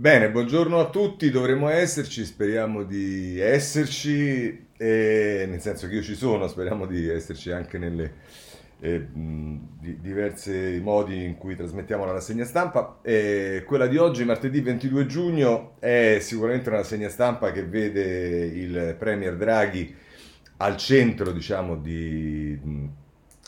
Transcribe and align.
Bene, 0.00 0.30
buongiorno 0.30 0.78
a 0.78 0.88
tutti, 0.88 1.28
dovremmo 1.28 1.68
esserci, 1.68 2.24
speriamo 2.24 2.84
di 2.84 3.38
esserci, 3.38 4.68
e, 4.74 5.44
nel 5.46 5.60
senso 5.60 5.88
che 5.88 5.96
io 5.96 6.02
ci 6.02 6.14
sono, 6.14 6.48
speriamo 6.48 6.86
di 6.86 7.06
esserci 7.06 7.50
anche 7.50 7.76
nelle 7.76 8.14
eh, 8.80 9.06
diversi 9.12 10.80
modi 10.82 11.22
in 11.22 11.36
cui 11.36 11.54
trasmettiamo 11.54 12.06
la 12.06 12.12
rassegna 12.12 12.46
stampa. 12.46 13.00
E 13.02 13.62
quella 13.66 13.86
di 13.86 13.98
oggi, 13.98 14.24
martedì 14.24 14.62
22 14.62 15.04
giugno, 15.04 15.74
è 15.80 16.16
sicuramente 16.22 16.70
una 16.70 16.78
rassegna 16.78 17.10
stampa 17.10 17.52
che 17.52 17.66
vede 17.66 18.46
il 18.46 18.96
Premier 18.98 19.36
Draghi 19.36 19.94
al 20.56 20.78
centro, 20.78 21.30
diciamo, 21.30 21.76
di, 21.76 22.58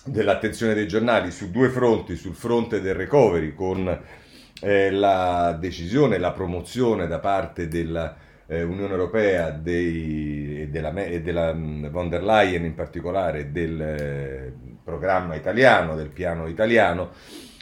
dell'attenzione 0.05 0.75
dei 0.75 0.87
giornali 0.87 1.30
su 1.30 1.50
due 1.50 1.70
fronti, 1.70 2.14
sul 2.14 2.34
fronte 2.34 2.83
del 2.83 2.95
recovery 2.95 3.55
con 3.55 4.20
eh, 4.62 4.91
la 4.91 5.57
decisione, 5.59 6.19
la 6.19 6.33
promozione 6.33 7.07
da 7.07 7.19
parte 7.19 7.69
della 7.69 8.16
eh, 8.47 8.61
Europea 8.61 9.61
e, 9.62 10.69
della, 10.70 10.91
della 10.91 11.53
mh, 11.53 11.91
von 11.91 12.09
der 12.09 12.23
Leyen 12.23 12.65
in 12.65 12.75
particolare 12.75 13.51
del 13.51 13.81
eh, 13.81 14.53
programma 14.83 15.34
italiano, 15.34 15.95
del 15.97 16.09
piano 16.09 16.47
italiano, 16.47 17.11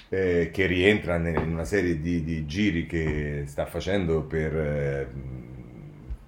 eh, 0.08 0.50
che 0.52 0.66
rientra 0.66 1.16
in 1.16 1.52
una 1.52 1.64
serie 1.64 2.00
di, 2.00 2.24
di, 2.24 2.44
giri 2.46 2.86
che 2.86 3.44
sta 3.46 3.64
facendo 3.66 4.22
per, 4.22 4.56
eh, 4.56 5.08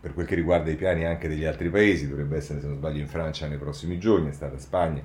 per 0.00 0.14
quel 0.14 0.26
che 0.26 0.36
riguarda 0.36 0.70
i 0.70 0.76
piani 0.76 1.04
anche 1.04 1.28
degli 1.28 1.44
altri 1.44 1.68
paesi, 1.68 2.08
dovrebbe 2.08 2.36
essere 2.36 2.60
se 2.60 2.66
non 2.66 2.76
sbaglio 2.76 3.00
in 3.00 3.08
Francia 3.08 3.48
nei 3.48 3.58
prossimi 3.58 3.98
giorni, 3.98 4.30
è 4.30 4.32
stata 4.32 4.56
Spagna, 4.58 5.02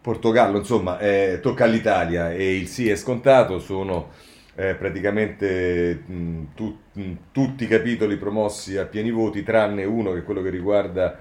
Portogallo, 0.00 0.58
insomma 0.58 0.98
eh, 0.98 1.38
tocca 1.40 1.64
all'Italia 1.64 2.32
e 2.32 2.56
il 2.56 2.66
sì 2.66 2.88
è 2.88 2.96
scontato, 2.96 3.58
sono 3.58 4.10
eh, 4.58 4.74
praticamente 4.74 6.02
mh, 6.04 6.42
tu, 6.56 6.76
mh, 6.94 7.12
tutti 7.30 7.62
i 7.62 7.68
capitoli 7.68 8.16
promossi 8.16 8.76
a 8.76 8.86
pieni 8.86 9.12
voti, 9.12 9.44
tranne 9.44 9.84
uno 9.84 10.12
che 10.12 10.18
è 10.18 10.24
quello 10.24 10.42
che 10.42 10.50
riguarda 10.50 11.16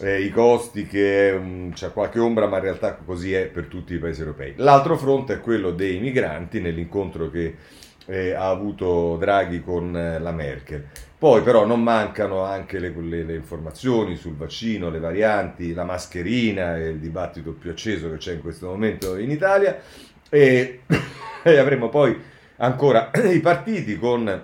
eh, 0.00 0.20
i 0.20 0.30
costi, 0.30 0.84
che 0.88 1.70
c'è 1.72 1.92
qualche 1.92 2.18
ombra, 2.18 2.48
ma 2.48 2.56
in 2.56 2.64
realtà 2.64 2.94
così 2.94 3.32
è 3.34 3.46
per 3.46 3.66
tutti 3.66 3.94
i 3.94 3.98
paesi 3.98 4.22
europei. 4.22 4.54
L'altro 4.56 4.96
fronte 4.96 5.34
è 5.34 5.40
quello 5.40 5.70
dei 5.70 6.00
migranti, 6.00 6.60
nell'incontro 6.60 7.30
che 7.30 7.54
eh, 8.06 8.32
ha 8.32 8.48
avuto 8.48 9.16
Draghi 9.16 9.62
con 9.62 9.96
eh, 9.96 10.18
la 10.18 10.32
Merkel. 10.32 10.84
Poi 11.16 11.40
però 11.42 11.64
non 11.64 11.84
mancano 11.84 12.42
anche 12.42 12.80
le, 12.80 12.92
le, 12.98 13.22
le, 13.22 13.34
informazioni 13.36 14.16
sul 14.16 14.34
vaccino, 14.34 14.90
le 14.90 14.98
varianti, 14.98 15.72
la 15.72 15.84
mascherina, 15.84 16.76
il 16.78 16.98
dibattito 16.98 17.52
più 17.52 17.70
acceso 17.70 18.10
che 18.10 18.16
c'è 18.16 18.32
in 18.32 18.40
questo 18.40 18.66
momento 18.66 19.16
in 19.16 19.30
Italia 19.30 19.78
e, 20.28 20.80
e 21.44 21.58
avremo 21.58 21.88
poi 21.88 22.30
ancora 22.62 23.10
i 23.30 23.40
partiti 23.40 23.98
con 23.98 24.42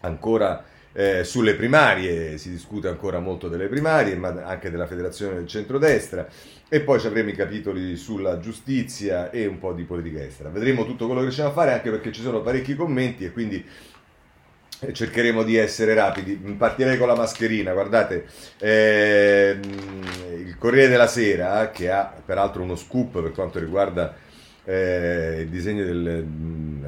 ancora 0.00 0.64
eh, 0.92 1.24
sulle 1.24 1.54
primarie, 1.54 2.38
si 2.38 2.50
discute 2.50 2.88
ancora 2.88 3.18
molto 3.18 3.48
delle 3.48 3.66
primarie, 3.66 4.14
ma 4.16 4.28
anche 4.44 4.70
della 4.70 4.86
federazione 4.86 5.34
del 5.34 5.46
centrodestra, 5.46 6.26
e 6.68 6.80
poi 6.80 7.04
avremo 7.04 7.30
i 7.30 7.34
capitoli 7.34 7.96
sulla 7.96 8.38
giustizia 8.38 9.30
e 9.30 9.46
un 9.46 9.58
po' 9.58 9.72
di 9.72 9.82
politica 9.82 10.22
estera. 10.22 10.50
Vedremo 10.50 10.84
tutto 10.84 11.06
quello 11.06 11.20
che 11.20 11.26
riusciamo 11.26 11.50
a 11.50 11.52
fare, 11.52 11.72
anche 11.72 11.90
perché 11.90 12.12
ci 12.12 12.22
sono 12.22 12.42
parecchi 12.42 12.76
commenti 12.76 13.24
e 13.24 13.32
quindi 13.32 13.64
eh, 14.80 14.92
cercheremo 14.92 15.42
di 15.42 15.56
essere 15.56 15.94
rapidi. 15.94 16.34
Partirei 16.34 16.96
con 16.96 17.08
la 17.08 17.16
mascherina, 17.16 17.72
guardate, 17.72 18.26
ehm, 18.58 19.60
il 20.46 20.56
Corriere 20.58 20.88
della 20.88 21.08
Sera, 21.08 21.70
che 21.70 21.90
ha 21.90 22.12
peraltro 22.24 22.62
uno 22.62 22.76
scoop 22.76 23.20
per 23.20 23.32
quanto 23.32 23.58
riguarda 23.58 24.14
eh, 24.64 25.40
il 25.42 25.48
disegno 25.48 25.84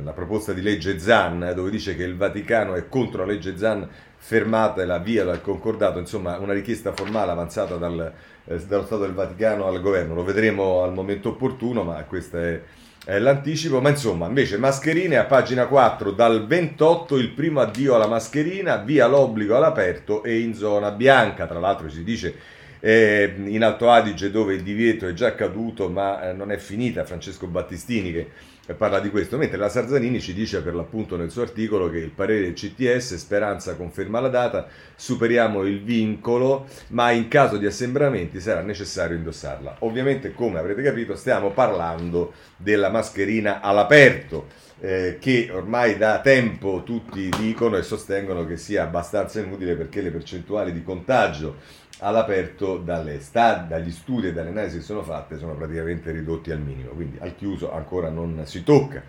della 0.06 0.12
proposta 0.12 0.52
di 0.52 0.62
legge 0.62 1.00
Zan, 1.00 1.52
dove 1.52 1.68
dice 1.68 1.96
che 1.96 2.04
il 2.04 2.16
Vaticano 2.16 2.74
è 2.74 2.88
contro 2.88 3.24
la 3.24 3.32
legge 3.32 3.56
Zan 3.56 3.88
fermata 4.16 4.80
e 4.80 4.86
la 4.86 4.98
via 4.98 5.24
dal 5.24 5.40
concordato, 5.40 5.98
insomma 5.98 6.38
una 6.38 6.52
richiesta 6.52 6.92
formale 6.92 7.32
avanzata 7.32 7.74
dal, 7.74 8.12
eh, 8.44 8.58
dallo 8.66 8.84
Stato 8.84 9.02
del 9.02 9.14
Vaticano 9.14 9.66
al 9.66 9.80
governo. 9.80 10.14
Lo 10.14 10.22
vedremo 10.22 10.82
al 10.84 10.92
momento 10.92 11.30
opportuno, 11.30 11.82
ma 11.82 11.94
questo 12.04 12.38
è, 12.38 12.60
è 13.04 13.18
l'anticipo. 13.18 13.80
Ma 13.80 13.88
insomma, 13.88 14.28
invece 14.28 14.58
mascherine 14.58 15.16
a 15.16 15.24
pagina 15.24 15.66
4, 15.66 16.12
dal 16.12 16.46
28 16.46 17.16
il 17.16 17.30
primo 17.30 17.60
addio 17.60 17.96
alla 17.96 18.06
mascherina, 18.06 18.76
via 18.76 19.08
l'obbligo 19.08 19.56
all'aperto 19.56 20.22
e 20.22 20.38
in 20.38 20.54
zona 20.54 20.92
bianca. 20.92 21.46
Tra 21.46 21.58
l'altro 21.58 21.88
si 21.88 22.04
dice 22.04 22.34
eh, 22.78 23.34
in 23.44 23.64
Alto 23.64 23.90
Adige 23.90 24.30
dove 24.30 24.54
il 24.54 24.62
divieto 24.62 25.08
è 25.08 25.12
già 25.12 25.34
caduto 25.34 25.88
ma 25.88 26.28
eh, 26.28 26.32
non 26.32 26.52
è 26.52 26.58
finita, 26.58 27.04
Francesco 27.04 27.46
Battistini 27.46 28.12
che 28.12 28.30
parla 28.74 29.00
di 29.00 29.10
questo, 29.10 29.36
mentre 29.36 29.58
la 29.58 29.68
Sarzanini 29.68 30.20
ci 30.20 30.34
dice 30.34 30.60
per 30.62 30.74
l'appunto 30.74 31.16
nel 31.16 31.30
suo 31.30 31.42
articolo 31.42 31.88
che 31.88 31.98
il 31.98 32.10
parere 32.10 32.40
del 32.42 32.54
CTS, 32.54 33.14
Speranza 33.14 33.76
conferma 33.76 34.20
la 34.20 34.28
data, 34.28 34.66
superiamo 34.94 35.62
il 35.64 35.82
vincolo, 35.82 36.66
ma 36.88 37.10
in 37.12 37.28
caso 37.28 37.56
di 37.56 37.66
assembramenti 37.66 38.40
sarà 38.40 38.62
necessario 38.62 39.16
indossarla. 39.16 39.76
Ovviamente, 39.80 40.32
come 40.32 40.58
avrete 40.58 40.82
capito, 40.82 41.14
stiamo 41.14 41.50
parlando 41.50 42.32
della 42.56 42.90
mascherina 42.90 43.60
all'aperto, 43.60 44.46
eh, 44.80 45.16
che 45.18 45.48
ormai 45.52 45.96
da 45.96 46.20
tempo 46.20 46.82
tutti 46.84 47.30
dicono 47.38 47.76
e 47.76 47.82
sostengono 47.82 48.44
che 48.44 48.56
sia 48.56 48.82
abbastanza 48.82 49.40
inutile 49.40 49.74
perché 49.74 50.02
le 50.02 50.10
percentuali 50.10 50.72
di 50.72 50.82
contagio 50.82 51.56
all'aperto 52.00 52.78
dalle 52.78 53.20
sta- 53.20 53.64
dagli 53.68 53.90
studi 53.90 54.28
e 54.28 54.32
dalle 54.32 54.50
analisi 54.50 54.78
che 54.78 54.82
sono 54.82 55.02
fatte 55.02 55.38
sono 55.38 55.54
praticamente 55.54 56.10
ridotti 56.10 56.50
al 56.50 56.60
minimo, 56.60 56.90
quindi 56.90 57.18
al 57.20 57.34
chiuso 57.34 57.72
ancora 57.72 58.08
non 58.08 58.42
si 58.44 58.62
tocca. 58.62 59.02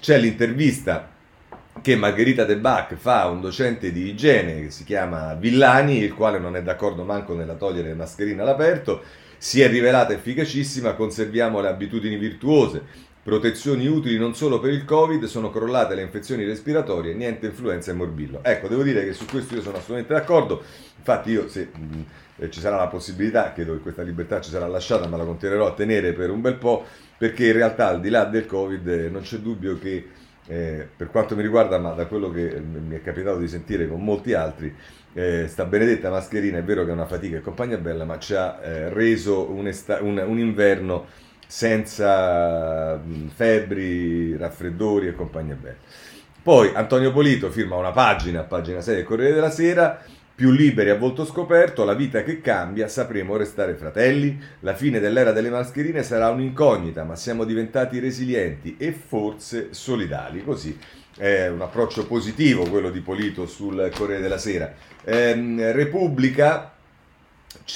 C'è 0.00 0.18
l'intervista 0.18 1.16
che 1.80 1.96
Margherita 1.96 2.44
De 2.44 2.56
Bach 2.56 2.94
fa 2.94 3.22
a 3.22 3.28
un 3.28 3.40
docente 3.40 3.92
di 3.92 4.08
igiene 4.08 4.62
che 4.62 4.70
si 4.70 4.84
chiama 4.84 5.34
Villani, 5.34 5.98
il 5.98 6.14
quale 6.14 6.38
non 6.38 6.56
è 6.56 6.62
d'accordo 6.62 7.04
manco 7.04 7.34
nella 7.34 7.54
togliere 7.54 7.88
le 7.88 7.94
mascherine 7.94 8.42
all'aperto, 8.42 9.02
si 9.36 9.60
è 9.60 9.68
rivelata 9.68 10.12
efficacissima, 10.12 10.94
conserviamo 10.94 11.60
le 11.60 11.68
abitudini 11.68 12.16
virtuose, 12.16 12.82
protezioni 13.22 13.86
utili 13.86 14.18
non 14.18 14.34
solo 14.34 14.58
per 14.58 14.72
il 14.72 14.84
Covid, 14.84 15.24
sono 15.24 15.50
crollate 15.50 15.94
le 15.94 16.02
infezioni 16.02 16.44
respiratorie, 16.44 17.14
niente 17.14 17.46
influenza 17.46 17.90
e 17.90 17.94
morbillo. 17.94 18.40
Ecco, 18.42 18.68
devo 18.68 18.82
dire 18.82 19.04
che 19.04 19.12
su 19.12 19.26
questo 19.26 19.54
io 19.54 19.60
sono 19.60 19.76
assolutamente 19.76 20.14
d'accordo, 20.14 20.62
infatti 20.96 21.30
io 21.30 21.48
se 21.48 21.68
eh, 22.38 22.50
ci 22.50 22.60
sarà 22.60 22.76
la 22.76 22.88
possibilità, 22.88 23.52
credo 23.52 23.74
che 23.74 23.80
questa 23.80 24.02
libertà 24.02 24.40
ci 24.40 24.50
sarà 24.50 24.66
lasciata, 24.66 25.06
ma 25.06 25.16
la 25.16 25.24
continuerò 25.24 25.66
a 25.66 25.74
tenere 25.74 26.12
per 26.12 26.30
un 26.30 26.40
bel 26.40 26.54
po', 26.56 26.84
perché 27.16 27.46
in 27.46 27.52
realtà 27.52 27.88
al 27.88 28.00
di 28.00 28.10
là 28.10 28.24
del 28.24 28.46
Covid 28.46 28.88
eh, 28.88 29.08
non 29.08 29.22
c'è 29.22 29.38
dubbio 29.38 29.78
che 29.78 30.06
eh, 30.46 30.88
per 30.96 31.10
quanto 31.10 31.36
mi 31.36 31.42
riguarda, 31.42 31.78
ma 31.78 31.92
da 31.92 32.06
quello 32.06 32.30
che 32.30 32.58
mi 32.58 32.94
è 32.96 33.02
capitato 33.02 33.38
di 33.38 33.48
sentire 33.48 33.86
con 33.86 34.02
molti 34.02 34.32
altri, 34.32 34.74
eh, 35.12 35.46
sta 35.46 35.64
benedetta 35.64 36.10
mascherina 36.10 36.58
è 36.58 36.62
vero 36.62 36.84
che 36.84 36.90
è 36.90 36.92
una 36.92 37.06
fatica 37.06 37.36
e 37.36 37.40
compagnia 37.40 37.76
bella, 37.76 38.04
ma 38.04 38.18
ci 38.18 38.34
ha 38.34 38.58
eh, 38.62 38.88
reso 38.88 39.50
un, 39.50 39.66
esta- 39.66 40.00
un, 40.00 40.22
un, 40.24 40.38
inverno 40.38 41.06
senza 41.46 42.96
mh, 42.96 43.28
febbri, 43.34 44.36
raffreddori 44.36 45.08
e 45.08 45.14
compagnia 45.14 45.56
bella. 45.60 45.76
Poi 46.42 46.70
Antonio 46.74 47.12
Polito 47.12 47.50
firma 47.50 47.76
una 47.76 47.90
pagina, 47.90 48.42
pagina 48.42 48.80
6 48.80 48.94
del 48.94 49.04
Corriere 49.04 49.34
della 49.34 49.50
Sera, 49.50 50.02
più 50.38 50.52
liberi 50.52 50.90
a 50.90 50.94
volto 50.94 51.24
scoperto, 51.24 51.84
la 51.84 51.94
vita 51.94 52.22
che 52.22 52.40
cambia, 52.40 52.86
sapremo 52.86 53.36
restare 53.36 53.74
fratelli, 53.74 54.40
la 54.60 54.72
fine 54.72 55.00
dell'era 55.00 55.32
delle 55.32 55.50
mascherine 55.50 56.04
sarà 56.04 56.28
un'incognita, 56.28 57.02
ma 57.02 57.16
siamo 57.16 57.42
diventati 57.42 57.98
resilienti 57.98 58.76
e 58.78 58.92
forse 58.92 59.70
solidali. 59.72 60.44
Così 60.44 60.78
è 61.16 61.48
un 61.48 61.60
approccio 61.60 62.06
positivo 62.06 62.68
quello 62.70 62.90
di 62.90 63.00
Polito 63.00 63.48
sul 63.48 63.90
Corriere 63.92 64.22
della 64.22 64.38
Sera. 64.38 64.72
Eh, 65.02 65.72
Repubblica 65.72 66.72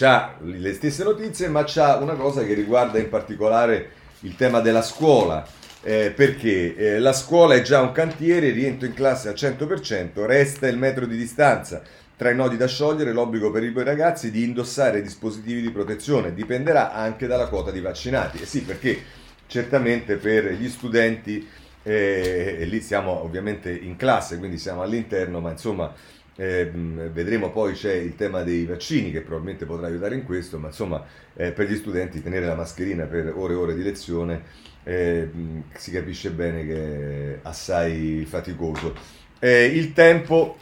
ha 0.03 0.35
le 0.41 0.73
stesse 0.73 1.03
notizie, 1.03 1.49
ma 1.49 1.65
c'ha 1.67 1.97
una 1.97 2.15
cosa 2.15 2.45
che 2.45 2.55
riguarda 2.55 3.01
in 3.01 3.09
particolare 3.09 3.91
il 4.21 4.37
tema 4.37 4.61
della 4.61 4.83
scuola. 4.83 5.45
Eh, 5.85 6.13
perché 6.15 6.77
eh, 6.77 6.99
la 7.01 7.13
scuola 7.13 7.55
è 7.55 7.63
già 7.63 7.81
un 7.81 7.91
cantiere, 7.91 8.51
rientro 8.51 8.87
in 8.87 8.95
classe 8.95 9.29
al 9.29 9.35
100%, 9.35 10.25
resta 10.27 10.69
il 10.69 10.79
metro 10.79 11.07
di 11.07 11.17
distanza. 11.17 11.83
Tra 12.17 12.31
i 12.31 12.37
nodi 12.37 12.57
da 12.57 12.69
sciogliere 12.69 13.13
l'obbligo 13.13 13.51
per 13.51 13.65
i 13.65 13.73
ragazzi 13.75 14.31
di 14.31 14.45
indossare 14.45 15.03
dispositivi 15.03 15.61
di 15.61 15.71
protezione 15.71 16.35
dipenderà 16.35 16.93
anche 16.93 17.27
dalla 17.27 17.49
quota 17.49 17.71
di 17.71 17.81
vaccinati. 17.81 18.39
Eh 18.41 18.47
sì, 18.47 18.63
perché 18.63 19.03
certamente 19.47 20.17
per 20.17 20.53
gli 20.53 20.69
studenti, 20.69 21.47
eh, 21.83 22.57
e 22.61 22.65
lì 22.65 22.81
siamo 22.81 23.23
ovviamente 23.23 23.73
in 23.73 23.97
classe, 23.97 24.39
quindi 24.39 24.59
siamo 24.59 24.83
all'interno, 24.83 25.41
ma 25.41 25.51
insomma 25.51 25.93
eh, 26.37 26.71
vedremo 27.13 27.51
poi 27.51 27.75
c'è 27.75 27.93
il 27.93 28.15
tema 28.15 28.43
dei 28.43 28.65
vaccini 28.65 29.11
che 29.11 29.21
probabilmente 29.21 29.67
potrà 29.67 29.87
aiutare 29.87 30.15
in 30.15 30.25
questo, 30.25 30.59
ma 30.59 30.69
insomma 30.69 31.05
eh, 31.35 31.53
per 31.53 31.69
gli 31.69 31.77
studenti 31.77 32.23
tenere 32.23 32.47
la 32.47 32.55
mascherina 32.55 33.05
per 33.05 33.33
ore 33.37 33.55
e 33.55 33.57
ore 33.57 33.75
di 33.75 33.83
lezione 33.83 34.43
eh, 34.85 35.29
si 35.75 35.91
capisce 35.91 36.31
bene 36.31 36.65
che 36.67 37.35
è 37.35 37.39
assai 37.43 38.25
faticoso. 38.29 38.95
Eh, 39.39 39.65
il 39.67 39.93
tempo 39.93 40.57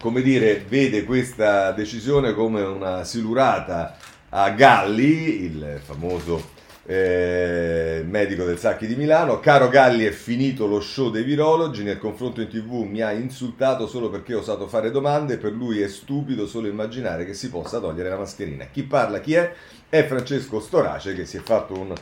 come 0.00 0.22
dire, 0.22 0.64
vede 0.68 1.04
questa 1.04 1.72
decisione 1.72 2.34
come 2.34 2.62
una 2.62 3.04
silurata 3.04 3.96
a 4.30 4.50
Galli, 4.50 5.44
il 5.44 5.80
famoso 5.82 6.60
eh, 6.84 8.04
medico 8.06 8.44
del 8.44 8.58
Sacchi 8.58 8.86
di 8.86 8.96
Milano. 8.96 9.40
Caro 9.40 9.68
Galli, 9.68 10.04
è 10.04 10.10
finito 10.10 10.66
lo 10.66 10.80
show 10.80 11.10
dei 11.10 11.22
virologi. 11.22 11.82
Nel 11.82 11.98
confronto 11.98 12.40
in 12.40 12.48
tv 12.48 12.84
mi 12.88 13.00
ha 13.00 13.12
insultato 13.12 13.86
solo 13.86 14.10
perché 14.10 14.34
ho 14.34 14.40
osato 14.40 14.66
fare 14.66 14.90
domande. 14.90 15.36
Per 15.36 15.52
lui 15.52 15.80
è 15.80 15.88
stupido 15.88 16.46
solo 16.46 16.68
immaginare 16.68 17.24
che 17.24 17.34
si 17.34 17.50
possa 17.50 17.78
togliere 17.78 18.08
la 18.08 18.16
mascherina. 18.16 18.66
Chi 18.66 18.82
parla, 18.82 19.20
chi 19.20 19.34
è? 19.34 19.52
È 19.88 20.04
Francesco 20.04 20.60
Storace 20.60 21.14
che 21.14 21.26
si 21.26 21.36
è 21.36 21.40
fatto 21.40 21.78
un 21.78 21.92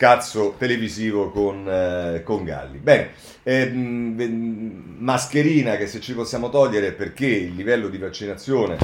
scazzo 0.00 0.54
televisivo 0.56 1.30
con, 1.30 1.68
eh, 1.68 2.22
con 2.24 2.42
Galli. 2.42 2.78
Bene, 2.78 3.10
eh, 3.42 3.70
mascherina 3.70 5.76
che 5.76 5.86
se 5.86 6.00
ci 6.00 6.14
possiamo 6.14 6.48
togliere 6.48 6.92
perché 6.92 7.26
il 7.26 7.54
livello 7.54 7.88
di 7.88 7.98
vaccinazione 7.98 8.78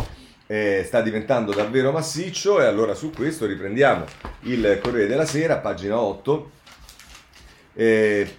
eh, 0.47 0.83
sta 0.85 1.01
diventando 1.01 1.55
davvero 1.55 1.91
massiccio 1.91 2.61
e 2.61 2.67
allora 2.67 2.93
su 2.93 3.13
questo 3.13 3.47
riprendiamo 3.47 4.05
il 4.43 4.79
Corriere 4.83 5.07
della 5.07 5.25
Sera, 5.25 5.57
pagina 5.57 5.99
8, 5.99 6.51
eh, 7.73 8.37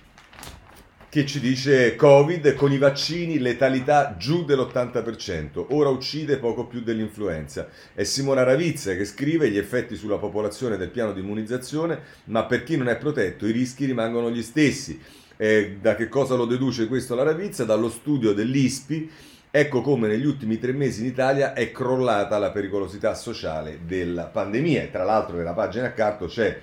che 1.10 1.26
ci 1.26 1.40
dice 1.40 1.96
Covid 1.96 2.54
con 2.54 2.72
i 2.72 2.78
vaccini 2.78 3.40
letalità 3.40 4.16
giù 4.18 4.44
dell'80%, 4.44 5.68
ora 5.70 5.90
uccide 5.90 6.38
poco 6.38 6.66
più 6.66 6.82
dell'influenza. 6.82 7.70
È 7.94 8.04
Simona 8.04 8.44
Ravizza 8.44 8.94
che 8.94 9.06
scrive 9.06 9.50
gli 9.50 9.58
effetti 9.58 9.96
sulla 9.96 10.18
popolazione 10.18 10.76
del 10.76 10.90
piano 10.90 11.14
di 11.14 11.22
immunizzazione, 11.22 12.00
ma 12.26 12.46
per 12.46 12.64
chi 12.64 12.76
non 12.76 12.90
è 12.90 12.98
protetto 12.98 13.48
i 13.48 13.52
rischi 13.52 13.86
rimangono 13.86 14.30
gli 14.30 14.44
stessi. 14.44 15.00
Eh, 15.38 15.78
da 15.80 15.96
che 15.96 16.10
cosa 16.10 16.36
lo 16.36 16.46
deduce 16.46 16.88
questo 16.88 17.16
la 17.16 17.24
Ravizza? 17.24 17.64
Dallo 17.64 17.90
studio 17.90 18.34
dell'ISPI 18.34 19.10
Ecco 19.50 19.82
come 19.82 20.10
negli 20.10 20.26
ultimi 20.26 20.60
tre 20.60 20.74
mesi 20.74 21.02
in 21.02 21.08
Italia 21.08 21.54
è 21.54 21.72
crollata 21.72 22.38
la 22.38 22.52
pericolosità 22.52 23.16
sociale 23.16 23.80
della 23.88 24.26
pandemia. 24.26 24.84
E 24.84 24.92
tra 24.92 25.04
l'altro 25.04 25.38
nella 25.38 25.54
pagina 25.54 25.88
accanto 25.88 26.26
c'è 26.26 26.60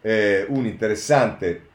eh, 0.00 0.44
un 0.48 0.66
interessante 0.66 1.68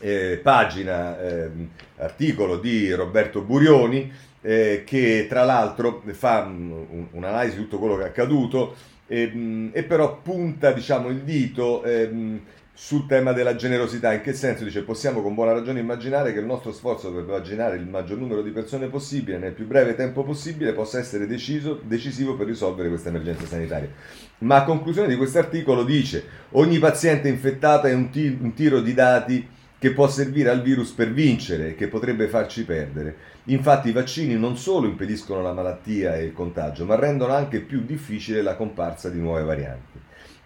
eh, 0.00 0.40
pagina, 0.42 1.20
eh, 1.20 1.50
articolo 1.98 2.58
di 2.58 2.92
Roberto 2.92 3.42
Burioni 3.42 4.10
eh, 4.42 4.82
che 4.86 5.26
tra 5.28 5.44
l'altro 5.44 6.02
fa 6.12 6.40
un, 6.42 7.06
un'analisi 7.12 7.56
di 7.56 7.62
tutto 7.62 7.78
quello 7.78 7.96
che 7.96 8.04
è 8.04 8.06
accaduto 8.06 8.74
e, 9.06 9.70
e 9.72 9.82
però 9.82 10.20
punta 10.22 10.72
diciamo, 10.72 11.08
il 11.08 11.22
dito 11.22 11.82
ehm, 11.82 12.40
sul 12.72 13.06
tema 13.06 13.32
della 13.32 13.56
generosità, 13.56 14.12
in 14.14 14.22
che 14.22 14.32
senso 14.32 14.64
dice 14.64 14.82
possiamo 14.82 15.20
con 15.20 15.34
buona 15.34 15.52
ragione 15.52 15.80
immaginare 15.80 16.32
che 16.32 16.38
il 16.38 16.46
nostro 16.46 16.72
sforzo 16.72 17.12
per 17.12 17.24
vaccinare 17.24 17.76
il 17.76 17.86
maggior 17.86 18.16
numero 18.16 18.40
di 18.40 18.50
persone 18.50 18.86
possibile 18.86 19.36
nel 19.36 19.52
più 19.52 19.66
breve 19.66 19.94
tempo 19.94 20.22
possibile 20.22 20.72
possa 20.72 20.98
essere 20.98 21.26
deciso, 21.26 21.78
decisivo 21.82 22.36
per 22.36 22.46
risolvere 22.46 22.88
questa 22.88 23.10
emergenza 23.10 23.44
sanitaria. 23.44 23.90
Ma 24.38 24.56
a 24.56 24.64
conclusione 24.64 25.08
di 25.08 25.16
questo 25.16 25.38
articolo 25.38 25.84
dice 25.84 26.24
ogni 26.52 26.78
paziente 26.78 27.28
infettato 27.28 27.86
è 27.86 27.92
un, 27.92 28.08
t- 28.08 28.36
un 28.40 28.54
tiro 28.54 28.80
di 28.80 28.94
dati 28.94 29.46
che 29.80 29.92
può 29.92 30.06
servire 30.08 30.50
al 30.50 30.60
virus 30.60 30.90
per 30.90 31.10
vincere 31.10 31.68
e 31.68 31.74
che 31.74 31.88
potrebbe 31.88 32.28
farci 32.28 32.64
perdere. 32.64 33.16
Infatti 33.44 33.88
i 33.88 33.92
vaccini 33.92 34.36
non 34.36 34.58
solo 34.58 34.86
impediscono 34.86 35.40
la 35.40 35.54
malattia 35.54 36.16
e 36.16 36.24
il 36.24 36.34
contagio, 36.34 36.84
ma 36.84 36.96
rendono 36.96 37.32
anche 37.32 37.60
più 37.60 37.80
difficile 37.80 38.42
la 38.42 38.56
comparsa 38.56 39.08
di 39.08 39.18
nuove 39.18 39.42
varianti. 39.42 39.98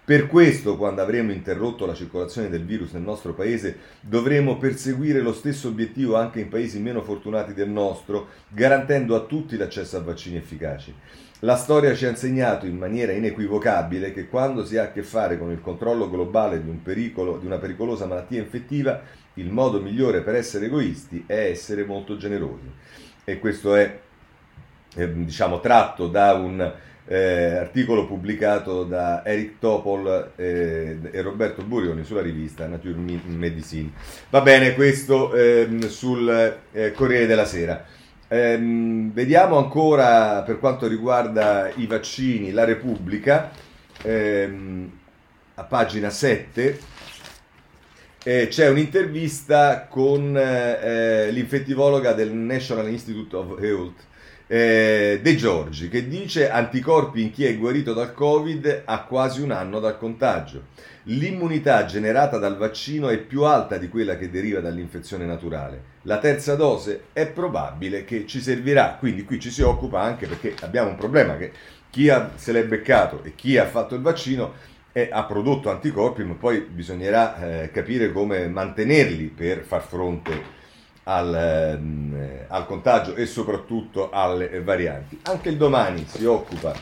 Per 0.04 0.28
questo, 0.28 0.76
quando 0.76 1.02
avremo 1.02 1.32
interrotto 1.32 1.84
la 1.84 1.94
circolazione 1.94 2.48
del 2.48 2.64
virus 2.64 2.92
nel 2.92 3.02
nostro 3.02 3.34
paese, 3.34 3.76
dovremo 4.00 4.56
perseguire 4.56 5.20
lo 5.20 5.32
stesso 5.32 5.66
obiettivo 5.66 6.14
anche 6.14 6.38
in 6.38 6.48
paesi 6.48 6.78
meno 6.78 7.02
fortunati 7.02 7.54
del 7.54 7.70
nostro, 7.70 8.28
garantendo 8.50 9.16
a 9.16 9.24
tutti 9.24 9.56
l'accesso 9.56 9.96
a 9.96 10.02
vaccini 10.02 10.36
efficaci. 10.36 10.94
La 11.40 11.56
storia 11.56 11.94
ci 11.94 12.06
ha 12.06 12.10
insegnato 12.10 12.66
in 12.66 12.76
maniera 12.76 13.12
inequivocabile 13.12 14.12
che 14.12 14.28
quando 14.28 14.64
si 14.64 14.76
ha 14.76 14.84
a 14.84 14.92
che 14.92 15.02
fare 15.02 15.38
con 15.38 15.50
il 15.50 15.60
controllo 15.60 16.08
globale 16.08 16.62
di, 16.62 16.68
un 16.68 16.82
pericolo, 16.82 17.38
di 17.38 17.46
una 17.46 17.58
pericolosa 17.58 18.06
malattia 18.06 18.40
infettiva, 18.40 19.02
il 19.34 19.50
modo 19.50 19.80
migliore 19.80 20.20
per 20.20 20.34
essere 20.34 20.66
egoisti 20.66 21.24
è 21.26 21.48
essere 21.50 21.84
molto 21.84 22.16
generosi. 22.16 22.70
E 23.24 23.38
questo 23.38 23.74
è, 23.74 23.98
eh, 24.94 25.12
diciamo, 25.12 25.60
tratto 25.60 26.08
da 26.08 26.34
un 26.34 26.72
eh, 27.06 27.56
articolo 27.56 28.06
pubblicato 28.06 28.84
da 28.84 29.24
Eric 29.24 29.58
Topol 29.58 30.32
eh, 30.36 30.98
e 31.10 31.20
Roberto 31.20 31.62
Burioni 31.62 32.04
sulla 32.04 32.22
rivista 32.22 32.66
Nature 32.66 32.94
Medicine. 33.26 33.92
Va 34.30 34.40
bene, 34.40 34.74
questo 34.74 35.34
ehm, 35.34 35.88
sul 35.88 36.58
eh, 36.72 36.92
Corriere 36.92 37.26
della 37.26 37.44
Sera. 37.44 37.84
Ehm, 38.28 39.12
vediamo 39.12 39.58
ancora 39.58 40.42
per 40.42 40.58
quanto 40.58 40.86
riguarda 40.86 41.70
i 41.74 41.86
vaccini 41.86 42.52
la 42.52 42.64
Repubblica, 42.64 43.50
ehm, 44.02 44.90
a 45.56 45.62
pagina 45.64 46.10
7. 46.10 46.92
Eh, 48.26 48.48
c'è 48.48 48.70
un'intervista 48.70 49.86
con 49.86 50.34
eh, 50.34 51.30
l'infettivologa 51.30 52.14
del 52.14 52.32
National 52.32 52.88
Institute 52.88 53.36
of 53.36 53.62
Health, 53.62 54.00
eh, 54.46 55.20
De 55.22 55.36
Giorgi 55.36 55.90
che 55.90 56.08
dice 56.08 56.50
anticorpi 56.50 57.20
in 57.20 57.30
chi 57.30 57.44
è 57.44 57.54
guarito 57.54 57.92
dal 57.92 58.14
Covid 58.14 58.84
a 58.86 59.02
quasi 59.02 59.42
un 59.42 59.50
anno 59.50 59.78
dal 59.78 59.98
contagio. 59.98 60.68
L'immunità 61.02 61.84
generata 61.84 62.38
dal 62.38 62.56
vaccino 62.56 63.10
è 63.10 63.18
più 63.18 63.42
alta 63.42 63.76
di 63.76 63.90
quella 63.90 64.16
che 64.16 64.30
deriva 64.30 64.60
dall'infezione 64.60 65.26
naturale. 65.26 65.82
La 66.04 66.16
terza 66.16 66.54
dose 66.54 67.08
è 67.12 67.26
probabile 67.26 68.06
che 68.06 68.24
ci 68.26 68.40
servirà, 68.40 68.96
quindi 68.98 69.24
qui 69.24 69.38
ci 69.38 69.50
si 69.50 69.60
occupa 69.60 70.00
anche 70.00 70.26
perché 70.26 70.54
abbiamo 70.60 70.88
un 70.88 70.96
problema 70.96 71.36
che 71.36 71.52
chi 71.90 72.08
ha, 72.08 72.30
se 72.36 72.52
l'è 72.52 72.64
beccato 72.64 73.22
e 73.22 73.34
chi 73.34 73.58
ha 73.58 73.66
fatto 73.66 73.94
il 73.94 74.00
vaccino 74.00 74.72
è, 74.94 75.08
ha 75.10 75.24
prodotto 75.24 75.70
anticorpi, 75.70 76.22
ma 76.22 76.34
poi 76.34 76.60
bisognerà 76.60 77.62
eh, 77.62 77.70
capire 77.72 78.12
come 78.12 78.46
mantenerli 78.46 79.24
per 79.24 79.64
far 79.64 79.82
fronte 79.82 80.62
al, 81.02 81.34
ehm, 81.34 82.44
al, 82.46 82.64
contagio 82.64 83.16
e 83.16 83.26
soprattutto 83.26 84.10
alle 84.10 84.62
varianti. 84.62 85.18
Anche 85.24 85.48
il 85.48 85.56
domani 85.56 86.06
si 86.06 86.24
occupa 86.24 86.72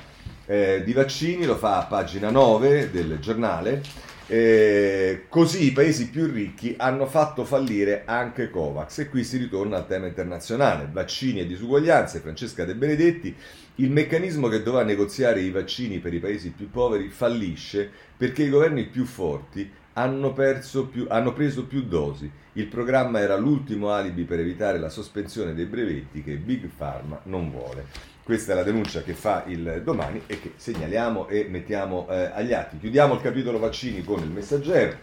eh, 0.45 0.83
di 0.85 0.93
vaccini, 0.93 1.47
lo 1.47 1.57
fa 1.57 1.79
a 1.79 1.87
pagina 1.87 2.29
9 2.29 2.91
del 2.91 3.19
giornale. 3.19 3.81
Eh, 4.27 5.25
così 5.31 5.65
i 5.65 5.73
paesi 5.73 6.11
più 6.11 6.27
ricchi 6.27 6.75
hanno 6.79 7.07
fatto 7.07 7.45
fallire 7.45 8.03
anche 8.05 8.51
Covax 8.51 8.99
e 8.99 9.09
qui 9.09 9.25
si 9.25 9.39
ritorna 9.39 9.79
al 9.79 9.87
tema 9.87 10.07
internazionale, 10.07 10.89
vaccini 10.93 11.41
e 11.41 11.47
disuguaglianze, 11.47 12.21
Francesca 12.21 12.67
De 12.67 12.75
Benedetti, 12.75 13.35
il 13.77 13.91
meccanismo 13.91 14.49
che 14.49 14.63
doveva 14.63 14.85
negoziare 14.85 15.41
i 15.41 15.51
vaccini 15.51 15.99
per 15.99 16.13
i 16.13 16.19
paesi 16.19 16.51
più 16.51 16.71
poveri 16.71 17.09
fallisce 17.09 17.91
perché 18.17 18.43
i 18.43 18.51
governi 18.51 18.85
più 18.85 19.05
forti 19.05 19.71
hanno, 19.95 20.33
più, 20.33 21.07
hanno, 21.09 21.33
preso 21.33 21.67
più 21.67 21.83
dosi. 21.83 22.31
Il 22.55 22.67
programma 22.67 23.21
era 23.21 23.37
l'ultimo 23.37 23.91
alibi 23.91 24.25
per 24.25 24.41
evitare 24.41 24.79
la 24.79 24.89
sospensione 24.89 25.55
dei 25.55 25.67
brevetti 25.67 26.23
che 26.23 26.37
Big 26.37 26.69
Pharma 26.69 27.21
non 27.25 27.51
vuole. 27.51 27.87
Questa 28.23 28.53
è 28.53 28.55
la 28.55 28.63
denuncia 28.63 29.03
che 29.03 29.15
fa 29.15 29.45
il 29.47 29.81
domani 29.85 30.23
e 30.27 30.39
che 30.39 30.53
segnaliamo 30.57 31.29
e 31.29 31.47
mettiamo 31.49 32.07
eh, 32.09 32.31
agli 32.33 32.53
atti. 32.53 32.79
Chiudiamo 32.79 33.15
il 33.15 33.21
capitolo 33.21 33.59
vaccini 33.59 34.05
con 34.05 34.21
il 34.21 34.31
messaggero 34.31 34.97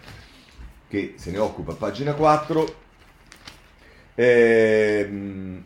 che 0.87 1.15
se 1.17 1.31
ne 1.31 1.37
occupa 1.37 1.73
a 1.73 1.75
pagina 1.75 2.13
4. 2.13 2.75
Ehm, 4.15 5.63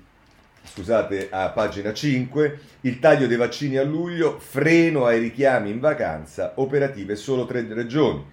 scusate, 0.74 1.28
a 1.30 1.50
pagina 1.50 1.94
5, 1.94 2.60
il 2.82 2.98
taglio 2.98 3.28
dei 3.28 3.38
vaccini 3.38 3.78
a 3.78 3.84
luglio, 3.84 4.40
freno 4.40 5.06
ai 5.06 5.20
richiami 5.20 5.70
in 5.70 5.80
vacanza, 5.80 6.54
operative 6.56 7.16
solo 7.16 7.46
tre 7.46 7.64
regioni. 7.70 8.26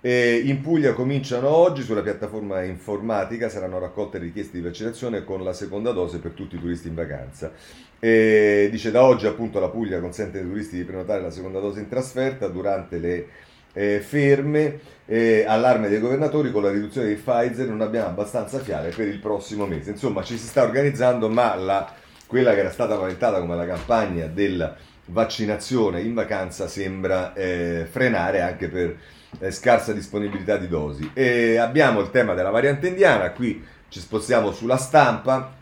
E 0.00 0.42
in 0.44 0.60
Puglia 0.60 0.92
cominciano 0.92 1.48
oggi 1.48 1.82
sulla 1.82 2.02
piattaforma 2.02 2.62
informatica, 2.62 3.48
saranno 3.48 3.80
raccolte 3.80 4.18
richieste 4.18 4.58
di 4.58 4.62
vaccinazione 4.62 5.24
con 5.24 5.42
la 5.42 5.52
seconda 5.52 5.90
dose 5.90 6.18
per 6.18 6.32
tutti 6.32 6.54
i 6.54 6.60
turisti 6.60 6.86
in 6.86 6.94
vacanza. 6.94 7.52
E 7.98 8.68
dice 8.70 8.92
da 8.92 9.02
oggi 9.02 9.26
appunto 9.26 9.58
la 9.58 9.68
Puglia 9.68 9.98
consente 9.98 10.38
ai 10.38 10.44
turisti 10.44 10.76
di 10.76 10.84
prenotare 10.84 11.20
la 11.20 11.30
seconda 11.30 11.58
dose 11.58 11.80
in 11.80 11.88
trasferta 11.88 12.46
durante 12.46 12.98
le 12.98 13.26
eh, 13.72 14.00
ferme. 14.00 14.78
Eh, 15.12 15.44
allarme 15.46 15.90
dei 15.90 16.00
governatori 16.00 16.50
con 16.50 16.62
la 16.62 16.70
riduzione 16.70 17.08
di 17.08 17.16
Pfizer 17.16 17.68
non 17.68 17.82
abbiamo 17.82 18.06
abbastanza 18.06 18.60
fiale 18.60 18.88
per 18.88 19.08
il 19.08 19.18
prossimo 19.18 19.66
mese. 19.66 19.90
Insomma 19.90 20.22
ci 20.22 20.38
si 20.38 20.46
sta 20.46 20.62
organizzando 20.62 21.28
ma 21.28 21.54
la, 21.54 21.92
quella 22.26 22.54
che 22.54 22.60
era 22.60 22.70
stata 22.70 22.96
paventata 22.96 23.38
come 23.38 23.54
la 23.54 23.66
campagna 23.66 24.24
della 24.24 24.74
vaccinazione 25.04 26.00
in 26.00 26.14
vacanza 26.14 26.66
sembra 26.66 27.34
eh, 27.34 27.86
frenare 27.90 28.40
anche 28.40 28.68
per 28.68 28.96
eh, 29.38 29.50
scarsa 29.50 29.92
disponibilità 29.92 30.56
di 30.56 30.66
dosi. 30.66 31.10
E 31.12 31.58
abbiamo 31.58 32.00
il 32.00 32.10
tema 32.10 32.32
della 32.32 32.48
variante 32.48 32.88
indiana, 32.88 33.32
qui 33.32 33.62
ci 33.90 34.00
spostiamo 34.00 34.50
sulla 34.50 34.78
stampa 34.78 35.56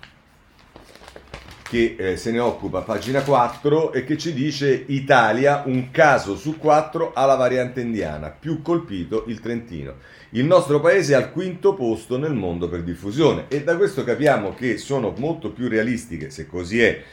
che 1.70 1.94
eh, 1.96 2.16
se 2.16 2.32
ne 2.32 2.40
occupa, 2.40 2.80
pagina 2.80 3.22
4, 3.22 3.92
e 3.92 4.02
che 4.02 4.18
ci 4.18 4.34
dice 4.34 4.86
Italia, 4.88 5.62
un 5.66 5.92
caso 5.92 6.34
su 6.36 6.58
quattro 6.58 7.12
alla 7.14 7.36
variante 7.36 7.80
indiana, 7.80 8.30
più 8.30 8.60
colpito 8.60 9.22
il 9.28 9.38
Trentino. 9.38 9.94
Il 10.30 10.46
nostro 10.46 10.80
paese 10.80 11.12
è 11.12 11.16
al 11.16 11.30
quinto 11.30 11.74
posto 11.74 12.18
nel 12.18 12.34
mondo 12.34 12.68
per 12.68 12.82
diffusione 12.82 13.44
e 13.46 13.62
da 13.62 13.76
questo 13.76 14.02
capiamo 14.02 14.52
che 14.52 14.78
sono 14.78 15.14
molto 15.16 15.52
più 15.52 15.68
realistiche, 15.68 16.30
se 16.30 16.48
così 16.48 16.80
è, 16.80 17.04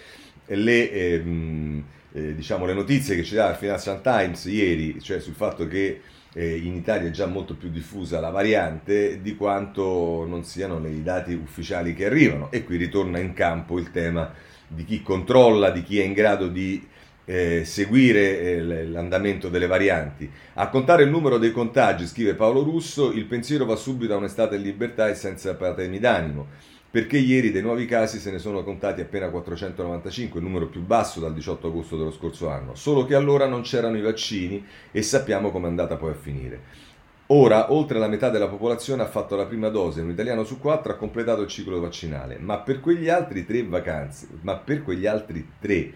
le, 0.48 0.92
ehm, 0.92 1.84
eh, 2.14 2.34
diciamo, 2.34 2.66
le 2.66 2.74
notizie 2.74 3.16
che 3.16 3.24
ci 3.24 3.36
dà 3.36 3.52
il 3.52 3.58
Financial 3.58 4.02
Times 4.02 4.46
ieri, 4.46 5.00
cioè 5.00 5.20
sul 5.20 5.36
fatto 5.36 5.68
che 5.68 6.02
eh, 6.38 6.56
in 6.56 6.76
Italia 6.76 7.08
è 7.08 7.12
già 7.12 7.26
molto 7.26 7.56
più 7.56 7.70
diffusa 7.70 8.20
la 8.20 8.30
variante 8.30 9.24
di 9.24 9.36
quanto 9.36 10.24
non 10.28 10.44
siano 10.44 10.86
i 10.88 11.02
dati 11.02 11.34
ufficiali 11.34 11.96
che 11.96 12.06
arrivano 12.06 12.52
e 12.52 12.64
qui 12.64 12.78
ritorna 12.78 13.18
in 13.18 13.34
campo 13.34 13.80
il 13.80 13.90
tema 13.90 14.32
di 14.68 14.86
chi 14.86 15.02
controlla, 15.02 15.72
di 15.72 15.82
chi 15.82 16.00
è 16.00 16.04
in 16.04 16.14
grado 16.14 16.48
di 16.48 16.88
eh, 17.26 17.66
seguire 17.66 18.40
eh, 18.40 18.86
l'andamento 18.86 19.50
delle 19.50 19.66
varianti. 19.66 20.30
A 20.54 20.70
contare 20.70 21.04
il 21.04 21.10
numero 21.10 21.40
dei 21.40 21.52
contagi, 21.52 22.06
scrive 22.06 22.36
Paolo 22.36 22.62
Russo, 22.62 23.12
il 23.12 23.26
pensiero 23.26 23.66
va 23.66 23.76
subito 23.76 24.14
a 24.14 24.18
un'estate 24.18 24.58
in 24.58 24.62
libertà 24.62 25.08
e 25.10 25.16
senza 25.16 25.56
patemi 25.56 25.98
d'animo, 25.98 26.48
perché 26.90 27.18
ieri 27.18 27.52
dei 27.52 27.62
nuovi 27.62 27.86
casi 27.86 28.20
se 28.20 28.32
ne 28.32 28.40
sono 28.40 28.64
contati 28.64 29.02
appena 29.02 29.30
495, 29.30 30.40
il 30.40 30.46
numero 30.46 30.68
più 30.68 30.82
basso 30.82 31.20
dal 31.20 31.34
18 31.34 31.68
agosto 31.68 31.98
dello 31.98 32.12
scorso 32.12 32.50
anno, 32.50 32.76
solo 32.76 33.06
che 33.06 33.16
allora 33.16 33.46
non 33.46 33.62
c'erano 33.62 33.98
i 33.98 34.02
vaccini 34.02 34.66
e 34.92 35.02
sappiamo 35.02 35.52
com'è 35.52 35.68
andata 35.68 35.98
poi 35.98 36.12
a 36.12 36.16
finire. 36.16 36.86
Ora, 37.30 37.74
oltre 37.74 38.00
la 38.00 38.08
metà 38.08 38.30
della 38.30 38.48
popolazione 38.48 39.04
ha 39.04 39.08
fatto 39.08 39.36
la 39.36 39.46
prima 39.46 39.68
dose, 39.68 40.00
un 40.00 40.12
italiano 40.12 40.46
su 40.46 40.60
quattro 40.60 40.94
ha 40.94 40.96
completato 40.96 41.42
il 41.42 41.50
ciclo 41.50 41.78
vaccinale, 41.82 42.38
ma 42.40 42.60
per 42.60 42.80
quegli 42.80 43.10
altri 43.10 43.46
tre 43.46 43.64
vacanze, 43.64 44.28
ma 44.42 44.56
per 44.56 44.82
quegli 44.82 45.06
altri 45.06 45.46
tre 45.60 45.92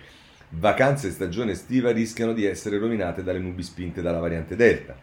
vacanze 0.50 1.10
stagione 1.10 1.54
estiva 1.54 1.92
rischiano 1.92 2.34
di 2.34 2.44
essere 2.44 2.78
rovinate 2.78 3.24
dalle 3.24 3.40
nubi 3.40 3.64
spinte 3.64 4.02
dalla 4.02 4.20
variante 4.20 4.58
Delta. 4.58 4.98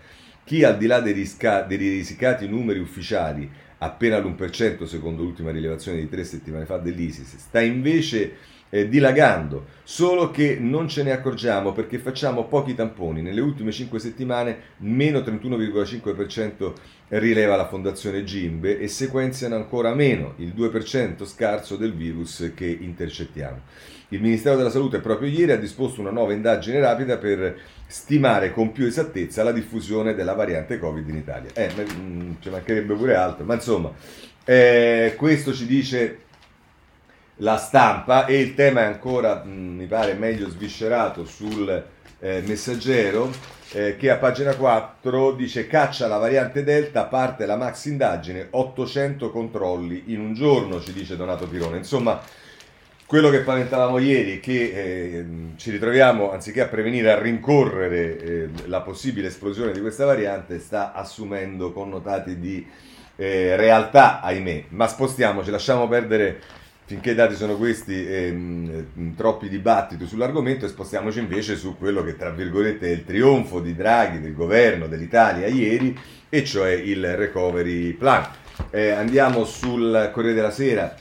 Chi 0.45 0.65
al 0.65 0.77
di 0.77 0.87
là 0.87 1.01
dei, 1.01 1.15
risca- 1.15 1.63
dei 1.63 1.79
risicati 1.79 2.47
numeri 2.47 2.79
ufficiali, 2.79 3.51
appena 3.79 4.19
l'1% 4.19 4.85
secondo 4.85 5.23
l'ultima 5.23 5.51
rilevazione 5.51 5.99
di 5.99 6.09
tre 6.09 6.25
settimane 6.25 6.65
fa 6.65 6.79
dell'ISIS, 6.79 7.37
sta 7.37 7.61
invece 7.61 8.37
eh, 8.71 8.89
dilagando, 8.89 9.67
solo 9.83 10.31
che 10.31 10.59
non 10.61 10.89
ce 10.89 11.03
ne 11.03 11.13
accorgiamo 11.13 11.73
perché 11.73 11.99
facciamo 11.99 12.45
pochi 12.45 12.75
tamponi. 12.75 13.23
Nelle 13.23 13.41
ultime 13.41 13.73
5 13.73 13.99
settimane 13.99 14.59
meno 14.79 15.21
31,5% 15.21 16.73
rileva 17.09 17.57
la 17.57 17.67
fondazione 17.67 18.25
Gimbe 18.25 18.79
e 18.79 18.89
sequenziano 18.89 19.55
ancora 19.55 19.95
meno, 19.95 20.35
il 20.37 20.53
2% 20.55 21.25
scarso 21.25 21.77
del 21.77 21.95
virus 21.95 22.53
che 22.55 22.67
intercettiamo. 22.67 23.61
Il 24.11 24.21
Ministero 24.23 24.57
della 24.57 24.71
Salute 24.71 25.01
proprio 25.01 25.29
ieri 25.29 25.53
ha 25.53 25.59
disposto 25.59 26.01
una 26.01 26.11
nuova 26.11 26.33
indagine 26.33 26.81
rapida 26.81 27.19
per 27.19 27.59
stimare 27.91 28.53
con 28.53 28.71
più 28.71 28.87
esattezza 28.87 29.43
la 29.43 29.51
diffusione 29.51 30.15
della 30.15 30.35
variante 30.35 30.79
Covid 30.79 31.09
in 31.09 31.17
Italia. 31.17 31.51
Eh, 31.55 31.73
mm, 31.75 32.33
ci 32.39 32.51
mancherebbe 32.51 32.95
pure 32.95 33.17
altro, 33.17 33.45
ma 33.45 33.55
insomma, 33.55 33.91
eh, 34.45 35.15
questo 35.17 35.55
ci 35.55 35.67
dice 35.67 36.19
la 37.37 37.57
stampa 37.57 38.27
e 38.27 38.41
il 38.41 38.55
tema 38.55 38.83
è 38.83 38.85
ancora, 38.85 39.43
mh, 39.43 39.51
mm, 39.51 39.77
mi 39.77 39.87
pare, 39.87 40.13
meglio 40.15 40.49
sviscerato 40.51 41.25
sul 41.25 41.85
eh, 42.21 42.43
messaggero 42.45 43.31
eh, 43.73 43.97
che 43.97 44.11
a 44.11 44.17
pagina 44.17 44.55
4 44.55 45.33
dice 45.33 45.67
caccia 45.67 46.07
la 46.09 46.19
variante 46.19 46.65
Delta, 46.65 47.05
parte 47.05 47.47
la 47.47 47.57
max 47.57 47.87
indagine, 47.87 48.49
800 48.51 49.31
controlli 49.31 50.05
in 50.07 50.21
un 50.21 50.35
giorno, 50.35 50.81
ci 50.81 50.93
dice 50.93 51.17
Donato 51.17 51.47
Pirone. 51.47 51.79
Insomma, 51.79 52.21
quello 53.09 53.31
che 53.31 53.41
paventavamo 53.41 53.97
ieri 53.97 54.39
che 54.39 54.53
eh, 54.53 55.27
ci 55.57 55.71
ritroviamo, 55.71 56.31
anziché 56.31 56.61
a 56.61 56.67
prevenire, 56.67 57.11
a 57.11 57.19
rincorrere 57.19 58.19
eh, 58.19 58.49
la 58.67 58.83
possibile 58.83 59.29
esplosione 59.29 59.73
di 59.73 59.81
questa 59.81 60.05
variante, 60.05 60.59
sta 60.59 60.93
assumendo 60.93 61.73
connotati 61.73 62.39
di 62.39 62.67
eh, 63.17 63.57
realtà, 63.57 64.21
ahimè. 64.21 64.65
Ma 64.69 64.87
spostiamoci, 64.87 65.51
lasciamo 65.51 65.89
perdere, 65.89 66.39
finché 66.85 67.13
i 67.13 67.15
dati 67.15 67.35
sono 67.35 67.57
questi, 67.57 68.07
ehm, 68.07 69.15
troppi 69.17 69.49
dibattiti 69.49 70.05
sull'argomento 70.05 70.67
e 70.67 70.69
spostiamoci 70.69 71.19
invece 71.19 71.57
su 71.57 71.79
quello 71.79 72.05
che, 72.05 72.15
tra 72.15 72.29
virgolette, 72.29 72.89
è 72.89 72.91
il 72.91 73.07
trionfo 73.07 73.61
di 73.61 73.75
Draghi, 73.75 74.21
del 74.21 74.35
governo, 74.35 74.87
dell'Italia 74.87 75.47
ieri, 75.47 75.99
e 76.29 76.45
cioè 76.45 76.73
il 76.73 77.17
recovery 77.17 77.93
plan. 77.93 78.29
Eh, 78.69 78.91
andiamo 78.91 79.47
sul 79.47 80.11
Corriere 80.13 80.35
della 80.35 80.51
Sera 80.51 80.95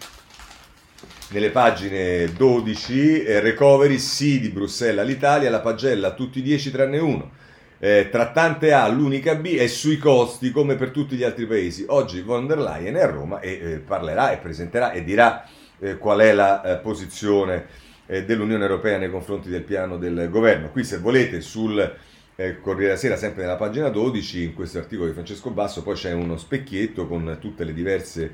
nelle 1.29 1.49
pagine 1.49 2.31
12, 2.31 3.23
eh, 3.23 3.39
recovery 3.41 3.97
sì 3.97 4.39
di 4.39 4.49
Bruxelles 4.49 4.99
all'Italia, 4.99 5.49
la 5.49 5.59
pagella 5.59 6.13
tutti 6.13 6.41
10 6.41 6.71
tranne 6.71 6.99
uno. 6.99 7.31
Eh, 7.79 8.07
tra 8.09 8.31
tante 8.31 8.71
A 8.73 8.87
l'unica 8.87 9.35
B 9.35 9.55
è 9.55 9.67
sui 9.67 9.97
costi 9.97 10.51
come 10.51 10.75
per 10.75 10.91
tutti 10.91 11.15
gli 11.15 11.23
altri 11.23 11.45
paesi. 11.45 11.85
Oggi 11.87 12.21
von 12.21 12.47
der 12.47 12.59
Leyen 12.59 12.95
è 12.95 13.01
a 13.01 13.07
Roma 13.07 13.39
e 13.39 13.51
eh, 13.51 13.77
parlerà 13.79 14.31
e 14.31 14.37
presenterà 14.37 14.91
e 14.91 15.03
dirà 15.03 15.43
eh, 15.79 15.97
qual 15.97 16.19
è 16.19 16.31
la 16.31 16.63
eh, 16.63 16.77
posizione 16.77 17.65
eh, 18.07 18.23
dell'Unione 18.23 18.63
Europea 18.63 18.97
nei 18.97 19.11
confronti 19.11 19.49
del 19.49 19.63
piano 19.63 19.97
del 19.97 20.29
governo. 20.31 20.69
Qui 20.71 20.83
se 20.83 20.97
volete 20.97 21.41
sul 21.41 21.95
Corriere 22.61 22.89
della 22.89 22.97
Sera, 22.97 23.15
sempre 23.15 23.41
nella 23.41 23.55
pagina 23.55 23.89
12, 23.89 24.43
in 24.43 24.53
questo 24.53 24.77
articolo 24.77 25.07
di 25.07 25.13
Francesco 25.13 25.49
Basso, 25.49 25.81
poi 25.81 25.95
c'è 25.95 26.11
uno 26.11 26.37
specchietto 26.37 27.07
con 27.07 27.37
tutte 27.41 27.63
le 27.63 27.73
diverse 27.73 28.31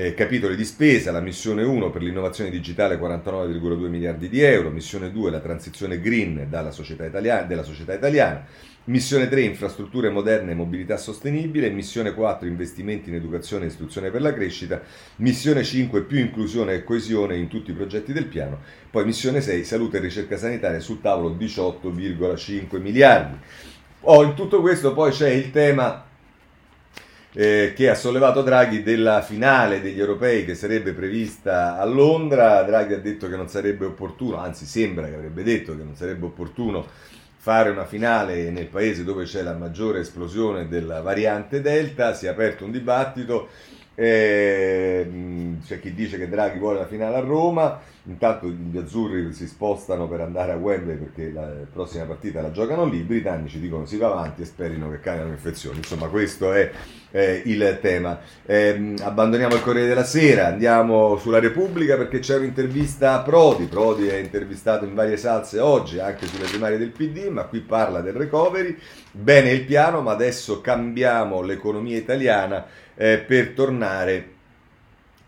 eh, 0.00 0.14
capitoli 0.14 0.56
di 0.56 0.64
spesa, 0.64 1.12
la 1.12 1.20
missione 1.20 1.62
1 1.62 1.90
per 1.90 2.02
l'innovazione 2.02 2.48
digitale 2.48 2.98
49,2 2.98 3.88
miliardi 3.88 4.30
di 4.30 4.40
euro, 4.40 4.70
missione 4.70 5.12
2 5.12 5.30
la 5.30 5.40
transizione 5.40 6.00
green 6.00 6.48
società 6.70 7.04
italiana, 7.04 7.42
della 7.42 7.62
società 7.62 7.92
italiana, 7.92 8.46
missione 8.84 9.28
3 9.28 9.42
infrastrutture 9.42 10.08
moderne 10.08 10.52
e 10.52 10.54
mobilità 10.54 10.96
sostenibile, 10.96 11.68
missione 11.68 12.14
4 12.14 12.48
investimenti 12.48 13.10
in 13.10 13.16
educazione 13.16 13.64
e 13.64 13.68
istruzione 13.68 14.10
per 14.10 14.22
la 14.22 14.32
crescita, 14.32 14.80
missione 15.16 15.62
5 15.62 16.02
più 16.04 16.18
inclusione 16.18 16.74
e 16.74 16.84
coesione 16.84 17.36
in 17.36 17.48
tutti 17.48 17.70
i 17.70 17.74
progetti 17.74 18.14
del 18.14 18.26
piano, 18.26 18.60
poi 18.90 19.04
missione 19.04 19.42
6 19.42 19.64
salute 19.64 19.98
e 19.98 20.00
ricerca 20.00 20.38
sanitaria 20.38 20.80
sul 20.80 21.02
tavolo 21.02 21.36
18,5 21.38 22.80
miliardi. 22.80 23.36
Oh, 24.04 24.22
in 24.22 24.32
tutto 24.32 24.62
questo 24.62 24.94
poi 24.94 25.10
c'è 25.10 25.28
il 25.28 25.50
tema 25.50 26.08
eh, 27.32 27.72
che 27.74 27.88
ha 27.88 27.94
sollevato 27.94 28.42
Draghi 28.42 28.82
della 28.82 29.22
finale 29.22 29.80
degli 29.80 30.00
europei 30.00 30.44
che 30.44 30.54
sarebbe 30.54 30.92
prevista 30.92 31.78
a 31.78 31.84
Londra. 31.84 32.62
Draghi 32.62 32.94
ha 32.94 32.98
detto 32.98 33.28
che 33.28 33.36
non 33.36 33.48
sarebbe 33.48 33.84
opportuno, 33.84 34.38
anzi 34.38 34.66
sembra 34.66 35.06
che 35.06 35.14
avrebbe 35.14 35.42
detto 35.42 35.76
che 35.76 35.82
non 35.82 35.94
sarebbe 35.94 36.26
opportuno 36.26 36.86
fare 37.36 37.70
una 37.70 37.86
finale 37.86 38.50
nel 38.50 38.66
paese 38.66 39.02
dove 39.02 39.24
c'è 39.24 39.42
la 39.42 39.54
maggiore 39.54 40.00
esplosione 40.00 40.68
della 40.68 41.00
variante 41.00 41.60
Delta. 41.60 42.14
Si 42.14 42.26
è 42.26 42.28
aperto 42.28 42.64
un 42.64 42.70
dibattito. 42.70 43.48
Eh, 43.94 45.10
c'è 45.64 45.80
chi 45.80 45.94
dice 45.94 46.18
che 46.18 46.28
Draghi 46.28 46.58
vuole 46.58 46.78
la 46.78 46.86
finale 46.86 47.16
a 47.16 47.20
Roma, 47.20 47.80
intanto 48.04 48.48
gli 48.48 48.78
azzurri 48.78 49.32
si 49.32 49.46
spostano 49.46 50.08
per 50.08 50.20
andare 50.20 50.52
a 50.52 50.56
Wembley 50.56 50.96
perché 50.96 51.30
la 51.32 51.50
prossima 51.70 52.04
partita 52.04 52.40
la 52.40 52.50
giocano 52.50 52.84
lì, 52.86 52.98
i 52.98 53.02
britannici 53.02 53.60
dicono 53.60 53.84
si 53.84 53.98
va 53.98 54.06
avanti 54.06 54.42
e 54.42 54.46
sperino 54.46 54.90
che 54.90 55.00
caiano 55.00 55.30
infezioni. 55.30 55.78
Insomma, 55.78 56.06
questo 56.08 56.52
è 56.52 56.70
eh, 57.10 57.42
il 57.44 57.78
tema. 57.80 58.18
Eh, 58.46 58.94
abbandoniamo 59.00 59.54
il 59.54 59.62
Corriere 59.62 59.88
della 59.88 60.04
Sera, 60.04 60.46
andiamo 60.46 61.16
sulla 61.18 61.40
Repubblica 61.40 61.96
perché 61.96 62.20
c'è 62.20 62.36
un'intervista 62.36 63.14
a 63.14 63.22
Prodi. 63.22 63.66
Prodi 63.66 64.06
è 64.06 64.16
intervistato 64.16 64.84
in 64.84 64.94
varie 64.94 65.16
salse 65.16 65.58
oggi, 65.58 65.98
anche 65.98 66.26
sulle 66.26 66.46
primarie 66.46 66.78
del 66.78 66.90
PD, 66.90 67.26
ma 67.28 67.44
qui 67.44 67.60
parla 67.60 68.00
del 68.00 68.14
recovery. 68.14 68.76
Bene 69.12 69.50
il 69.50 69.64
piano, 69.64 70.00
ma 70.00 70.12
adesso 70.12 70.60
cambiamo 70.60 71.42
l'economia 71.42 71.96
italiana 71.96 72.66
eh, 72.94 73.18
per 73.18 73.50
tornare 73.50 74.29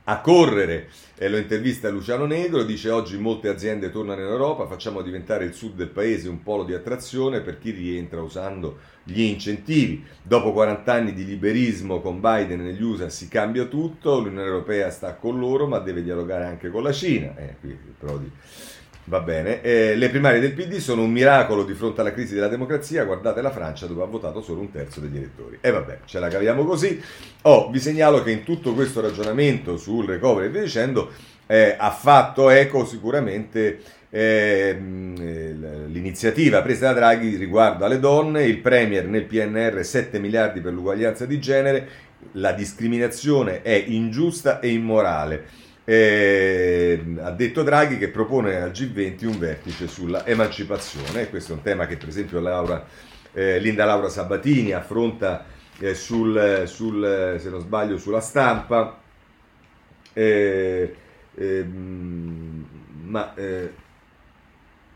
a 0.05 0.21
correre. 0.21 0.89
Eh, 1.17 1.29
lo 1.29 1.37
intervista 1.37 1.89
Luciano 1.89 2.27
Negro, 2.27 2.65
dice 2.65 2.91
oggi 2.91 3.17
molte 3.19 3.49
aziende 3.49 3.91
tornano 3.91 4.21
in 4.21 4.27
Europa, 4.27 4.67
facciamo 4.67 5.03
diventare 5.03 5.45
il 5.45 5.55
sud 5.55 5.75
del 5.75 5.89
paese 5.89 6.29
un 6.29 6.43
polo 6.43 6.65
di 6.65 6.75
attrazione 6.75 7.41
per 7.41 7.59
chi 7.59 7.71
rientra 7.71 8.21
usando 8.23 8.79
gli 9.05 9.21
incentivi. 9.21 10.05
Dopo 10.23 10.53
40 10.53 10.93
anni 10.93 11.13
di 11.13 11.25
liberismo 11.25 12.01
con 12.01 12.21
Biden 12.21 12.63
negli 12.63 12.83
USA 12.83 13.09
si 13.09 13.29
cambia 13.29 13.67
tutto, 13.67 14.19
l'Unione 14.19 14.47
Europea 14.47 14.91
sta 14.91 15.15
con 15.15 15.39
loro 15.39 15.67
ma 15.67 15.79
deve 15.79 16.03
dialogare 16.03 16.47
anche 16.47 16.71
con 16.71 16.83
la 16.83 16.93
Cina. 16.93 17.37
Eh, 17.37 17.57
qui 17.61 17.79
Prodi 17.99 18.31
Va 19.05 19.19
bene, 19.19 19.63
eh, 19.63 19.97
le 19.97 20.09
primarie 20.11 20.39
del 20.39 20.53
PD 20.53 20.77
sono 20.77 21.03
un 21.03 21.11
miracolo 21.11 21.65
di 21.65 21.75
fronte 21.75 22.01
alla 22.01 22.13
crisi 22.13 22.35
della 22.35 22.47
democrazia, 22.47 23.03
guardate 23.03 23.43
la 23.43 23.51
Francia 23.51 23.87
dove 23.87 24.05
ha 24.05 24.07
votato 24.07 24.41
solo 24.41 24.61
un 24.61 24.71
terzo 24.71 25.01
degli 25.01 25.17
elettori. 25.17 25.59
E 25.61 25.71
vabbè, 25.73 26.01
ce 26.05 26.21
la 26.21 26.29
caviamo 26.29 26.65
così. 26.65 27.03
Oh, 27.43 27.69
vi 27.71 27.81
segnalo 27.81 28.23
che 28.23 28.31
in 28.31 28.45
tutto 28.45 28.75
questo 28.75 29.01
ragionamento 29.01 29.77
sul 29.77 30.07
recovery 30.07 30.47
e 30.47 30.51
via 30.51 30.63
dicendo 30.63 31.11
eh, 31.47 31.75
ha 31.77 31.91
fatto 31.91 32.49
eco 32.49 32.85
sicuramente 32.85 33.81
eh, 34.09 34.79
l'iniziativa 34.79 36.63
presa 36.63 36.93
da 36.93 36.93
Draghi 36.93 37.35
riguardo 37.35 37.85
alle 37.85 37.99
donne, 37.99 38.45
il 38.45 38.59
Premier 38.59 39.07
nel 39.07 39.25
PNR 39.25 39.85
7 39.85 40.21
miliardi 40.21 40.61
per 40.61 40.73
l'uguaglianza 40.75 41.27
di 41.27 41.41
genere, 41.41 41.89
la 42.33 42.53
discriminazione 42.53 43.63
è 43.63 43.85
ingiusta 43.89 44.61
e 44.61 44.69
immorale. 44.69 45.62
Eh, 45.85 47.03
ha 47.21 47.31
detto 47.33 47.63
Draghi 47.65 47.99
che 47.99 48.09
propone 48.09 48.57
al 48.57 48.71
G20 48.71 49.27
un 49.27 49.39
vertice 49.39 49.89
sulla 49.89 50.27
emancipazione. 50.27 51.29
Questo 51.29 51.53
è 51.53 51.57
un 51.57 51.63
tema 51.63 51.87
che 51.87 51.97
per 51.97 52.09
esempio 52.09 52.41
Laura, 52.41 52.85
eh, 53.33 53.59
Linda 53.59 53.85
Laura 53.85 54.09
Sabatini 54.09 54.73
affronta 54.73 55.45
eh, 55.79 55.95
sul, 55.95 56.63
sul, 56.67 57.37
se 57.39 57.51
non 57.51 57.61
sbaglio, 57.61 57.99
sulla 57.99 58.21
stampa. 58.21 59.01
Eh, 60.13 60.95
ehm, 61.35 62.67
ma 63.05 63.35
eh, 63.35 63.71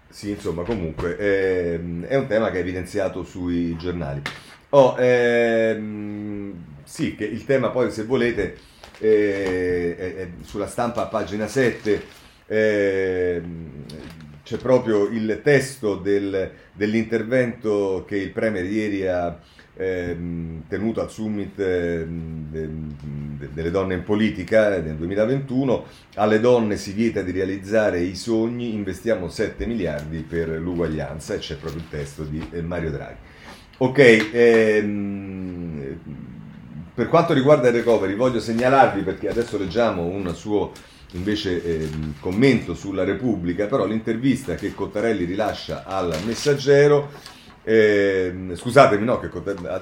sì, 0.09 0.31
insomma, 0.31 0.63
comunque 0.63 1.17
è, 1.17 1.79
è 2.07 2.17
un 2.17 2.27
tema 2.27 2.51
che 2.51 2.59
è 2.59 2.61
evidenziato 2.61 3.25
sui 3.25 3.77
giornali. 3.77 4.23
Oh, 4.71 4.97
ehm, 4.99 6.55
sì, 6.85 7.15
che 7.17 7.25
il 7.25 7.45
tema 7.45 7.71
poi, 7.71 7.91
se 7.91 8.05
volete, 8.05 8.57
eh, 8.99 10.31
sulla 10.43 10.67
stampa 10.67 11.03
a 11.03 11.07
pagina 11.07 11.47
7 11.47 12.03
eh, 12.47 13.43
c'è 14.43 14.57
proprio 14.59 15.09
il 15.09 15.41
testo 15.43 15.97
del, 15.97 16.51
dell'intervento 16.73 18.05
che 18.07 18.17
il 18.17 18.31
Premier 18.31 18.65
ieri 18.65 19.07
ha 19.09 19.37
ehm, 19.77 20.69
tenuto 20.69 21.01
al 21.01 21.11
summit 21.11 21.59
ehm, 21.59 22.51
de, 22.51 22.69
de, 23.39 23.49
delle 23.53 23.71
donne 23.73 23.95
in 23.95 24.05
politica 24.05 24.81
nel 24.81 24.95
2021. 24.95 25.85
Alle 26.15 26.39
donne 26.39 26.77
si 26.77 26.93
vieta 26.93 27.23
di 27.23 27.33
realizzare 27.33 27.99
i 28.01 28.15
sogni, 28.15 28.73
investiamo 28.73 29.29
7 29.29 29.67
miliardi 29.67 30.21
per 30.21 30.49
l'uguaglianza 30.49 31.35
e 31.35 31.39
c'è 31.39 31.57
proprio 31.57 31.83
il 31.83 31.89
testo 31.89 32.23
di 32.23 32.49
eh, 32.53 32.63
Mario 32.63 32.93
Draghi. 32.93 33.19
Ok, 33.79 34.29
ehm, 34.33 35.99
per 36.97 37.09
quanto 37.09 37.35
riguarda 37.35 37.69
il 37.69 37.75
recovery 37.75 38.15
voglio 38.15 38.41
segnalarvi 38.41 39.03
perché 39.03 39.29
adesso 39.29 39.59
leggiamo 39.59 40.05
un 40.05 40.35
suo 40.35 40.73
invece 41.13 41.63
eh, 41.63 41.89
commento 42.21 42.75
sulla 42.75 43.05
Repubblica, 43.05 43.67
però 43.67 43.85
l'intervista 43.85 44.55
che 44.55 44.73
Cottarelli 44.73 45.25
rilascia 45.25 45.85
al 45.85 46.17
Messaggero, 46.25 47.11
eh, 47.63 48.33
scusatemi, 48.55 49.05
no, 49.05 49.19
che 49.19 49.29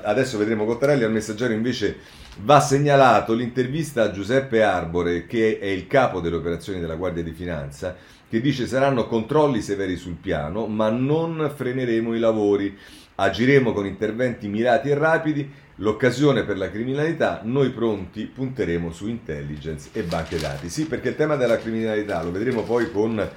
adesso 0.02 0.38
vedremo 0.38 0.64
Cottarelli, 0.64 1.04
al 1.04 1.12
Messaggero 1.12 1.52
invece 1.52 1.98
va 2.42 2.58
segnalato 2.58 3.32
l'intervista 3.32 4.02
a 4.02 4.10
Giuseppe 4.10 4.64
Arbore, 4.64 5.26
che 5.26 5.60
è 5.60 5.66
il 5.66 5.86
capo 5.86 6.20
delle 6.20 6.36
operazioni 6.36 6.80
della 6.80 6.96
Guardia 6.96 7.22
di 7.22 7.32
Finanza, 7.32 7.96
che 8.28 8.40
dice 8.40 8.66
saranno 8.66 9.06
controlli 9.06 9.62
severi 9.62 9.96
sul 9.96 10.16
piano, 10.20 10.66
ma 10.66 10.90
non 10.90 11.52
freneremo 11.54 12.12
i 12.12 12.18
lavori, 12.18 12.76
agiremo 13.16 13.72
con 13.72 13.86
interventi 13.86 14.48
mirati 14.48 14.90
e 14.90 14.94
rapidi 14.94 15.50
l'occasione 15.76 16.44
per 16.44 16.56
la 16.56 16.70
criminalità, 16.70 17.40
noi 17.42 17.70
pronti 17.70 18.24
punteremo 18.26 18.92
su 18.92 19.08
intelligence 19.08 19.90
e 19.92 20.02
banche 20.02 20.38
dati. 20.38 20.68
Sì, 20.68 20.86
perché 20.86 21.10
il 21.10 21.16
tema 21.16 21.36
della 21.36 21.58
criminalità 21.58 22.22
lo 22.22 22.30
vedremo 22.30 22.62
poi 22.62 22.90
con 22.90 23.28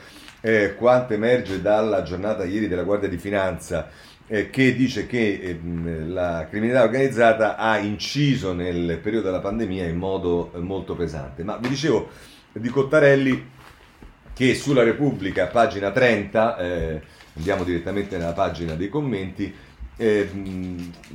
eh, 0.41 0.75
quanto 0.75 1.13
emerge 1.13 1.61
dalla 1.61 2.03
giornata 2.03 2.43
ieri 2.43 2.67
della 2.67 2.83
Guardia 2.83 3.09
di 3.09 3.17
Finanza 3.17 3.89
eh, 4.27 4.49
che 4.49 4.75
dice 4.75 5.07
che 5.07 5.39
eh, 5.41 5.59
la 6.05 6.47
criminalità 6.49 6.83
organizzata 6.83 7.55
ha 7.55 7.77
inciso 7.77 8.53
nel 8.53 8.99
periodo 9.01 9.25
della 9.25 9.39
pandemia 9.39 9.85
in 9.85 9.97
modo 9.97 10.51
eh, 10.53 10.59
molto 10.59 10.95
pesante. 10.95 11.43
Ma 11.43 11.57
vi 11.57 11.69
dicevo 11.69 12.09
di 12.51 12.69
Cottarelli 12.69 13.55
che 14.33 14.53
sulla 14.53 14.83
Repubblica, 14.83 15.47
pagina 15.47 15.91
30, 15.91 16.57
eh, 16.57 17.01
andiamo 17.37 17.63
direttamente 17.63 18.17
nella 18.17 18.33
pagina 18.33 18.75
dei 18.75 18.89
commenti, 18.89 19.51
eh, 19.97 20.29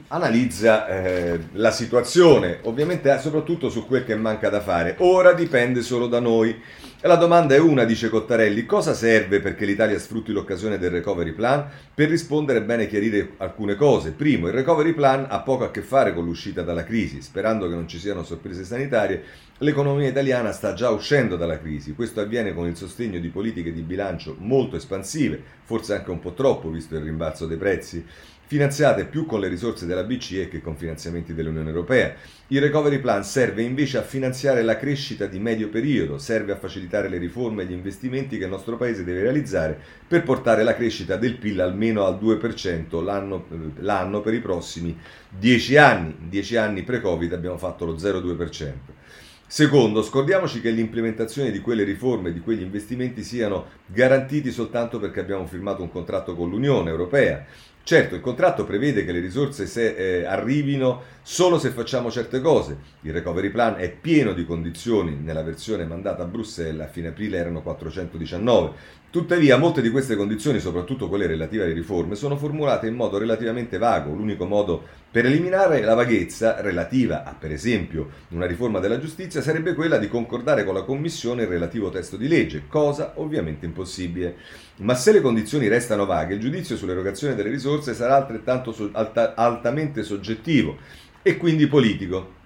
analizza 0.09 0.89
eh, 0.89 1.39
la 1.53 1.71
situazione, 1.71 2.59
ovviamente 2.62 3.17
soprattutto 3.21 3.71
su 3.71 3.87
quel 3.87 4.05
che 4.05 4.17
manca 4.17 4.51
da 4.51 4.61
fare. 4.61 4.97
Ora 4.99 5.33
dipende 5.33 5.83
solo 5.83 6.09
da 6.09 6.21
noi. 6.21 6.61
La 7.05 7.17
domanda 7.17 7.57
è 7.57 7.59
una, 7.59 7.85
dice 7.85 8.09
Cottarelli, 8.09 8.65
cosa 8.65 8.95
serve 8.95 9.41
perché 9.41 9.65
l'Italia 9.65 9.99
sfrutti 9.99 10.31
l'occasione 10.31 10.79
del 10.79 10.91
recovery 10.91 11.33
plan? 11.33 11.67
Per 11.93 12.09
rispondere 12.09 12.61
è 12.61 12.62
bene 12.62 12.87
chiarire 12.87 13.33
alcune 13.39 13.75
cose. 13.75 14.12
Primo, 14.12 14.47
il 14.47 14.53
recovery 14.53 14.93
plan 14.93 15.27
ha 15.29 15.41
poco 15.41 15.65
a 15.65 15.71
che 15.73 15.81
fare 15.81 16.15
con 16.15 16.25
l'uscita 16.25 16.63
dalla 16.63 16.85
crisi, 16.85 17.21
sperando 17.21 17.69
che 17.69 17.75
non 17.75 17.89
ci 17.89 17.99
siano 17.99 18.23
sorprese 18.23 18.63
sanitarie. 18.63 19.23
L'economia 19.59 20.09
italiana 20.09 20.52
sta 20.52 20.75
già 20.75 20.91
uscendo 20.91 21.37
dalla 21.37 21.59
crisi, 21.59 21.95
questo 21.95 22.21
avviene 22.21 22.52
con 22.52 22.67
il 22.67 22.76
sostegno 22.76 23.19
di 23.21 23.28
politiche 23.28 23.73
di 23.73 23.83
bilancio 23.83 24.37
molto 24.39 24.76
espansive, 24.76 25.41
forse 25.63 25.95
anche 25.95 26.11
un 26.11 26.19
po' 26.19 26.35
troppo 26.35 26.69
visto 26.69 26.97
il 26.97 27.02
rimbalzo 27.02 27.47
dei 27.47 27.56
prezzi 27.56 28.04
finanziate 28.52 29.06
più 29.06 29.25
con 29.25 29.41
le 29.41 29.49
risorse 29.49 29.86
della 29.86 30.04
BCE 30.04 30.49
che 30.49 30.60
con 30.60 30.76
finanziamenti 30.76 31.32
dell'Unione 31.32 31.71
Europea. 31.71 32.15
Il 32.49 32.60
recovery 32.60 32.99
plan 32.99 33.25
serve 33.25 33.62
invece 33.62 33.97
a 33.97 34.02
finanziare 34.02 34.60
la 34.60 34.76
crescita 34.76 35.25
di 35.25 35.38
medio 35.38 35.71
periodo, 35.71 36.19
serve 36.19 36.52
a 36.52 36.58
facilitare 36.58 37.08
le 37.08 37.17
riforme 37.17 37.62
e 37.62 37.67
gli 37.67 37.73
investimenti 37.73 38.36
che 38.36 38.45
il 38.45 38.50
nostro 38.50 38.76
Paese 38.76 39.04
deve 39.04 39.23
realizzare 39.23 39.80
per 40.06 40.23
portare 40.23 40.65
la 40.65 40.75
crescita 40.75 41.17
del 41.17 41.38
PIL 41.38 41.62
almeno 41.62 42.04
al 42.04 42.19
2% 42.23 43.02
l'anno, 43.02 43.47
l'anno 43.78 44.21
per 44.21 44.34
i 44.34 44.41
prossimi 44.41 44.99
10 45.30 45.76
anni. 45.78 46.15
In 46.21 46.28
10 46.28 46.56
anni 46.56 46.82
pre-Covid 46.82 47.32
abbiamo 47.32 47.56
fatto 47.56 47.86
lo 47.86 47.95
0,2%. 47.95 48.73
Secondo, 49.52 50.02
scordiamoci 50.02 50.62
che 50.62 50.71
l'implementazione 50.71 51.50
di 51.50 51.60
quelle 51.60 51.84
riforme 51.84 52.30
e 52.30 52.32
di 52.32 52.41
quegli 52.41 52.62
investimenti 52.62 53.23
siano 53.23 53.67
garantiti 53.84 54.50
soltanto 54.50 54.99
perché 54.99 55.21
abbiamo 55.21 55.47
firmato 55.47 55.82
un 55.82 55.91
contratto 55.91 56.34
con 56.34 56.49
l'Unione 56.49 56.88
Europea. 56.88 57.45
Certo, 57.84 58.14
il 58.14 58.21
contratto 58.21 58.64
prevede 58.64 59.04
che 59.04 59.10
le 59.10 59.18
risorse 59.18 59.66
se, 59.66 59.97
eh, 59.97 60.25
arrivino 60.25 61.02
solo 61.23 61.58
se 61.58 61.71
facciamo 61.71 62.12
certe 62.12 62.40
cose. 62.40 62.76
Il 63.00 63.12
recovery 63.12 63.50
plan 63.50 63.75
è 63.76 63.90
pieno 63.90 64.32
di 64.32 64.45
condizioni, 64.45 65.16
nella 65.16 65.42
versione 65.42 65.84
mandata 65.84 66.23
a 66.23 66.26
Bruxelles 66.26 66.86
a 66.86 66.90
fine 66.90 67.08
aprile 67.08 67.38
erano 67.38 67.60
419. 67.60 69.00
Tuttavia, 69.13 69.59
molte 69.59 69.83
di 69.83 69.91
queste 69.91 70.17
condizioni, 70.17 70.59
soprattutto 70.59 71.07
quelle 71.07 71.27
relative 71.27 71.65
alle 71.65 71.75
riforme, 71.75 72.15
sono 72.15 72.35
formulate 72.39 72.87
in 72.87 72.95
modo 72.95 73.19
relativamente 73.19 73.77
vago. 73.77 74.15
L'unico 74.15 74.47
modo 74.47 74.83
per 75.11 75.27
eliminare 75.27 75.83
la 75.83 75.93
vaghezza 75.93 76.63
relativa 76.63 77.23
a, 77.23 77.35
per 77.39 77.53
esempio, 77.53 78.09
una 78.29 78.47
riforma 78.47 78.79
della 78.81 78.99
giustizia 78.99 79.43
sarebbe 79.43 79.75
quella 79.75 79.99
di 79.99 80.09
concordare 80.09 80.65
con 80.65 80.73
la 80.73 80.85
Commissione 80.85 81.43
il 81.43 81.49
relativo 81.49 81.91
testo 81.91 82.17
di 82.17 82.27
legge, 82.27 82.63
cosa 82.69 83.13
ovviamente 83.17 83.67
impossibile. 83.67 84.37
Ma 84.77 84.95
se 84.95 85.13
le 85.13 85.21
condizioni 85.21 85.69
restano 85.69 86.07
vaghe, 86.07 86.33
il 86.33 86.41
giudizio 86.41 86.79
sull'erogazione 86.79 87.35
delle 87.35 87.51
risorse 87.51 87.93
sarà 87.93 88.17
altrettanto 88.17 88.73
so- 88.73 88.89
alta- 88.93 89.35
altamente 89.35 90.05
soggettivo 90.05 90.79
e 91.21 91.37
quindi 91.37 91.67
politico. 91.67 92.41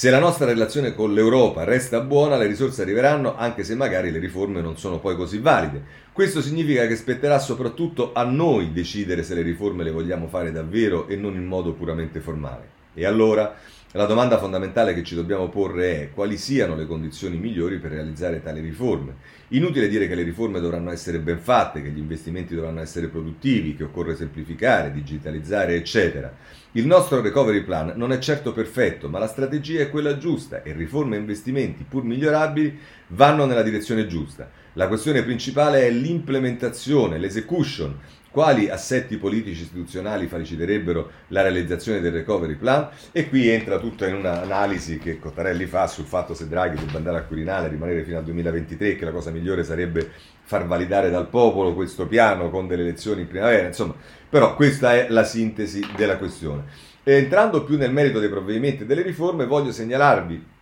Se 0.00 0.08
la 0.08 0.18
nostra 0.18 0.46
relazione 0.46 0.94
con 0.94 1.12
l'Europa 1.12 1.64
resta 1.64 2.00
buona, 2.00 2.38
le 2.38 2.46
risorse 2.46 2.80
arriveranno 2.80 3.36
anche 3.36 3.64
se 3.64 3.74
magari 3.74 4.10
le 4.10 4.18
riforme 4.18 4.62
non 4.62 4.78
sono 4.78 4.98
poi 4.98 5.14
così 5.14 5.36
valide. 5.40 5.82
Questo 6.10 6.40
significa 6.40 6.86
che 6.86 6.96
spetterà 6.96 7.38
soprattutto 7.38 8.12
a 8.14 8.24
noi 8.24 8.72
decidere 8.72 9.22
se 9.22 9.34
le 9.34 9.42
riforme 9.42 9.84
le 9.84 9.90
vogliamo 9.90 10.26
fare 10.26 10.52
davvero 10.52 11.06
e 11.06 11.16
non 11.16 11.34
in 11.34 11.44
modo 11.44 11.74
puramente 11.74 12.20
formale. 12.20 12.66
E 12.94 13.04
allora 13.04 13.54
la 13.94 14.06
domanda 14.06 14.38
fondamentale 14.38 14.94
che 14.94 15.02
ci 15.02 15.16
dobbiamo 15.16 15.48
porre 15.48 16.02
è 16.02 16.10
quali 16.12 16.36
siano 16.36 16.76
le 16.76 16.86
condizioni 16.86 17.38
migliori 17.38 17.78
per 17.78 17.90
realizzare 17.90 18.40
tali 18.40 18.60
riforme. 18.60 19.16
Inutile 19.48 19.88
dire 19.88 20.06
che 20.06 20.14
le 20.14 20.22
riforme 20.22 20.60
dovranno 20.60 20.92
essere 20.92 21.18
ben 21.18 21.40
fatte, 21.40 21.82
che 21.82 21.90
gli 21.90 21.98
investimenti 21.98 22.54
dovranno 22.54 22.80
essere 22.80 23.08
produttivi, 23.08 23.74
che 23.74 23.82
occorre 23.82 24.14
semplificare, 24.14 24.92
digitalizzare, 24.92 25.74
eccetera. 25.74 26.32
Il 26.72 26.86
nostro 26.86 27.20
recovery 27.20 27.64
plan 27.64 27.94
non 27.96 28.12
è 28.12 28.18
certo 28.18 28.52
perfetto, 28.52 29.08
ma 29.08 29.18
la 29.18 29.26
strategia 29.26 29.80
è 29.80 29.90
quella 29.90 30.18
giusta 30.18 30.62
e 30.62 30.72
riforme 30.72 31.16
e 31.16 31.18
investimenti, 31.18 31.82
pur 31.82 32.04
migliorabili, 32.04 32.78
vanno 33.08 33.44
nella 33.44 33.62
direzione 33.62 34.06
giusta. 34.06 34.48
La 34.74 34.86
questione 34.86 35.24
principale 35.24 35.84
è 35.84 35.90
l'implementazione, 35.90 37.18
l'execution, 37.18 37.98
quali 38.30 38.68
assetti 38.68 39.16
politici 39.16 39.62
istituzionali 39.62 40.26
faciliterebbero 40.26 41.10
la 41.28 41.42
realizzazione 41.42 42.00
del 42.00 42.12
recovery 42.12 42.54
plan 42.54 42.88
e 43.10 43.28
qui 43.28 43.48
entra 43.48 43.78
tutta 43.78 44.06
in 44.06 44.14
un'analisi 44.14 44.98
che 44.98 45.18
Cottarelli 45.18 45.66
fa 45.66 45.86
sul 45.86 46.04
fatto 46.04 46.34
se 46.34 46.48
Draghi 46.48 46.78
debba 46.78 46.98
andare 46.98 47.18
al 47.18 47.26
Quirinale, 47.26 47.68
rimanere 47.68 48.04
fino 48.04 48.18
al 48.18 48.24
2023, 48.24 48.96
che 48.96 49.04
la 49.04 49.10
cosa 49.10 49.30
migliore 49.30 49.64
sarebbe 49.64 50.10
far 50.42 50.66
validare 50.66 51.10
dal 51.10 51.28
popolo 51.28 51.74
questo 51.74 52.06
piano 52.06 52.50
con 52.50 52.66
delle 52.66 52.82
elezioni 52.82 53.22
in 53.22 53.28
primavera, 53.28 53.66
insomma, 53.66 53.94
però 54.28 54.54
questa 54.54 54.94
è 54.94 55.08
la 55.08 55.24
sintesi 55.24 55.84
della 55.96 56.16
questione. 56.16 56.64
E 57.02 57.14
entrando 57.14 57.64
più 57.64 57.76
nel 57.76 57.92
merito 57.92 58.20
dei 58.20 58.28
provvedimenti 58.28 58.82
e 58.82 58.86
delle 58.86 59.02
riforme, 59.02 59.46
voglio 59.46 59.72
segnalarvi 59.72 60.58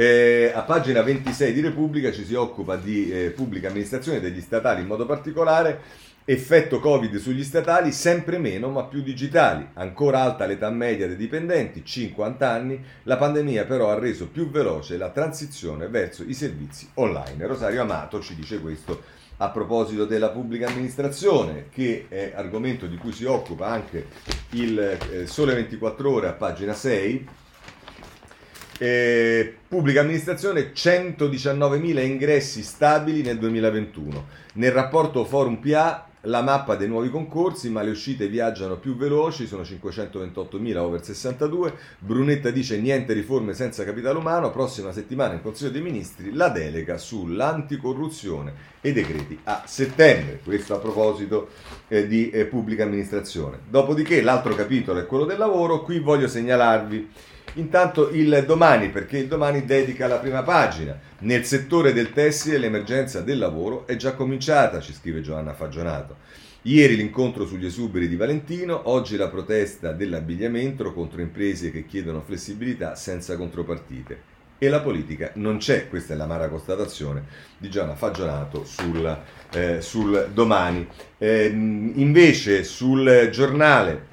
eh, 0.00 0.52
a 0.54 0.62
pagina 0.62 1.02
26 1.02 1.52
di 1.52 1.60
Repubblica 1.60 2.10
ci 2.10 2.24
si 2.24 2.34
occupa 2.34 2.76
di 2.76 3.10
eh, 3.10 3.30
pubblica 3.30 3.68
amministrazione 3.68 4.20
degli 4.20 4.40
statali 4.40 4.80
in 4.80 4.86
modo 4.86 5.04
particolare 5.04 5.80
Effetto 6.30 6.78
Covid 6.78 7.16
sugli 7.16 7.42
statali 7.42 7.90
sempre 7.90 8.38
meno 8.38 8.68
ma 8.68 8.84
più 8.84 9.02
digitali, 9.02 9.66
ancora 9.74 10.20
alta 10.20 10.46
l'età 10.46 10.70
media 10.70 11.08
dei 11.08 11.16
dipendenti, 11.16 11.84
50 11.84 12.48
anni, 12.48 12.80
la 13.02 13.16
pandemia 13.16 13.64
però 13.64 13.90
ha 13.90 13.98
reso 13.98 14.28
più 14.28 14.48
veloce 14.48 14.96
la 14.96 15.10
transizione 15.10 15.88
verso 15.88 16.22
i 16.22 16.32
servizi 16.32 16.88
online. 16.94 17.48
Rosario 17.48 17.82
Amato 17.82 18.20
ci 18.20 18.36
dice 18.36 18.60
questo 18.60 19.02
a 19.38 19.48
proposito 19.48 20.04
della 20.04 20.28
pubblica 20.28 20.68
amministrazione, 20.68 21.66
che 21.68 22.06
è 22.08 22.30
argomento 22.36 22.86
di 22.86 22.96
cui 22.96 23.10
si 23.10 23.24
occupa 23.24 23.66
anche 23.66 24.06
il 24.50 24.78
eh, 24.78 25.26
Sole 25.26 25.54
24 25.54 26.12
ore 26.12 26.28
a 26.28 26.32
pagina 26.34 26.74
6. 26.74 27.28
Eh, 28.78 29.56
pubblica 29.66 30.02
amministrazione 30.02 30.70
119.000 30.72 32.04
ingressi 32.04 32.62
stabili 32.62 33.22
nel 33.22 33.38
2021. 33.38 34.26
Nel 34.54 34.70
rapporto 34.70 35.24
Forum 35.24 35.56
PA 35.56 36.04
la 36.22 36.42
mappa 36.42 36.74
dei 36.74 36.88
nuovi 36.88 37.08
concorsi, 37.08 37.70
ma 37.70 37.82
le 37.82 37.90
uscite 37.90 38.28
viaggiano 38.28 38.76
più 38.76 38.96
veloci, 38.96 39.46
sono 39.46 39.62
528.000 39.62 40.76
over 40.76 41.04
62. 41.04 41.74
Brunetta 41.98 42.50
dice 42.50 42.78
niente 42.78 43.12
riforme 43.12 43.54
senza 43.54 43.84
capitale 43.84 44.18
umano, 44.18 44.50
prossima 44.50 44.92
settimana 44.92 45.34
in 45.34 45.42
Consiglio 45.42 45.70
dei 45.70 45.80
Ministri 45.80 46.32
la 46.32 46.48
delega 46.48 46.98
sull'anticorruzione 46.98 48.52
e 48.80 48.92
decreti 48.92 49.38
a 49.44 49.62
settembre. 49.66 50.40
Questo 50.44 50.74
a 50.74 50.78
proposito 50.78 51.48
eh, 51.88 52.06
di 52.06 52.30
eh, 52.30 52.44
pubblica 52.46 52.84
amministrazione. 52.84 53.60
Dopodiché 53.68 54.20
l'altro 54.22 54.54
capitolo 54.54 55.00
è 55.00 55.06
quello 55.06 55.24
del 55.24 55.38
lavoro, 55.38 55.82
qui 55.82 56.00
voglio 56.00 56.28
segnalarvi 56.28 57.10
Intanto 57.54 58.10
il 58.10 58.44
domani, 58.46 58.90
perché 58.90 59.18
il 59.18 59.26
domani 59.26 59.64
dedica 59.64 60.06
la 60.06 60.18
prima 60.18 60.42
pagina. 60.42 60.98
Nel 61.20 61.44
settore 61.44 61.92
del 61.92 62.12
tessile 62.12 62.58
l'emergenza 62.58 63.20
del 63.22 63.38
lavoro 63.38 63.86
è 63.86 63.96
già 63.96 64.14
cominciata, 64.14 64.80
ci 64.80 64.92
scrive 64.92 65.20
Giovanna 65.20 65.52
Fagionato. 65.52 66.16
Ieri 66.62 66.94
l'incontro 66.94 67.46
sugli 67.46 67.66
esuberi 67.66 68.06
di 68.06 68.16
Valentino, 68.16 68.82
oggi 68.84 69.16
la 69.16 69.28
protesta 69.28 69.92
dell'abbigliamento 69.92 70.92
contro 70.92 71.20
imprese 71.22 71.72
che 71.72 71.86
chiedono 71.86 72.20
flessibilità 72.20 72.94
senza 72.94 73.36
contropartite. 73.36 74.28
E 74.58 74.68
la 74.68 74.80
politica 74.80 75.30
non 75.36 75.56
c'è, 75.56 75.88
questa 75.88 76.12
è 76.12 76.16
l'amara 76.16 76.48
constatazione 76.48 77.24
di 77.56 77.70
Giovanna 77.70 77.96
Fagionato 77.96 78.64
sul, 78.64 79.18
eh, 79.54 79.80
sul 79.80 80.28
domani. 80.34 80.86
Eh, 81.16 81.46
invece 81.46 82.62
sul 82.62 83.30
giornale 83.32 84.09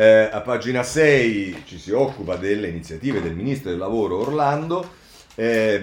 eh, 0.00 0.30
a 0.32 0.40
pagina 0.40 0.82
6 0.82 1.64
ci 1.66 1.78
si 1.78 1.90
occupa 1.90 2.36
delle 2.36 2.68
iniziative 2.68 3.20
del 3.20 3.34
ministro 3.34 3.68
del 3.68 3.78
lavoro 3.78 4.20
Orlando. 4.20 4.96
Eh, 5.34 5.78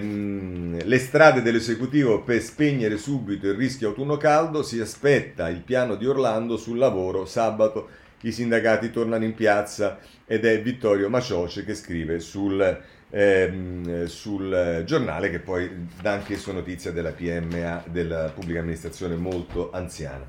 le 0.82 0.98
strade 0.98 1.40
dell'esecutivo 1.40 2.22
per 2.24 2.42
spegnere 2.42 2.98
subito 2.98 3.46
il 3.46 3.54
rischio 3.54 3.90
autunno 3.90 4.16
caldo. 4.16 4.64
Si 4.64 4.80
aspetta 4.80 5.48
il 5.48 5.60
piano 5.60 5.94
di 5.94 6.04
Orlando 6.04 6.56
sul 6.56 6.78
lavoro. 6.78 7.26
Sabato 7.26 7.90
i 8.22 8.32
sindacati 8.32 8.90
tornano 8.90 9.22
in 9.22 9.34
piazza 9.34 10.00
ed 10.26 10.44
è 10.44 10.60
Vittorio 10.60 11.08
Macioce 11.08 11.64
che 11.64 11.76
scrive 11.76 12.18
sul, 12.18 12.82
ehm, 13.10 14.06
sul 14.06 14.82
giornale 14.84 15.30
che 15.30 15.38
poi 15.38 15.86
dà 16.02 16.14
anche 16.14 16.36
sua 16.38 16.54
notizia 16.54 16.90
della 16.90 17.12
PMA, 17.12 17.84
della 17.86 18.32
pubblica 18.34 18.58
amministrazione 18.58 19.14
molto 19.14 19.70
anziana. 19.70 20.26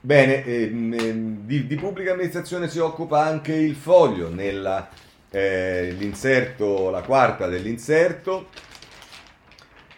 Bene, 0.00 0.44
ehm, 0.44 0.94
ehm, 0.94 1.38
di, 1.44 1.66
di, 1.66 1.74
pubblica 1.74 2.12
amministrazione 2.12 2.68
si 2.68 2.78
occupa 2.78 3.24
anche 3.24 3.52
il 3.52 3.74
foglio 3.74 4.32
nell'inserto, 4.32 6.88
eh, 6.88 6.90
la 6.92 7.02
quarta 7.02 7.48
dell'inserto. 7.48 8.46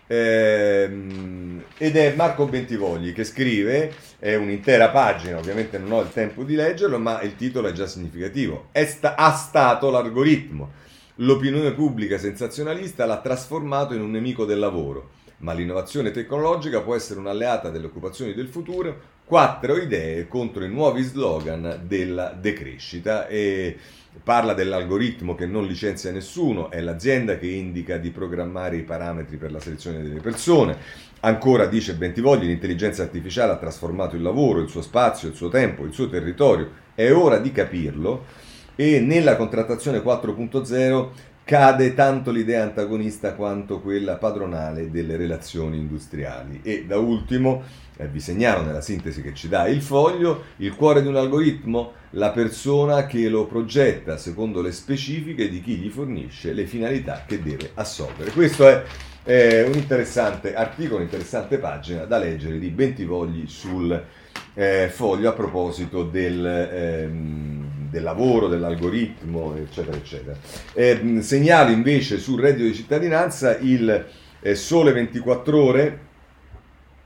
Ehm, 0.06 1.64
ed 1.76 1.96
è 1.96 2.14
Marco 2.14 2.46
Bentivogli 2.46 3.12
che 3.12 3.24
scrive, 3.24 3.92
è 4.18 4.34
un'intera 4.36 4.88
pagina, 4.88 5.36
ovviamente 5.36 5.76
non 5.78 5.92
ho 5.92 6.00
il 6.00 6.10
tempo 6.10 6.44
di 6.44 6.54
leggerlo, 6.54 6.98
ma 6.98 7.20
il 7.20 7.36
titolo 7.36 7.68
è 7.68 7.72
già 7.72 7.86
significativo. 7.86 8.68
È 8.72 8.86
sta, 8.86 9.16
ha 9.16 9.32
stato 9.32 9.90
l'algoritmo. 9.90 10.70
L'opinione 11.16 11.72
pubblica 11.72 12.16
sensazionalista 12.16 13.04
l'ha 13.04 13.20
trasformato 13.20 13.92
in 13.92 14.00
un 14.00 14.10
nemico 14.10 14.46
del 14.46 14.58
lavoro, 14.58 15.10
ma 15.38 15.52
l'innovazione 15.52 16.10
tecnologica 16.10 16.80
può 16.80 16.94
essere 16.94 17.20
un'alleata 17.20 17.68
delle 17.68 17.86
occupazioni 17.86 18.32
del 18.32 18.48
futuro 18.48 19.18
quattro 19.30 19.76
idee 19.76 20.26
contro 20.26 20.64
i 20.64 20.68
nuovi 20.68 21.04
slogan 21.04 21.82
della 21.86 22.36
decrescita 22.36 23.28
e 23.28 23.76
parla 24.24 24.54
dell'algoritmo 24.54 25.36
che 25.36 25.46
non 25.46 25.68
licenzia 25.68 26.10
nessuno, 26.10 26.68
è 26.68 26.80
l'azienda 26.80 27.38
che 27.38 27.46
indica 27.46 27.96
di 27.96 28.10
programmare 28.10 28.78
i 28.78 28.82
parametri 28.82 29.36
per 29.36 29.52
la 29.52 29.60
selezione 29.60 30.02
delle 30.02 30.18
persone. 30.18 30.76
Ancora 31.20 31.66
dice 31.66 31.94
Bentivogli, 31.94 32.46
l'intelligenza 32.46 33.04
artificiale 33.04 33.52
ha 33.52 33.56
trasformato 33.56 34.16
il 34.16 34.22
lavoro, 34.22 34.62
il 34.62 34.68
suo 34.68 34.82
spazio, 34.82 35.28
il 35.28 35.36
suo 35.36 35.48
tempo, 35.48 35.84
il 35.84 35.92
suo 35.92 36.08
territorio. 36.08 36.68
È 36.92 37.08
ora 37.12 37.38
di 37.38 37.52
capirlo 37.52 38.24
e 38.74 38.98
nella 38.98 39.36
contrattazione 39.36 40.02
4.0 40.02 41.08
cade 41.44 41.94
tanto 41.94 42.32
l'idea 42.32 42.64
antagonista 42.64 43.34
quanto 43.34 43.80
quella 43.80 44.16
padronale 44.16 44.90
delle 44.90 45.16
relazioni 45.16 45.76
industriali. 45.76 46.62
E 46.64 46.84
da 46.84 46.98
ultimo 46.98 47.62
eh, 48.00 48.08
vi 48.08 48.20
segnalo 48.20 48.62
nella 48.62 48.80
sintesi 48.80 49.20
che 49.20 49.34
ci 49.34 49.48
dà 49.48 49.68
il 49.68 49.82
foglio, 49.82 50.44
il 50.56 50.74
cuore 50.74 51.02
di 51.02 51.08
un 51.08 51.16
algoritmo, 51.16 51.92
la 52.10 52.30
persona 52.30 53.06
che 53.06 53.28
lo 53.28 53.46
progetta 53.46 54.16
secondo 54.16 54.62
le 54.62 54.72
specifiche 54.72 55.48
di 55.50 55.60
chi 55.60 55.76
gli 55.76 55.90
fornisce 55.90 56.52
le 56.52 56.66
finalità 56.66 57.24
che 57.26 57.42
deve 57.42 57.72
assolvere. 57.74 58.30
Questo 58.30 58.66
è 58.66 58.82
eh, 59.24 59.62
un 59.64 59.74
interessante 59.74 60.54
articolo, 60.54 60.96
un'interessante 60.96 61.58
pagina 61.58 62.04
da 62.04 62.18
leggere 62.18 62.58
di 62.58 62.70
Bentivogli 62.70 63.46
sul 63.46 64.02
eh, 64.54 64.88
foglio 64.90 65.28
a 65.28 65.32
proposito 65.32 66.02
del, 66.02 66.44
ehm, 66.44 67.90
del, 67.90 68.02
lavoro, 68.02 68.48
dell'algoritmo, 68.48 69.54
eccetera, 69.56 69.96
eccetera. 69.96 70.36
Eh, 70.72 71.18
segnalo 71.20 71.70
invece 71.70 72.18
sul 72.18 72.40
reddito 72.40 72.64
di 72.64 72.74
cittadinanza 72.74 73.58
il 73.58 74.06
eh, 74.40 74.54
Sole 74.54 74.92
24 74.92 75.62
ore 75.62 76.08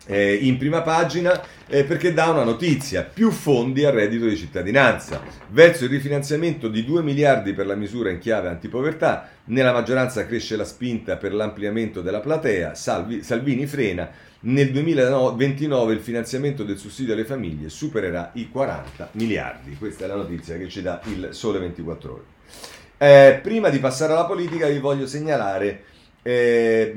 eh, 0.06 0.34
in 0.34 0.58
prima 0.58 0.82
pagina 0.82 1.40
eh, 1.66 1.84
perché 1.84 2.12
dà 2.12 2.28
una 2.28 2.44
notizia, 2.44 3.02
più 3.02 3.30
fondi 3.30 3.84
al 3.84 3.92
reddito 3.92 4.26
di 4.26 4.36
cittadinanza, 4.36 5.22
verso 5.48 5.84
il 5.84 5.90
rifinanziamento 5.90 6.68
di 6.68 6.84
2 6.84 7.02
miliardi 7.02 7.52
per 7.52 7.66
la 7.66 7.74
misura 7.74 8.10
in 8.10 8.18
chiave 8.18 8.48
antipovertà, 8.48 9.28
nella 9.44 9.72
maggioranza 9.72 10.26
cresce 10.26 10.56
la 10.56 10.64
spinta 10.64 11.16
per 11.16 11.32
l'ampliamento 11.32 12.00
della 12.00 12.20
platea, 12.20 12.74
Salvi, 12.74 13.22
Salvini 13.22 13.66
frena, 13.66 14.10
nel 14.40 14.70
2029 14.72 15.94
il 15.94 16.00
finanziamento 16.00 16.64
del 16.64 16.76
sussidio 16.76 17.14
alle 17.14 17.24
famiglie 17.24 17.70
supererà 17.70 18.30
i 18.34 18.50
40 18.50 19.10
miliardi, 19.12 19.76
questa 19.78 20.04
è 20.04 20.08
la 20.08 20.16
notizia 20.16 20.58
che 20.58 20.68
ci 20.68 20.82
dà 20.82 21.00
il 21.04 21.28
Sole 21.30 21.58
24 21.60 22.12
ore. 22.12 22.22
Eh, 22.96 23.40
prima 23.42 23.70
di 23.70 23.78
passare 23.78 24.12
alla 24.12 24.26
politica 24.26 24.68
vi 24.68 24.78
voglio 24.78 25.06
segnalare 25.06 25.84
eh, 26.26 26.92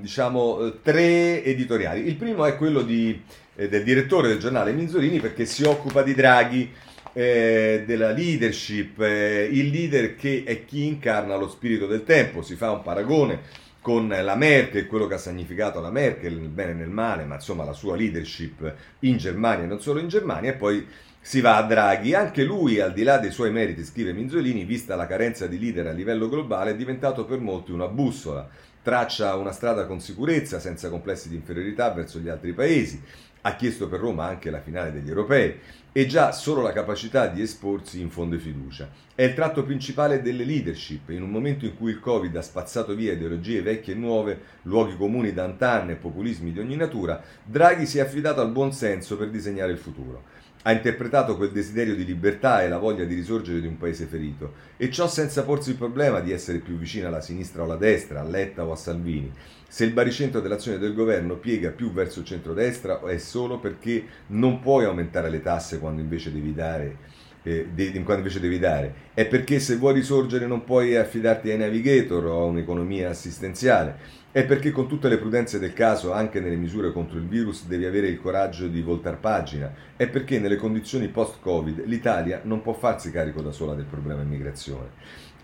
diciamo, 0.00 0.80
tre 0.82 1.44
editoriali. 1.44 2.06
Il 2.06 2.16
primo 2.16 2.44
è 2.44 2.56
quello 2.56 2.82
di, 2.82 3.22
eh, 3.54 3.68
del 3.68 3.84
direttore 3.84 4.26
del 4.26 4.38
giornale 4.38 4.72
Minzolini 4.72 5.20
perché 5.20 5.44
si 5.44 5.62
occupa 5.62 6.02
di 6.02 6.14
Draghi, 6.14 6.68
eh, 7.12 7.84
della 7.86 8.10
leadership, 8.10 9.00
eh, 9.00 9.48
il 9.50 9.68
leader 9.68 10.16
che 10.16 10.42
è 10.44 10.64
chi 10.64 10.86
incarna 10.86 11.36
lo 11.36 11.48
spirito 11.48 11.86
del 11.86 12.02
tempo, 12.02 12.42
si 12.42 12.56
fa 12.56 12.72
un 12.72 12.82
paragone 12.82 13.60
con 13.80 14.08
la 14.08 14.34
Merkel, 14.34 14.86
quello 14.86 15.06
che 15.06 15.14
ha 15.14 15.18
significato 15.18 15.80
la 15.80 15.90
Merkel 15.90 16.34
nel 16.34 16.48
bene 16.48 16.70
e 16.70 16.74
nel 16.74 16.88
male, 16.88 17.24
ma 17.24 17.34
insomma 17.34 17.64
la 17.64 17.72
sua 17.72 17.96
leadership 17.96 18.74
in 19.00 19.16
Germania 19.16 19.64
e 19.64 19.68
non 19.68 19.80
solo 19.80 20.00
in 20.00 20.08
Germania, 20.08 20.52
e 20.52 20.54
poi 20.54 20.86
si 21.20 21.40
va 21.40 21.56
a 21.56 21.62
Draghi, 21.62 22.14
anche 22.14 22.42
lui, 22.42 22.80
al 22.80 22.92
di 22.92 23.04
là 23.04 23.18
dei 23.18 23.30
suoi 23.30 23.52
meriti, 23.52 23.84
scrive 23.84 24.12
Minzolini, 24.12 24.64
vista 24.64 24.96
la 24.96 25.06
carenza 25.06 25.46
di 25.46 25.58
leader 25.58 25.86
a 25.86 25.92
livello 25.92 26.28
globale, 26.28 26.72
è 26.72 26.76
diventato 26.76 27.24
per 27.24 27.38
molti 27.38 27.70
una 27.70 27.86
bussola 27.86 28.48
traccia 28.82 29.36
una 29.36 29.52
strada 29.52 29.86
con 29.86 30.00
sicurezza, 30.00 30.58
senza 30.58 30.90
complessi 30.90 31.28
di 31.28 31.36
inferiorità 31.36 31.90
verso 31.92 32.18
gli 32.18 32.28
altri 32.28 32.52
paesi, 32.52 33.00
ha 33.42 33.56
chiesto 33.56 33.88
per 33.88 34.00
Roma 34.00 34.26
anche 34.26 34.50
la 34.50 34.60
finale 34.60 34.92
degli 34.92 35.08
europei 35.08 35.58
e 35.90 36.06
già 36.06 36.32
solo 36.32 36.62
la 36.62 36.72
capacità 36.72 37.26
di 37.26 37.42
esporsi 37.42 38.00
infonde 38.00 38.38
fiducia. 38.38 38.88
È 39.14 39.22
il 39.22 39.34
tratto 39.34 39.62
principale 39.64 40.22
delle 40.22 40.44
leadership, 40.44 41.10
in 41.10 41.22
un 41.22 41.30
momento 41.30 41.64
in 41.64 41.76
cui 41.76 41.90
il 41.90 42.00
Covid 42.00 42.34
ha 42.36 42.42
spazzato 42.42 42.94
via 42.94 43.12
ideologie 43.12 43.62
vecchie 43.62 43.94
e 43.94 43.96
nuove, 43.96 44.40
luoghi 44.62 44.96
comuni 44.96 45.32
d'antanne 45.32 45.92
e 45.92 45.96
populismi 45.96 46.52
di 46.52 46.60
ogni 46.60 46.76
natura, 46.76 47.22
Draghi 47.44 47.86
si 47.86 47.98
è 47.98 48.00
affidato 48.00 48.40
al 48.40 48.52
buon 48.52 48.72
senso 48.72 49.16
per 49.16 49.28
disegnare 49.28 49.72
il 49.72 49.78
futuro 49.78 50.40
ha 50.62 50.72
interpretato 50.72 51.36
quel 51.36 51.50
desiderio 51.50 51.94
di 51.94 52.04
libertà 52.04 52.62
e 52.62 52.68
la 52.68 52.78
voglia 52.78 53.04
di 53.04 53.14
risorgere 53.14 53.60
di 53.60 53.66
un 53.66 53.76
paese 53.76 54.06
ferito, 54.06 54.54
e 54.76 54.90
ciò 54.90 55.08
senza 55.08 55.42
porsi 55.42 55.70
il 55.70 55.76
problema 55.76 56.20
di 56.20 56.32
essere 56.32 56.58
più 56.58 56.76
vicino 56.76 57.08
alla 57.08 57.20
sinistra 57.20 57.62
o 57.62 57.64
alla 57.64 57.76
destra, 57.76 58.20
a 58.20 58.24
Letta 58.24 58.64
o 58.64 58.72
a 58.72 58.76
Salvini. 58.76 59.32
Se 59.68 59.84
il 59.84 59.92
baricentro 59.92 60.40
dell'azione 60.40 60.78
del 60.78 60.94
governo 60.94 61.36
piega 61.36 61.70
più 61.70 61.92
verso 61.92 62.20
il 62.20 62.26
centrodestra 62.26 63.00
è 63.06 63.18
solo 63.18 63.58
perché 63.58 64.04
non 64.28 64.60
puoi 64.60 64.84
aumentare 64.84 65.30
le 65.30 65.40
tasse 65.40 65.78
quando 65.78 66.02
invece 66.02 66.30
devi 66.30 66.52
dare 66.52 66.96
eh, 67.42 68.02
quando 68.04 68.22
invece 68.22 68.40
devi 68.40 68.58
dare, 68.58 68.94
è 69.14 69.26
perché 69.26 69.58
se 69.58 69.76
vuoi 69.76 69.94
risorgere 69.94 70.46
non 70.46 70.64
puoi 70.64 70.96
affidarti 70.96 71.50
ai 71.50 71.58
navigator 71.58 72.24
o 72.26 72.42
a 72.42 72.44
un'economia 72.44 73.10
assistenziale, 73.10 74.20
è 74.32 74.44
perché 74.46 74.70
con 74.70 74.88
tutte 74.88 75.08
le 75.08 75.18
prudenze 75.18 75.58
del 75.58 75.74
caso, 75.74 76.12
anche 76.12 76.40
nelle 76.40 76.56
misure 76.56 76.92
contro 76.92 77.18
il 77.18 77.26
virus, 77.26 77.66
devi 77.66 77.84
avere 77.84 78.08
il 78.08 78.20
coraggio 78.20 78.66
di 78.66 78.80
voltar 78.80 79.18
pagina, 79.18 79.70
è 79.94 80.08
perché 80.08 80.38
nelle 80.38 80.56
condizioni 80.56 81.08
post-Covid 81.08 81.84
l'Italia 81.84 82.40
non 82.44 82.62
può 82.62 82.72
farsi 82.72 83.10
carico 83.10 83.42
da 83.42 83.52
sola 83.52 83.74
del 83.74 83.84
problema 83.84 84.22
immigrazione. 84.22 84.90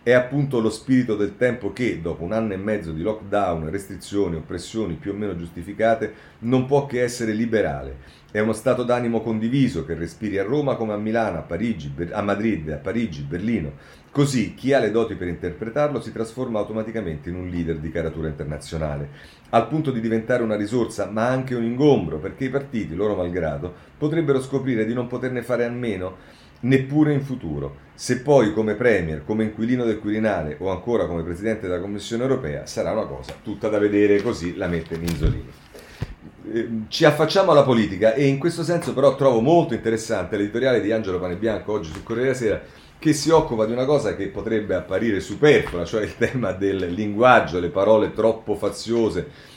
è 0.08 0.12
appunto 0.12 0.60
lo 0.60 0.70
spirito 0.70 1.16
del 1.16 1.36
tempo 1.36 1.70
che, 1.72 2.00
dopo 2.00 2.24
un 2.24 2.32
anno 2.32 2.54
e 2.54 2.56
mezzo 2.56 2.92
di 2.92 3.02
lockdown, 3.02 3.68
restrizioni, 3.68 4.36
oppressioni 4.36 4.94
più 4.94 5.12
o 5.12 5.14
meno 5.14 5.36
giustificate, 5.36 6.12
non 6.40 6.64
può 6.64 6.86
che 6.86 7.02
essere 7.02 7.32
liberale. 7.32 7.96
È 8.30 8.40
uno 8.40 8.52
stato 8.52 8.82
d'animo 8.82 9.22
condiviso 9.22 9.86
che 9.86 9.94
respiri 9.94 10.36
a 10.36 10.42
Roma 10.42 10.76
come 10.76 10.92
a 10.92 10.98
Milano, 10.98 11.38
a, 11.38 11.42
Parigi, 11.42 11.90
a 12.10 12.20
Madrid, 12.20 12.68
a 12.68 12.76
Parigi, 12.76 13.22
Berlino. 13.22 13.72
Così 14.10 14.52
chi 14.52 14.74
ha 14.74 14.78
le 14.78 14.90
doti 14.90 15.14
per 15.14 15.28
interpretarlo 15.28 15.98
si 16.02 16.12
trasforma 16.12 16.58
automaticamente 16.58 17.30
in 17.30 17.36
un 17.36 17.48
leader 17.48 17.78
di 17.78 17.90
caratura 17.90 18.28
internazionale, 18.28 19.08
al 19.48 19.66
punto 19.66 19.90
di 19.90 20.02
diventare 20.02 20.42
una 20.42 20.56
risorsa 20.56 21.08
ma 21.10 21.26
anche 21.26 21.54
un 21.54 21.64
ingombro, 21.64 22.18
perché 22.18 22.44
i 22.44 22.50
partiti, 22.50 22.94
loro 22.94 23.16
malgrado, 23.16 23.72
potrebbero 23.96 24.42
scoprire 24.42 24.84
di 24.84 24.92
non 24.92 25.06
poterne 25.06 25.40
fare 25.40 25.64
a 25.64 25.70
meno 25.70 26.16
neppure 26.60 27.14
in 27.14 27.22
futuro. 27.22 27.76
Se 27.94 28.20
poi 28.20 28.52
come 28.52 28.74
Premier, 28.74 29.24
come 29.24 29.44
inquilino 29.44 29.84
del 29.84 30.00
Quirinale 30.00 30.56
o 30.60 30.70
ancora 30.70 31.06
come 31.06 31.22
Presidente 31.22 31.66
della 31.66 31.80
Commissione 31.80 32.24
europea 32.24 32.66
sarà 32.66 32.92
una 32.92 33.06
cosa 33.06 33.34
tutta 33.42 33.70
da 33.70 33.78
vedere, 33.78 34.20
così 34.20 34.54
la 34.54 34.66
mette 34.66 34.98
Minzolini. 34.98 35.67
Ehm, 36.52 36.86
ci 36.88 37.04
affacciamo 37.04 37.50
alla 37.50 37.62
politica 37.62 38.14
e 38.14 38.26
in 38.26 38.38
questo 38.38 38.62
senso 38.62 38.94
però 38.94 39.14
trovo 39.14 39.40
molto 39.40 39.74
interessante 39.74 40.36
l'editoriale 40.36 40.80
di 40.80 40.92
Angelo 40.92 41.18
Panebianco 41.18 41.72
oggi 41.72 41.90
sul 41.90 42.02
Corriere 42.02 42.34
Sera 42.34 42.60
che 42.98 43.12
si 43.12 43.30
occupa 43.30 43.64
di 43.64 43.72
una 43.72 43.84
cosa 43.84 44.16
che 44.16 44.28
potrebbe 44.28 44.74
apparire 44.74 45.20
superflua, 45.20 45.84
cioè 45.84 46.02
il 46.02 46.16
tema 46.16 46.52
del 46.52 46.92
linguaggio, 46.92 47.60
le 47.60 47.68
parole 47.68 48.12
troppo 48.12 48.56
faziose. 48.56 49.56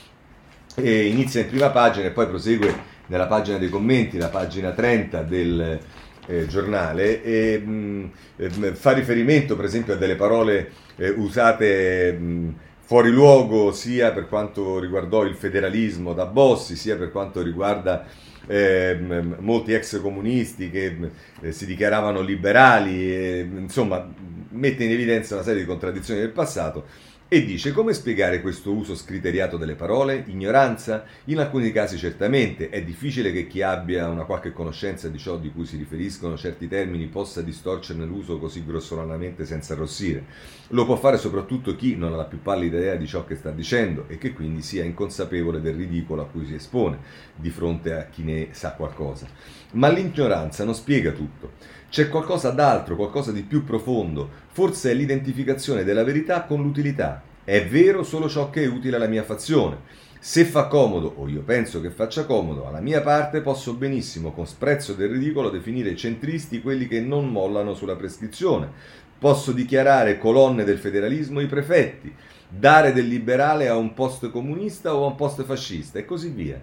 E 0.76 1.06
inizia 1.06 1.40
in 1.40 1.48
prima 1.48 1.70
pagina 1.70 2.06
e 2.06 2.12
poi 2.12 2.28
prosegue 2.28 2.72
nella 3.06 3.26
pagina 3.26 3.58
dei 3.58 3.68
commenti, 3.68 4.16
la 4.16 4.28
pagina 4.28 4.70
30 4.70 5.22
del, 5.22 5.80
eh, 6.26 6.46
giornale 6.46 7.22
e 7.22 7.58
mh, 7.58 8.10
mm, 8.40 8.72
fa 8.72 8.92
riferimento 8.92 9.56
per 9.56 9.64
esempio 9.64 9.94
a 9.94 9.96
delle 9.96 10.14
parole 10.14 10.70
eh, 10.96 11.10
usate 11.10 12.12
mh, 12.12 12.54
fuori 12.84 13.10
luogo 13.10 13.72
sia 13.72 14.12
per 14.12 14.28
quanto 14.28 14.78
riguardò 14.78 15.24
il 15.24 15.34
federalismo 15.34 16.12
da 16.12 16.26
Bossi 16.26 16.76
sia 16.76 16.96
per 16.96 17.10
quanto 17.10 17.42
riguarda 17.42 18.04
eh, 18.46 18.98
molti 19.38 19.72
ex 19.72 20.00
comunisti 20.00 20.70
che 20.70 21.10
eh, 21.40 21.52
si 21.52 21.64
dichiaravano 21.64 22.20
liberali, 22.20 23.14
e, 23.14 23.48
insomma 23.56 24.06
mette 24.50 24.84
in 24.84 24.90
evidenza 24.90 25.34
una 25.34 25.44
serie 25.44 25.60
di 25.60 25.66
contraddizioni 25.66 26.20
del 26.20 26.30
passato 26.30 26.84
e 27.32 27.46
dice 27.46 27.72
come 27.72 27.94
spiegare 27.94 28.42
questo 28.42 28.72
uso 28.72 28.94
scriteriato 28.94 29.56
delle 29.56 29.74
parole? 29.74 30.22
Ignoranza? 30.26 31.06
In 31.24 31.38
alcuni 31.38 31.72
casi 31.72 31.96
certamente, 31.96 32.68
è 32.68 32.84
difficile 32.84 33.32
che 33.32 33.46
chi 33.46 33.62
abbia 33.62 34.06
una 34.06 34.24
qualche 34.24 34.52
conoscenza 34.52 35.08
di 35.08 35.16
ciò 35.16 35.38
di 35.38 35.50
cui 35.50 35.64
si 35.64 35.78
riferiscono 35.78 36.36
certi 36.36 36.68
termini 36.68 37.06
possa 37.06 37.40
distorcerne 37.40 38.04
l'uso 38.04 38.38
così 38.38 38.62
grossolanamente 38.66 39.46
senza 39.46 39.72
arrossire. 39.72 40.26
Lo 40.68 40.84
può 40.84 40.96
fare 40.96 41.16
soprattutto 41.16 41.74
chi 41.74 41.96
non 41.96 42.12
ha 42.12 42.16
la 42.16 42.24
più 42.24 42.42
pallida 42.42 42.76
idea 42.76 42.96
di 42.96 43.06
ciò 43.06 43.24
che 43.24 43.36
sta 43.36 43.50
dicendo 43.50 44.04
e 44.08 44.18
che 44.18 44.34
quindi 44.34 44.60
sia 44.60 44.84
inconsapevole 44.84 45.62
del 45.62 45.76
ridicolo 45.76 46.20
a 46.20 46.26
cui 46.26 46.44
si 46.44 46.52
espone 46.52 46.98
di 47.34 47.48
fronte 47.48 47.94
a 47.94 48.04
chi 48.10 48.24
ne 48.24 48.48
sa 48.50 48.72
qualcosa. 48.72 49.26
Ma 49.72 49.88
l'ignoranza 49.88 50.64
non 50.64 50.74
spiega 50.74 51.12
tutto. 51.12 51.52
C'è 51.92 52.08
qualcosa 52.08 52.48
d'altro, 52.48 52.96
qualcosa 52.96 53.32
di 53.32 53.42
più 53.42 53.64
profondo, 53.64 54.26
forse 54.52 54.90
è 54.90 54.94
l'identificazione 54.94 55.84
della 55.84 56.04
verità 56.04 56.44
con 56.44 56.62
l'utilità. 56.62 57.22
È 57.44 57.66
vero 57.66 58.02
solo 58.02 58.30
ciò 58.30 58.48
che 58.48 58.62
è 58.62 58.66
utile 58.66 58.96
alla 58.96 59.08
mia 59.08 59.24
fazione. 59.24 59.80
Se 60.18 60.46
fa 60.46 60.68
comodo, 60.68 61.12
o 61.18 61.28
io 61.28 61.42
penso 61.42 61.82
che 61.82 61.90
faccia 61.90 62.24
comodo, 62.24 62.66
alla 62.66 62.80
mia 62.80 63.02
parte 63.02 63.42
posso 63.42 63.74
benissimo, 63.74 64.32
con 64.32 64.46
sprezzo 64.46 64.94
del 64.94 65.10
ridicolo, 65.10 65.50
definire 65.50 65.94
centristi 65.94 66.62
quelli 66.62 66.88
che 66.88 67.02
non 67.02 67.28
mollano 67.28 67.74
sulla 67.74 67.94
prescrizione. 67.94 68.70
Posso 69.18 69.52
dichiarare 69.52 70.16
colonne 70.16 70.64
del 70.64 70.78
federalismo 70.78 71.40
i 71.40 71.46
prefetti, 71.46 72.10
dare 72.48 72.94
del 72.94 73.06
liberale 73.06 73.68
a 73.68 73.76
un 73.76 73.92
post 73.92 74.30
comunista 74.30 74.94
o 74.94 75.04
a 75.04 75.08
un 75.08 75.14
post 75.14 75.44
fascista 75.44 75.98
e 75.98 76.06
così 76.06 76.30
via. 76.30 76.58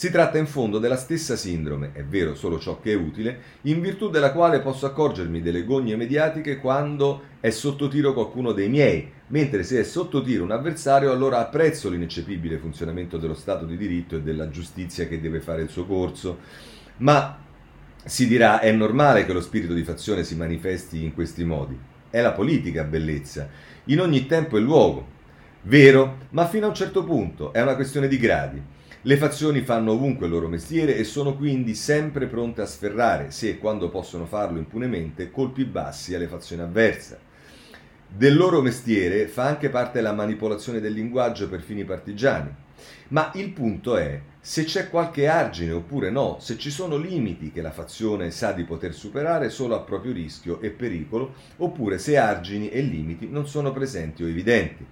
Si 0.00 0.10
tratta 0.10 0.38
in 0.38 0.46
fondo 0.46 0.78
della 0.78 0.96
stessa 0.96 1.36
sindrome, 1.36 1.90
è 1.92 2.02
vero 2.02 2.34
solo 2.34 2.58
ciò 2.58 2.80
che 2.80 2.92
è 2.92 2.94
utile, 2.94 3.38
in 3.64 3.82
virtù 3.82 4.08
della 4.08 4.32
quale 4.32 4.60
posso 4.60 4.86
accorgermi 4.86 5.42
delle 5.42 5.62
gogne 5.62 5.94
mediatiche 5.94 6.56
quando 6.56 7.24
è 7.38 7.50
sotto 7.50 7.86
tiro 7.86 8.14
qualcuno 8.14 8.52
dei 8.52 8.70
miei, 8.70 9.12
mentre 9.26 9.62
se 9.62 9.78
è 9.78 9.82
sotto 9.82 10.22
tiro 10.22 10.42
un 10.42 10.52
avversario 10.52 11.12
allora 11.12 11.40
apprezzo 11.40 11.90
l'ineccepibile 11.90 12.56
funzionamento 12.56 13.18
dello 13.18 13.34
Stato 13.34 13.66
di 13.66 13.76
diritto 13.76 14.16
e 14.16 14.22
della 14.22 14.48
giustizia 14.48 15.06
che 15.06 15.20
deve 15.20 15.40
fare 15.40 15.60
il 15.60 15.68
suo 15.68 15.84
corso. 15.84 16.38
Ma 16.96 17.38
si 18.02 18.26
dirà 18.26 18.60
è 18.60 18.72
normale 18.72 19.26
che 19.26 19.34
lo 19.34 19.42
spirito 19.42 19.74
di 19.74 19.84
fazione 19.84 20.24
si 20.24 20.34
manifesti 20.34 21.04
in 21.04 21.12
questi 21.12 21.44
modi. 21.44 21.78
È 22.08 22.22
la 22.22 22.32
politica 22.32 22.84
bellezza, 22.84 23.50
in 23.84 24.00
ogni 24.00 24.24
tempo 24.24 24.56
e 24.56 24.60
luogo. 24.60 25.06
Vero, 25.64 26.20
ma 26.30 26.46
fino 26.46 26.64
a 26.64 26.68
un 26.70 26.74
certo 26.74 27.04
punto 27.04 27.52
è 27.52 27.60
una 27.60 27.74
questione 27.74 28.08
di 28.08 28.16
gradi. 28.16 28.78
Le 29.02 29.16
fazioni 29.16 29.62
fanno 29.62 29.92
ovunque 29.92 30.26
il 30.26 30.32
loro 30.32 30.46
mestiere 30.46 30.94
e 30.94 31.04
sono 31.04 31.34
quindi 31.34 31.74
sempre 31.74 32.26
pronte 32.26 32.60
a 32.60 32.66
sferrare, 32.66 33.30
se 33.30 33.48
e 33.48 33.58
quando 33.58 33.88
possono 33.88 34.26
farlo 34.26 34.58
impunemente, 34.58 35.30
colpi 35.30 35.64
bassi 35.64 36.14
alle 36.14 36.26
fazioni 36.26 36.60
avverse. 36.60 37.18
Del 38.06 38.36
loro 38.36 38.60
mestiere 38.60 39.26
fa 39.26 39.44
anche 39.44 39.70
parte 39.70 40.02
la 40.02 40.12
manipolazione 40.12 40.80
del 40.80 40.92
linguaggio 40.92 41.48
per 41.48 41.62
fini 41.62 41.82
partigiani. 41.84 42.54
Ma 43.08 43.30
il 43.36 43.52
punto 43.52 43.96
è 43.96 44.20
se 44.38 44.64
c'è 44.64 44.90
qualche 44.90 45.26
argine 45.28 45.72
oppure 45.72 46.10
no, 46.10 46.36
se 46.38 46.58
ci 46.58 46.70
sono 46.70 46.98
limiti 46.98 47.52
che 47.52 47.62
la 47.62 47.70
fazione 47.70 48.30
sa 48.30 48.52
di 48.52 48.64
poter 48.64 48.92
superare 48.92 49.48
solo 49.48 49.76
a 49.76 49.80
proprio 49.80 50.12
rischio 50.12 50.60
e 50.60 50.68
pericolo, 50.68 51.32
oppure 51.56 51.96
se 51.96 52.18
argini 52.18 52.68
e 52.68 52.82
limiti 52.82 53.28
non 53.30 53.48
sono 53.48 53.72
presenti 53.72 54.22
o 54.22 54.28
evidenti. 54.28 54.84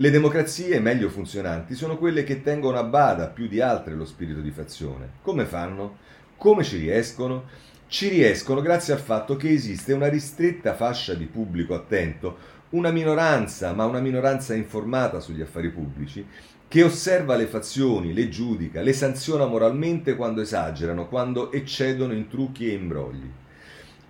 Le 0.00 0.10
democrazie 0.10 0.78
meglio 0.78 1.08
funzionanti 1.08 1.74
sono 1.74 1.98
quelle 1.98 2.22
che 2.22 2.40
tengono 2.40 2.78
a 2.78 2.84
bada 2.84 3.26
più 3.26 3.48
di 3.48 3.60
altre 3.60 3.94
lo 3.94 4.04
spirito 4.04 4.38
di 4.38 4.52
fazione. 4.52 5.14
Come 5.22 5.44
fanno? 5.44 5.96
Come 6.36 6.62
ci 6.62 6.76
riescono? 6.76 7.46
Ci 7.88 8.06
riescono 8.06 8.60
grazie 8.60 8.92
al 8.92 9.00
fatto 9.00 9.34
che 9.34 9.50
esiste 9.50 9.92
una 9.92 10.06
ristretta 10.06 10.74
fascia 10.74 11.14
di 11.14 11.24
pubblico 11.24 11.74
attento, 11.74 12.36
una 12.70 12.92
minoranza, 12.92 13.72
ma 13.72 13.86
una 13.86 13.98
minoranza 13.98 14.54
informata 14.54 15.18
sugli 15.18 15.42
affari 15.42 15.70
pubblici, 15.70 16.24
che 16.68 16.84
osserva 16.84 17.34
le 17.34 17.48
fazioni, 17.48 18.14
le 18.14 18.28
giudica, 18.28 18.82
le 18.82 18.92
sanziona 18.92 19.46
moralmente 19.46 20.14
quando 20.14 20.42
esagerano, 20.42 21.08
quando 21.08 21.50
eccedono 21.50 22.12
in 22.12 22.28
trucchi 22.28 22.70
e 22.70 22.74
imbrogli. 22.74 23.28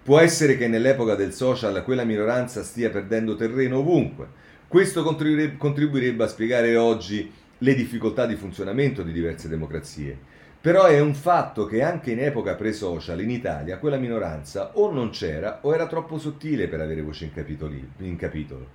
Può 0.02 0.18
essere 0.18 0.58
che 0.58 0.68
nell'epoca 0.68 1.14
del 1.14 1.32
social 1.32 1.82
quella 1.82 2.04
minoranza 2.04 2.62
stia 2.62 2.90
perdendo 2.90 3.36
terreno 3.36 3.78
ovunque, 3.78 4.47
questo 4.68 5.02
contribuirebbe 5.02 6.24
a 6.24 6.28
spiegare 6.28 6.76
oggi 6.76 7.32
le 7.56 7.74
difficoltà 7.74 8.26
di 8.26 8.36
funzionamento 8.36 9.02
di 9.02 9.12
diverse 9.12 9.48
democrazie. 9.48 10.16
Però 10.60 10.84
è 10.84 11.00
un 11.00 11.14
fatto 11.14 11.64
che 11.64 11.82
anche 11.82 12.10
in 12.10 12.20
epoca 12.20 12.54
pre-social 12.54 13.22
in 13.22 13.30
Italia 13.30 13.78
quella 13.78 13.96
minoranza 13.96 14.72
o 14.74 14.92
non 14.92 15.08
c'era 15.08 15.60
o 15.62 15.72
era 15.72 15.86
troppo 15.86 16.18
sottile 16.18 16.68
per 16.68 16.82
avere 16.82 17.00
voce 17.00 17.30
in, 17.34 17.86
in 17.98 18.16
capitolo. 18.16 18.66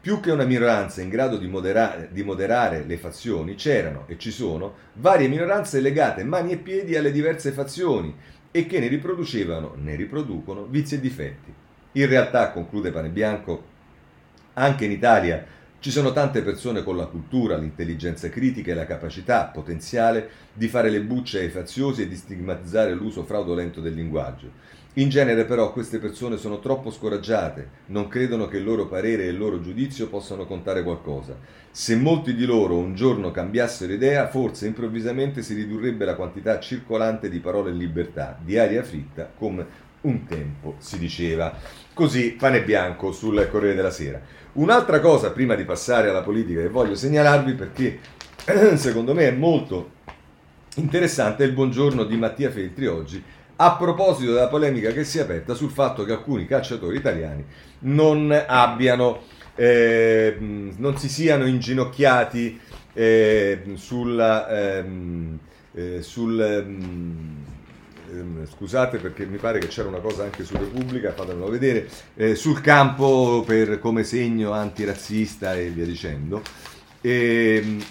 Più 0.00 0.20
che 0.20 0.30
una 0.30 0.44
minoranza 0.44 1.00
in 1.00 1.08
grado 1.08 1.36
di 1.36 1.48
moderare, 1.48 2.10
di 2.12 2.22
moderare 2.22 2.84
le 2.86 2.96
fazioni, 2.96 3.56
c'erano 3.56 4.04
e 4.06 4.16
ci 4.18 4.30
sono 4.30 4.74
varie 4.94 5.26
minoranze 5.26 5.80
legate 5.80 6.22
mani 6.22 6.52
e 6.52 6.58
piedi 6.58 6.94
alle 6.94 7.10
diverse 7.10 7.50
fazioni 7.50 8.14
e 8.52 8.66
che 8.66 8.78
ne 8.78 8.86
riproducevano, 8.86 9.74
ne 9.76 9.96
riproducono 9.96 10.66
vizi 10.66 10.94
e 10.94 11.00
difetti. 11.00 11.52
In 11.92 12.06
realtà, 12.06 12.50
conclude 12.50 12.92
Pane 12.92 13.08
Bianco, 13.08 13.72
anche 14.54 14.84
in 14.84 14.90
Italia 14.90 15.44
ci 15.84 15.90
sono 15.90 16.12
tante 16.12 16.40
persone 16.40 16.82
con 16.82 16.96
la 16.96 17.04
cultura, 17.04 17.58
l'intelligenza 17.58 18.30
critica 18.30 18.70
e 18.70 18.74
la 18.74 18.86
capacità 18.86 19.44
potenziale 19.52 20.30
di 20.54 20.66
fare 20.66 20.88
le 20.88 21.02
bucce 21.02 21.40
ai 21.40 21.50
faziosi 21.50 22.00
e 22.00 22.08
di 22.08 22.16
stigmatizzare 22.16 22.94
l'uso 22.94 23.22
fraudolento 23.24 23.82
del 23.82 23.92
linguaggio. 23.92 24.48
In 24.94 25.08
genere 25.08 25.44
però 25.44 25.72
queste 25.72 25.98
persone 25.98 26.36
sono 26.36 26.60
troppo 26.60 26.90
scoraggiate, 26.90 27.68
non 27.86 28.06
credono 28.06 28.46
che 28.46 28.58
il 28.58 28.64
loro 28.64 28.86
parere 28.86 29.24
e 29.24 29.28
il 29.28 29.36
loro 29.36 29.60
giudizio 29.60 30.08
possano 30.08 30.46
contare 30.46 30.84
qualcosa. 30.84 31.36
Se 31.70 31.96
molti 31.96 32.34
di 32.34 32.46
loro 32.46 32.76
un 32.76 32.94
giorno 32.94 33.32
cambiassero 33.32 33.92
idea, 33.92 34.28
forse 34.28 34.68
improvvisamente 34.68 35.42
si 35.42 35.52
ridurrebbe 35.54 36.04
la 36.04 36.14
quantità 36.14 36.60
circolante 36.60 37.28
di 37.28 37.40
parole 37.40 37.72
in 37.72 37.76
libertà, 37.76 38.38
di 38.40 38.56
aria 38.56 38.84
fritta, 38.84 39.28
come 39.36 39.66
un 40.04 40.24
tempo 40.26 40.76
si 40.78 40.98
diceva. 40.98 41.54
Così 41.92 42.32
pane 42.32 42.62
bianco 42.62 43.12
sul 43.12 43.48
Corriere 43.50 43.76
della 43.76 43.90
Sera. 43.90 44.20
Un'altra 44.54 45.00
cosa 45.00 45.30
prima 45.30 45.54
di 45.54 45.64
passare 45.64 46.08
alla 46.08 46.22
politica 46.22 46.60
che 46.60 46.68
voglio 46.68 46.94
segnalarvi 46.94 47.52
perché 47.54 47.98
secondo 48.76 49.14
me 49.14 49.28
è 49.28 49.32
molto 49.32 49.90
interessante 50.76 51.44
è 51.44 51.46
il 51.46 51.52
buongiorno 51.52 52.04
di 52.04 52.16
Mattia 52.16 52.50
Feltri 52.50 52.86
oggi 52.86 53.22
a 53.56 53.76
proposito 53.76 54.32
della 54.32 54.48
polemica 54.48 54.90
che 54.90 55.04
si 55.04 55.18
è 55.18 55.22
aperta 55.22 55.54
sul 55.54 55.70
fatto 55.70 56.04
che 56.04 56.12
alcuni 56.12 56.44
cacciatori 56.44 56.96
italiani 56.96 57.44
non 57.80 58.36
abbiano 58.46 59.20
eh, 59.54 60.36
non 60.40 60.96
si 60.98 61.08
siano 61.08 61.46
inginocchiati 61.46 62.58
eh, 62.92 63.62
sulla, 63.74 64.48
ehm, 64.48 65.38
eh, 65.74 66.02
sul, 66.02 66.64
ehm, 68.10 68.46
scusate 68.46 68.98
perché 68.98 69.26
mi 69.26 69.36
pare 69.36 69.58
che 69.58 69.68
c'era 69.68 69.88
una 69.88 70.00
cosa 70.00 70.24
anche 70.24 70.44
su 70.44 70.56
Repubblica, 70.56 71.12
fatemelo 71.12 71.48
vedere, 71.48 71.88
eh, 72.14 72.34
sul 72.34 72.60
campo 72.60 73.42
per, 73.46 73.78
come 73.78 74.04
segno 74.04 74.52
antirazzista 74.52 75.54
e 75.54 75.68
via 75.68 75.84
dicendo. 75.84 76.42
E, 77.00 77.60
ehm, 77.62 77.84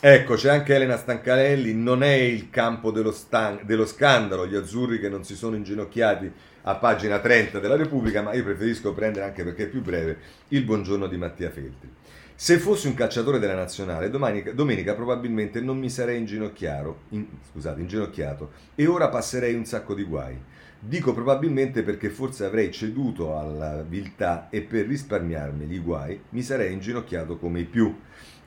ecco, 0.00 0.34
c'è 0.34 0.50
anche 0.50 0.74
Elena 0.74 0.96
Stancarelli, 0.96 1.74
non 1.74 2.02
è 2.02 2.12
il 2.12 2.50
campo 2.50 2.90
dello, 2.90 3.12
stan- 3.12 3.60
dello 3.64 3.86
scandalo, 3.86 4.46
gli 4.46 4.54
azzurri 4.54 4.98
che 5.00 5.08
non 5.08 5.24
si 5.24 5.34
sono 5.34 5.56
inginocchiati 5.56 6.32
a 6.66 6.74
pagina 6.76 7.18
30 7.18 7.58
della 7.58 7.76
Repubblica, 7.76 8.22
ma 8.22 8.32
io 8.34 8.44
preferisco 8.44 8.92
prendere 8.92 9.26
anche 9.26 9.44
perché 9.44 9.64
è 9.64 9.68
più 9.68 9.82
breve 9.82 10.18
il 10.48 10.62
buongiorno 10.62 11.06
di 11.06 11.16
Mattia 11.16 11.50
Feltri. 11.50 11.88
Se 12.36 12.58
fossi 12.58 12.88
un 12.88 12.94
calciatore 12.94 13.38
della 13.38 13.54
nazionale, 13.54 14.10
domenica, 14.10 14.50
domenica 14.50 14.94
probabilmente 14.94 15.60
non 15.60 15.78
mi 15.78 15.88
sarei 15.88 16.18
in, 16.18 17.26
scusate, 17.52 17.80
inginocchiato 17.80 18.50
e 18.74 18.88
ora 18.88 19.08
passerei 19.08 19.54
un 19.54 19.64
sacco 19.64 19.94
di 19.94 20.02
guai. 20.02 20.36
Dico 20.80 21.14
probabilmente 21.14 21.84
perché 21.84 22.10
forse 22.10 22.44
avrei 22.44 22.72
ceduto 22.72 23.38
alla 23.38 23.82
viltà 23.82 24.48
e 24.50 24.62
per 24.62 24.86
risparmiarmi 24.86 25.64
gli 25.66 25.80
guai 25.80 26.20
mi 26.30 26.42
sarei 26.42 26.72
inginocchiato 26.72 27.38
come 27.38 27.60
i 27.60 27.64
più. 27.64 27.96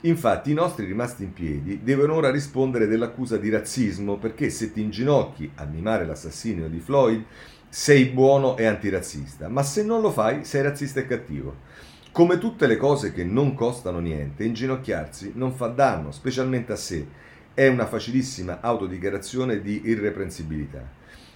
Infatti 0.01 0.51
i 0.51 0.53
nostri 0.53 0.85
rimasti 0.85 1.23
in 1.23 1.31
piedi 1.31 1.81
devono 1.81 2.15
ora 2.15 2.29
rispondere 2.29 2.87
dell'accusa 2.87 3.37
di 3.37 3.49
razzismo 3.49 4.17
perché 4.17 4.49
se 4.49 4.73
ti 4.73 4.81
inginocchi 4.81 5.49
a 5.55 5.63
mimare 5.63 6.05
l'assassinio 6.05 6.67
di 6.67 6.79
Floyd 6.79 7.23
sei 7.69 8.05
buono 8.05 8.57
e 8.57 8.65
antirazzista, 8.65 9.47
ma 9.47 9.63
se 9.63 9.81
non 9.83 10.01
lo 10.01 10.11
fai 10.11 10.43
sei 10.43 10.61
razzista 10.61 10.99
e 10.99 11.07
cattivo. 11.07 11.95
Come 12.11 12.39
tutte 12.39 12.65
le 12.65 12.77
cose 12.77 13.13
che 13.13 13.23
non 13.23 13.53
costano 13.53 13.99
niente, 13.99 14.43
inginocchiarsi 14.43 15.33
non 15.35 15.53
fa 15.53 15.67
danno, 15.67 16.11
specialmente 16.11 16.71
a 16.73 16.75
sé. 16.75 17.05
È 17.53 17.67
una 17.67 17.85
facilissima 17.85 18.59
autodichiarazione 18.61 19.61
di 19.61 19.81
irreprensibilità. 19.85 20.95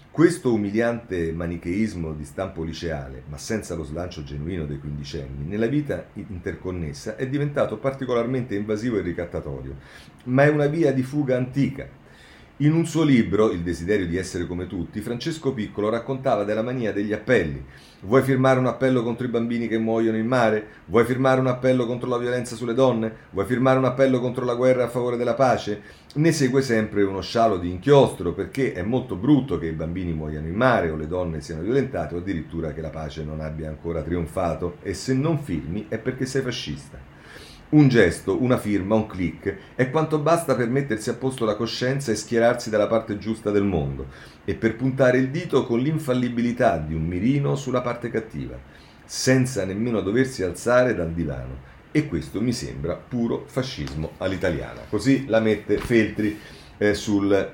Questo 0.09 0.51
umiliante 0.51 1.31
manicheismo 1.31 2.13
di 2.13 2.25
stampo 2.25 2.63
liceale, 2.63 3.23
ma 3.29 3.37
senza 3.37 3.75
lo 3.75 3.83
slancio 3.83 4.23
genuino 4.23 4.65
dei 4.65 4.79
quindicenni, 4.79 5.45
nella 5.45 5.67
vita 5.67 6.07
interconnessa 6.13 7.15
è 7.15 7.29
diventato 7.29 7.77
particolarmente 7.77 8.55
invasivo 8.55 8.97
e 8.97 9.01
ricattatorio, 9.01 9.77
ma 10.25 10.43
è 10.43 10.49
una 10.49 10.67
via 10.67 10.91
di 10.91 11.01
fuga 11.01 11.37
antica, 11.37 11.87
in 12.61 12.73
un 12.73 12.85
suo 12.85 13.03
libro, 13.03 13.51
Il 13.51 13.61
desiderio 13.61 14.05
di 14.05 14.17
essere 14.17 14.45
come 14.45 14.67
tutti, 14.67 15.01
Francesco 15.01 15.51
Piccolo 15.51 15.89
raccontava 15.89 16.43
della 16.43 16.61
mania 16.61 16.93
degli 16.93 17.11
appelli. 17.11 17.63
Vuoi 18.01 18.21
firmare 18.21 18.59
un 18.59 18.67
appello 18.67 19.01
contro 19.01 19.25
i 19.25 19.29
bambini 19.29 19.67
che 19.67 19.79
muoiono 19.79 20.17
in 20.17 20.27
mare? 20.27 20.67
Vuoi 20.85 21.03
firmare 21.05 21.39
un 21.39 21.47
appello 21.47 21.87
contro 21.87 22.07
la 22.07 22.19
violenza 22.19 22.55
sulle 22.55 22.75
donne? 22.75 23.11
Vuoi 23.31 23.47
firmare 23.47 23.79
un 23.79 23.85
appello 23.85 24.19
contro 24.19 24.45
la 24.45 24.53
guerra 24.53 24.83
a 24.83 24.89
favore 24.89 25.17
della 25.17 25.33
pace? 25.33 25.81
Ne 26.13 26.31
segue 26.31 26.61
sempre 26.61 27.01
uno 27.01 27.21
scialo 27.21 27.57
di 27.57 27.71
inchiostro 27.71 28.31
perché 28.33 28.73
è 28.73 28.83
molto 28.83 29.15
brutto 29.15 29.57
che 29.57 29.65
i 29.65 29.71
bambini 29.71 30.13
muoiano 30.13 30.47
in 30.47 30.55
mare 30.55 30.91
o 30.91 30.95
le 30.95 31.07
donne 31.07 31.41
siano 31.41 31.63
violentate 31.63 32.13
o 32.13 32.19
addirittura 32.19 32.73
che 32.73 32.81
la 32.81 32.89
pace 32.89 33.23
non 33.23 33.39
abbia 33.39 33.69
ancora 33.69 34.03
trionfato 34.03 34.77
e 34.83 34.93
se 34.93 35.15
non 35.15 35.39
firmi 35.39 35.87
è 35.89 35.97
perché 35.97 36.27
sei 36.27 36.43
fascista. 36.43 37.10
Un 37.71 37.87
gesto, 37.87 38.41
una 38.41 38.57
firma, 38.57 38.95
un 38.95 39.07
click 39.07 39.55
è 39.75 39.89
quanto 39.89 40.19
basta 40.19 40.55
per 40.55 40.67
mettersi 40.67 41.09
a 41.09 41.13
posto 41.13 41.45
la 41.45 41.55
coscienza 41.55 42.11
e 42.11 42.15
schierarsi 42.15 42.69
dalla 42.69 42.87
parte 42.87 43.17
giusta 43.17 43.49
del 43.49 43.63
mondo 43.63 44.07
e 44.43 44.55
per 44.55 44.75
puntare 44.75 45.17
il 45.19 45.29
dito 45.29 45.65
con 45.65 45.79
l'infallibilità 45.79 46.77
di 46.77 46.93
un 46.93 47.05
mirino 47.05 47.55
sulla 47.55 47.79
parte 47.79 48.09
cattiva, 48.09 48.59
senza 49.05 49.63
nemmeno 49.63 50.01
doversi 50.01 50.43
alzare 50.43 50.93
dal 50.93 51.13
divano. 51.13 51.69
E 51.91 52.09
questo 52.09 52.41
mi 52.41 52.51
sembra 52.51 52.95
puro 52.95 53.45
fascismo 53.47 54.11
all'italiana. 54.17 54.81
Così 54.89 55.27
la 55.27 55.39
mette 55.39 55.77
Feltri 55.77 56.37
eh, 56.77 56.93
sul, 56.93 57.53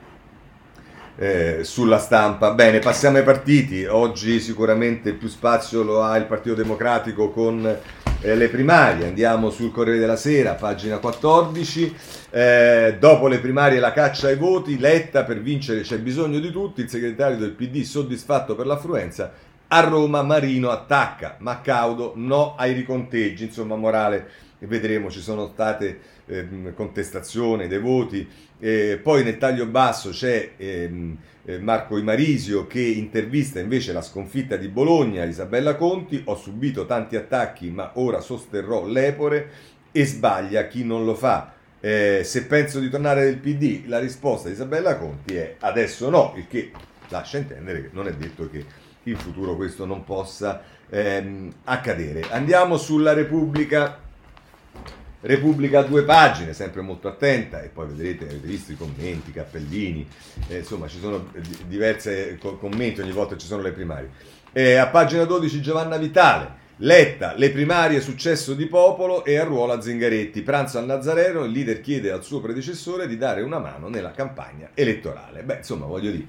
eh, 1.15 1.60
sulla 1.62 1.99
stampa. 1.99 2.53
Bene, 2.53 2.80
passiamo 2.80 3.17
ai 3.17 3.23
partiti. 3.23 3.86
Oggi 3.86 4.39
sicuramente 4.39 5.13
più 5.13 5.27
spazio 5.27 5.84
lo 5.84 6.01
ha 6.01 6.17
il 6.17 6.25
Partito 6.25 6.56
Democratico 6.56 7.30
con 7.30 7.77
eh, 8.21 8.36
le 8.36 8.49
primarie. 8.49 9.08
Andiamo 9.08 9.49
sul 9.49 9.71
Corriere 9.71 9.99
della 9.99 10.15
Sera, 10.15 10.53
pagina 10.53 10.97
14. 10.97 11.95
Eh, 12.30 12.97
dopo 12.99 13.27
le 13.27 13.39
primarie 13.39 13.80
la 13.80 13.91
caccia 13.91 14.27
ai 14.27 14.36
voti, 14.36 14.77
Letta 14.77 15.23
per 15.23 15.41
vincere 15.41 15.82
c'è 15.82 15.99
bisogno 15.99 16.39
di 16.39 16.51
tutti, 16.51 16.82
il 16.82 16.89
segretario 16.89 17.38
del 17.38 17.51
PD 17.51 17.84
soddisfatto 17.84 18.56
per 18.56 18.65
l'affluenza. 18.65 19.34
A 19.69 19.82
Roma 19.82 20.21
Marino 20.23 20.69
attacca, 20.69 21.36
ma 21.39 21.62
Caudo 21.62 22.13
no 22.15 22.56
ai 22.56 22.73
riconteggi, 22.73 23.45
insomma 23.45 23.75
morale 23.75 24.45
vedremo 24.60 25.12
ci 25.12 25.19
sono 25.19 25.51
state 25.53 25.99
eh, 26.25 26.73
contestazioni 26.73 27.67
dei 27.67 27.80
voti. 27.80 28.27
Eh, 28.60 28.99
poi 29.01 29.23
nel 29.23 29.38
taglio 29.38 29.67
basso 29.67 30.10
c'è 30.10 30.51
ehm, 30.58 31.12
eh, 31.12 31.17
Marco 31.60 31.97
Imarisio 31.97 32.67
che 32.67 32.81
intervista 32.81 33.62
invece 33.62 33.93
la 33.93 34.01
sconfitta 34.01 34.57
di 34.57 34.67
Bologna, 34.67 35.23
Isabella 35.23 35.75
Conti, 35.75 36.21
ho 36.25 36.36
subito 36.36 36.86
tanti 36.86 37.15
attacchi 37.15 37.69
ma 37.69 37.91
ora 37.95 38.19
sosterrò 38.19 38.86
l'Epore 38.86 39.49
e 39.93 40.05
sbaglia 40.05 40.67
chi 40.67 40.83
non 40.83 41.05
lo 41.05 41.15
fa. 41.15 41.53
Eh, 41.79 42.21
se 42.25 42.45
penso 42.45 42.79
di 42.79 42.89
tornare 42.89 43.23
nel 43.23 43.38
PD, 43.38 43.83
la 43.86 43.99
risposta 43.99 44.49
di 44.49 44.55
Isabella 44.55 44.97
Conti 44.97 45.36
è 45.36 45.55
adesso 45.60 46.10
no, 46.10 46.33
il 46.36 46.47
che 46.47 46.71
lascia 47.07 47.38
intendere 47.38 47.83
che 47.83 47.89
non 47.93 48.07
è 48.07 48.13
detto 48.13 48.49
che 48.49 48.65
in 49.03 49.15
futuro 49.15 49.55
questo 49.55 49.86
non 49.86 50.03
possa 50.03 50.62
ehm, 50.89 51.51
accadere. 51.63 52.23
Andiamo 52.29 52.77
sulla 52.77 53.13
Repubblica 53.13 53.99
Repubblica 55.21 55.80
a 55.80 55.84
due 55.84 56.03
pagine, 56.03 56.53
sempre 56.53 56.82
molto 56.82 57.08
attenta, 57.08 57.62
e 57.62 57.69
poi 57.69 57.88
vedrete, 57.88 58.25
avete 58.25 58.45
visto 58.45 58.71
i 58.71 58.77
commenti, 58.77 59.30
i 59.30 59.34
cappellini, 59.34 60.08
eh, 60.47 60.58
insomma 60.58 60.88
ci 60.88 60.99
sono 60.99 61.32
diversi 61.65 62.38
commenti 62.60 63.01
ogni 63.01 63.12
volta 63.12 63.36
ci 63.36 63.47
sono 63.47 63.62
le 63.62 63.71
primarie. 63.71 64.10
Eh, 64.53 64.75
a 64.75 64.88
pagina 64.88 65.23
12 65.25 65.62
Giovanna 65.62 65.97
Vitale, 65.97 66.65
Letta, 66.82 67.34
le 67.36 67.49
primarie, 67.49 67.99
successo 68.01 68.53
di 68.53 68.67
popolo 68.67 69.25
e 69.25 69.38
arruola 69.38 69.82
Zingaretti. 69.82 70.43
Pranzo 70.43 70.77
al 70.77 70.86
Nazareno, 70.86 71.43
il 71.43 71.51
leader 71.51 71.82
chiede 71.82 72.12
al 72.12 72.23
suo 72.23 72.39
predecessore 72.39 73.08
di 73.08 73.17
dare 73.17 73.41
una 73.41 73.58
mano 73.58 73.89
nella 73.89 74.12
campagna 74.12 74.69
elettorale. 74.75 75.41
Beh, 75.41 75.58
insomma, 75.58 75.88
voglio 75.88 76.12
dire, 76.12 76.27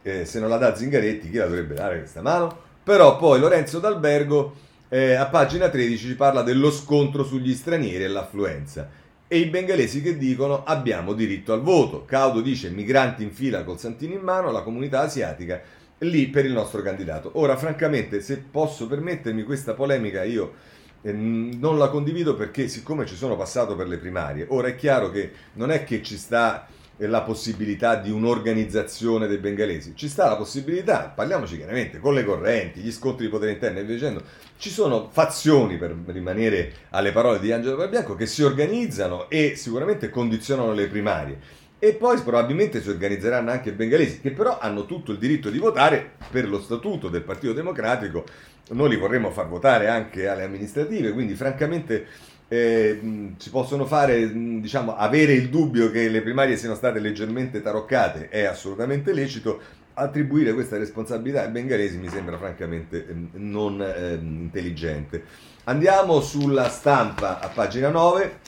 eh, 0.00 0.24
se 0.24 0.40
non 0.40 0.48
la 0.48 0.56
dà 0.56 0.74
Zingaretti, 0.74 1.28
chi 1.28 1.36
la 1.36 1.44
dovrebbe 1.44 1.74
dare 1.74 1.98
questa 1.98 2.22
mano? 2.22 2.56
Però 2.82 3.18
poi 3.18 3.38
Lorenzo 3.38 3.80
D'Albergo 3.80 4.54
eh, 4.92 5.14
a 5.14 5.24
pagina 5.24 5.70
13 5.70 6.08
ci 6.08 6.16
parla 6.16 6.42
dello 6.42 6.70
scontro 6.70 7.24
sugli 7.24 7.54
stranieri 7.54 8.04
e 8.04 8.08
l'affluenza. 8.08 8.90
E 9.26 9.38
i 9.38 9.46
bengalesi 9.46 10.02
che 10.02 10.18
dicono 10.18 10.64
abbiamo 10.64 11.14
diritto 11.14 11.54
al 11.54 11.62
voto. 11.62 12.04
Caudo 12.04 12.42
dice 12.42 12.68
migranti 12.68 13.22
in 13.22 13.32
fila 13.32 13.64
col 13.64 13.78
santino 13.78 14.12
in 14.12 14.20
mano, 14.20 14.50
la 14.50 14.60
comunità 14.60 15.00
asiatica 15.00 15.62
lì 16.00 16.28
per 16.28 16.44
il 16.44 16.52
nostro 16.52 16.82
candidato. 16.82 17.30
Ora, 17.34 17.56
francamente, 17.56 18.20
se 18.20 18.36
posso 18.36 18.86
permettermi 18.86 19.44
questa 19.44 19.72
polemica, 19.72 20.24
io 20.24 20.52
eh, 21.00 21.10
non 21.10 21.78
la 21.78 21.88
condivido 21.88 22.34
perché 22.34 22.68
siccome 22.68 23.06
ci 23.06 23.14
sono 23.14 23.34
passato 23.34 23.74
per 23.74 23.88
le 23.88 23.96
primarie, 23.96 24.44
ora 24.50 24.68
è 24.68 24.74
chiaro 24.74 25.10
che 25.10 25.32
non 25.54 25.70
è 25.70 25.84
che 25.84 26.02
ci 26.02 26.18
sta 26.18 26.66
la 26.98 27.22
possibilità 27.22 27.96
di 27.96 28.10
un'organizzazione 28.10 29.26
dei 29.26 29.38
bengalesi. 29.38 29.94
Ci 29.96 30.08
sta 30.08 30.28
la 30.28 30.36
possibilità, 30.36 31.12
parliamoci 31.14 31.56
chiaramente, 31.56 31.98
con 31.98 32.14
le 32.14 32.24
correnti, 32.24 32.80
gli 32.80 32.92
scontri 32.92 33.24
di 33.24 33.30
potere 33.30 33.52
interno 33.52 33.78
e 33.78 33.84
via 33.84 33.94
dicendo, 33.94 34.22
ci 34.58 34.70
sono 34.70 35.08
fazioni, 35.10 35.76
per 35.76 35.94
rimanere 36.06 36.72
alle 36.90 37.12
parole 37.12 37.40
di 37.40 37.50
Angelo 37.50 37.76
Barbianco, 37.76 38.14
che 38.14 38.26
si 38.26 38.42
organizzano 38.42 39.28
e 39.28 39.54
sicuramente 39.56 40.10
condizionano 40.10 40.72
le 40.72 40.86
primarie. 40.86 41.38
E 41.78 41.94
poi 41.94 42.20
probabilmente 42.20 42.80
si 42.80 42.90
organizzeranno 42.90 43.50
anche 43.50 43.70
i 43.70 43.72
bengalesi, 43.72 44.20
che 44.20 44.30
però 44.30 44.58
hanno 44.60 44.86
tutto 44.86 45.10
il 45.10 45.18
diritto 45.18 45.50
di 45.50 45.58
votare 45.58 46.12
per 46.30 46.48
lo 46.48 46.60
statuto 46.60 47.08
del 47.08 47.22
Partito 47.22 47.52
Democratico. 47.52 48.24
Noi 48.70 48.90
li 48.90 48.96
vorremmo 48.96 49.32
far 49.32 49.48
votare 49.48 49.88
anche 49.88 50.28
alle 50.28 50.44
amministrative, 50.44 51.10
quindi 51.10 51.34
francamente 51.34 52.06
eh, 52.52 53.32
si 53.38 53.48
possono 53.48 53.86
fare, 53.86 54.30
diciamo, 54.60 54.94
avere 54.94 55.32
il 55.32 55.48
dubbio 55.48 55.90
che 55.90 56.10
le 56.10 56.20
primarie 56.20 56.58
siano 56.58 56.74
state 56.74 56.98
leggermente 56.98 57.62
taroccate 57.62 58.28
è 58.28 58.44
assolutamente 58.44 59.14
lecito, 59.14 59.58
attribuire 59.94 60.52
questa 60.52 60.76
responsabilità 60.76 61.44
ai 61.44 61.50
bengalesi 61.50 61.96
mi 61.96 62.08
sembra 62.08 62.36
francamente 62.36 63.06
non 63.32 63.80
eh, 63.80 64.18
intelligente. 64.20 65.24
Andiamo 65.64 66.20
sulla 66.20 66.68
stampa 66.68 67.40
a 67.40 67.48
pagina 67.48 67.88
9, 67.88 68.38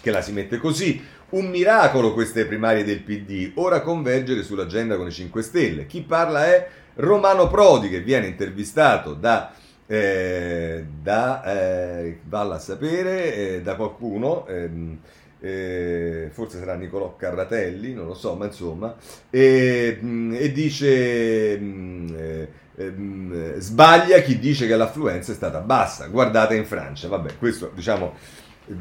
che 0.00 0.10
la 0.10 0.22
si 0.22 0.32
mette 0.32 0.58
così. 0.58 1.00
Un 1.30 1.50
miracolo 1.50 2.12
queste 2.12 2.46
primarie 2.46 2.82
del 2.82 3.02
PD, 3.02 3.52
ora 3.54 3.80
convergere 3.80 4.42
sull'agenda 4.42 4.96
con 4.96 5.06
i 5.06 5.12
5 5.12 5.40
Stelle. 5.42 5.86
Chi 5.86 6.02
parla 6.02 6.46
è 6.46 6.68
Romano 6.94 7.46
Prodi, 7.46 7.88
che 7.88 8.00
viene 8.00 8.26
intervistato 8.26 9.14
da 9.14 9.54
eh, 9.90 10.84
da, 11.02 11.42
eh, 11.42 12.20
valla 12.28 12.54
a 12.54 12.58
sapere, 12.60 13.34
eh, 13.34 13.60
da 13.60 13.74
qualcuno, 13.74 14.46
ehm, 14.46 14.98
eh, 15.40 16.28
forse 16.30 16.58
sarà 16.58 16.76
Nicolò 16.76 17.16
Carratelli, 17.16 17.92
non 17.92 18.06
lo 18.06 18.14
so, 18.14 18.36
ma 18.36 18.46
insomma, 18.46 18.94
e, 19.28 19.98
mm, 20.00 20.36
dice... 20.52 21.58
Mm, 21.58 22.08
eh, 22.16 22.48
ehm, 22.76 23.58
sbaglia 23.58 24.20
chi 24.20 24.38
dice 24.38 24.68
che 24.68 24.76
l'affluenza 24.76 25.32
è 25.32 25.34
stata 25.34 25.58
bassa, 25.58 26.06
guardate 26.06 26.54
in 26.54 26.66
Francia, 26.66 27.08
vabbè, 27.08 27.36
questo 27.36 27.72
diciamo 27.74 28.14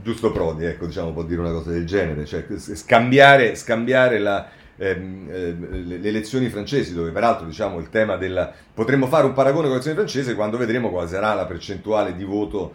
giusto 0.04 0.32
Prodi, 0.32 0.66
ecco, 0.66 0.86
diciamo, 0.86 1.12
può 1.12 1.24
dire 1.24 1.42
una 1.42 1.52
cosa 1.52 1.72
del 1.72 1.88
genere, 1.88 2.26
cioè 2.26 2.46
scambiare, 2.56 3.56
scambiare 3.56 4.20
la, 4.20 4.48
ehm, 4.80 5.28
eh, 5.30 5.56
le 6.00 6.08
elezioni 6.08 6.50
francesi, 6.50 6.94
dove 6.94 7.12
peraltro 7.12 7.46
diciamo 7.46 7.80
il 7.80 7.90
tema 7.90 8.16
della... 8.16 8.52
potremmo 8.74 9.08
fare 9.08 9.26
un 9.26 9.34
paragone 9.34 9.68
con 9.68 9.76
le 9.76 9.76
elezioni 9.76 9.98
francesi 9.98 10.34
quando 10.34 10.58
vedremo 10.58 10.90
quale 10.90 11.10
sarà 11.10 11.34
la 11.34 11.46
percentuale 11.46 12.16
di 12.16 12.24
voto 12.24 12.74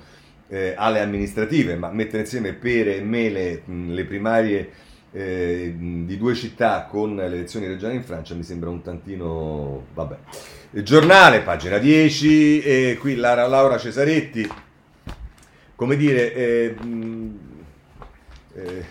eh, 0.48 0.74
alle 0.76 1.00
amministrative, 1.00 1.74
ma 1.76 1.90
mettere 1.90 2.22
insieme 2.22 2.52
pere 2.52 2.98
e 2.98 3.00
mele, 3.00 3.62
mh, 3.64 3.92
le 3.92 4.04
primarie 4.04 4.70
eh, 5.12 5.74
di 5.76 6.16
due 6.18 6.34
città 6.34 6.86
con 6.90 7.16
le 7.16 7.24
elezioni 7.24 7.66
regionali 7.66 7.96
in 7.96 8.04
Francia 8.04 8.34
mi 8.34 8.42
sembra 8.42 8.68
un 8.70 8.82
tantino... 8.82 9.86
vabbè. 9.94 10.16
Il 10.72 10.82
giornale, 10.82 11.40
pagina 11.40 11.78
10, 11.78 12.60
e 12.60 12.96
qui 13.00 13.14
Lara, 13.14 13.46
Laura 13.46 13.78
Cesaretti, 13.78 14.48
come 15.76 15.96
dire, 15.96 16.34
eh, 16.34 16.74
eh, 18.54 18.84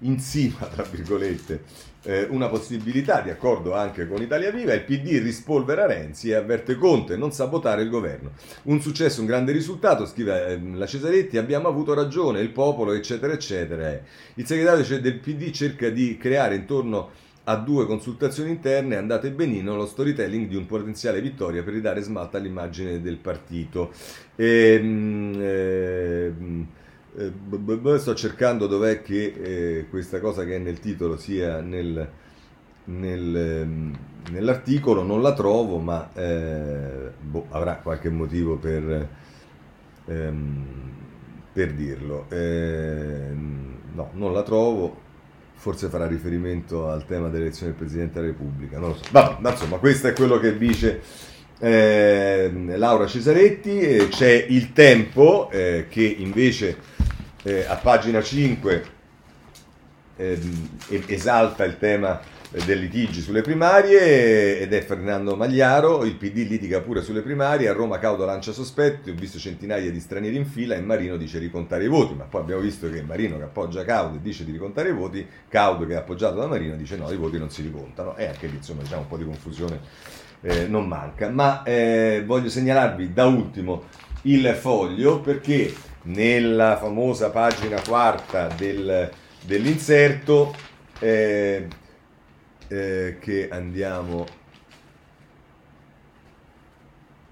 insima, 0.00 0.66
tra 0.66 0.84
virgolette, 0.84 1.62
eh, 2.02 2.26
una 2.30 2.48
possibilità 2.48 3.20
di 3.20 3.30
accordo 3.30 3.74
anche 3.74 4.06
con 4.06 4.22
Italia 4.22 4.50
Viva, 4.50 4.72
il 4.72 4.84
PD 4.84 5.20
rispolvera 5.22 5.86
Renzi 5.86 6.30
e 6.30 6.34
avverte 6.34 6.76
Conte 6.76 7.16
non 7.16 7.32
sabotare 7.32 7.82
il 7.82 7.90
governo. 7.90 8.32
Un 8.64 8.80
successo, 8.80 9.20
un 9.20 9.26
grande 9.26 9.52
risultato, 9.52 10.06
scrive 10.06 10.46
eh, 10.46 10.60
la 10.74 10.86
Cesaretti, 10.86 11.36
abbiamo 11.38 11.68
avuto 11.68 11.94
ragione, 11.94 12.40
il 12.40 12.50
popolo, 12.50 12.92
eccetera, 12.92 13.32
eccetera. 13.32 14.00
Il 14.34 14.46
segretario 14.46 15.00
del 15.00 15.18
PD 15.18 15.50
cerca 15.50 15.88
di 15.90 16.16
creare 16.16 16.54
intorno 16.54 17.26
a 17.44 17.56
due 17.56 17.86
consultazioni 17.86 18.50
interne 18.50 18.96
andate 18.96 19.30
benino 19.30 19.74
lo 19.74 19.86
storytelling 19.86 20.48
di 20.48 20.54
un 20.54 20.66
potenziale 20.66 21.22
vittoria 21.22 21.62
per 21.62 21.72
ridare 21.72 22.02
smalta 22.02 22.36
all'immagine 22.36 23.00
del 23.00 23.16
partito. 23.16 23.92
E, 24.36 24.74
ehm, 24.74 25.34
eh, 25.40 26.32
eh, 27.18 27.98
sto 27.98 28.14
cercando 28.14 28.66
dov'è 28.66 29.02
che 29.02 29.32
eh, 29.42 29.86
questa 29.90 30.20
cosa 30.20 30.44
che 30.44 30.56
è 30.56 30.58
nel 30.58 30.78
titolo 30.78 31.16
sia 31.16 31.60
nel, 31.60 32.08
nel, 32.84 33.36
ehm, 33.36 33.98
nell'articolo, 34.30 35.02
non 35.02 35.20
la 35.20 35.32
trovo, 35.34 35.78
ma 35.78 36.10
eh, 36.14 37.10
boh, 37.20 37.46
avrà 37.50 37.76
qualche 37.76 38.08
motivo 38.08 38.56
per, 38.56 39.08
ehm, 40.06 40.64
per 41.52 41.72
dirlo. 41.72 42.26
Ehm, 42.28 43.76
no, 43.94 44.10
non 44.14 44.32
la 44.32 44.42
trovo 44.42 45.06
forse 45.58 45.88
farà 45.88 46.06
riferimento 46.06 46.88
al 46.88 47.04
tema 47.04 47.28
dell'elezione 47.28 47.72
del 47.72 47.80
Presidente 47.80 48.20
della 48.20 48.32
Repubblica, 48.32 48.78
non 48.78 48.90
lo 48.90 48.94
so. 48.94 49.02
Vabbè, 49.10 49.40
ma 49.40 49.50
insomma, 49.50 49.78
questo 49.78 50.06
è 50.06 50.12
quello 50.12 50.38
che 50.38 50.56
dice 50.56 51.00
eh, 51.58 52.50
Laura 52.76 53.06
Cesaretti. 53.08 54.06
C'è 54.08 54.46
il 54.48 54.72
tempo 54.72 55.50
eh, 55.50 55.86
che 55.88 56.04
invece 56.04 56.76
eh, 57.42 57.64
a 57.66 57.76
pagina 57.76 58.22
5 58.22 58.84
ehm, 60.16 60.68
esalta 61.06 61.64
il 61.64 61.78
tema 61.78 62.20
del 62.50 62.78
litigi 62.78 63.20
sulle 63.20 63.42
primarie 63.42 64.58
ed 64.58 64.72
è 64.72 64.82
Fernando 64.82 65.36
Magliaro, 65.36 66.04
il 66.04 66.14
PD 66.14 66.48
litiga 66.48 66.80
pure 66.80 67.02
sulle 67.02 67.20
primarie, 67.20 67.68
a 67.68 67.74
Roma 67.74 67.98
Caudo 67.98 68.24
lancia 68.24 68.52
sospetti, 68.52 69.10
ho 69.10 69.14
visto 69.14 69.38
centinaia 69.38 69.90
di 69.90 70.00
stranieri 70.00 70.36
in 70.36 70.46
fila 70.46 70.74
e 70.74 70.80
Marino 70.80 71.18
dice 71.18 71.38
ricontare 71.38 71.84
i 71.84 71.88
voti, 71.88 72.14
ma 72.14 72.24
poi 72.24 72.40
abbiamo 72.40 72.62
visto 72.62 72.88
che 72.88 73.02
Marino 73.02 73.36
che 73.36 73.44
appoggia 73.44 73.84
Caudo 73.84 74.16
e 74.16 74.22
dice 74.22 74.46
di 74.46 74.52
ricontare 74.52 74.88
i 74.88 74.92
voti, 74.92 75.26
Caudo 75.46 75.86
che 75.86 75.92
è 75.92 75.96
appoggiato 75.96 76.36
da 76.36 76.46
Marino 76.46 76.74
dice 76.74 76.96
no, 76.96 77.10
i 77.12 77.16
voti 77.16 77.38
non 77.38 77.50
si 77.50 77.60
ricontano 77.60 78.16
e 78.16 78.26
anche 78.26 78.46
lì 78.46 78.56
insomma 78.56 78.80
diciamo 78.80 79.02
un 79.02 79.08
po' 79.08 79.18
di 79.18 79.24
confusione 79.24 79.80
eh, 80.40 80.66
non 80.66 80.88
manca, 80.88 81.28
ma 81.28 81.62
eh, 81.64 82.22
voglio 82.24 82.48
segnalarvi 82.48 83.12
da 83.12 83.26
ultimo 83.26 83.84
il 84.22 84.46
foglio 84.58 85.20
perché 85.20 85.72
nella 86.08 86.76
famosa 86.76 87.30
pagina 87.30 87.80
quarta 87.80 88.48
del, 88.48 89.10
dell'inserto 89.42 90.54
eh, 90.98 91.66
eh, 92.68 93.16
che 93.20 93.48
andiamo 93.50 94.26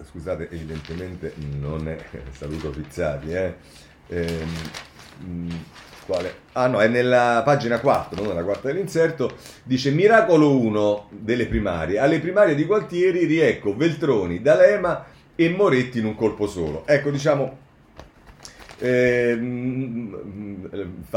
scusate 0.02 0.48
evidentemente 0.50 1.34
non 1.58 1.88
è 1.88 1.98
saluto 2.32 2.70
Pizzati 2.70 3.32
eh. 3.32 3.54
Ehm, 4.08 5.64
quale? 6.06 6.34
Ah 6.52 6.68
no, 6.68 6.80
è 6.80 6.86
nella 6.86 7.42
pagina 7.44 7.80
4, 7.80 8.20
non 8.20 8.28
nella 8.28 8.44
quarta 8.44 8.68
dell'inserto, 8.68 9.36
dice 9.64 9.90
Miracolo 9.90 10.56
1 10.56 11.08
delle 11.10 11.46
primarie. 11.46 11.98
Alle 11.98 12.20
primarie 12.20 12.54
di 12.54 12.64
Gualtieri 12.64 13.24
riecco 13.24 13.76
Veltroni, 13.76 14.40
D'Alema 14.40 15.04
e 15.34 15.48
Moretti 15.48 15.98
in 15.98 16.04
un 16.04 16.14
colpo 16.14 16.46
solo. 16.46 16.86
Ecco, 16.86 17.10
diciamo, 17.10 17.58
eh, 18.78 19.38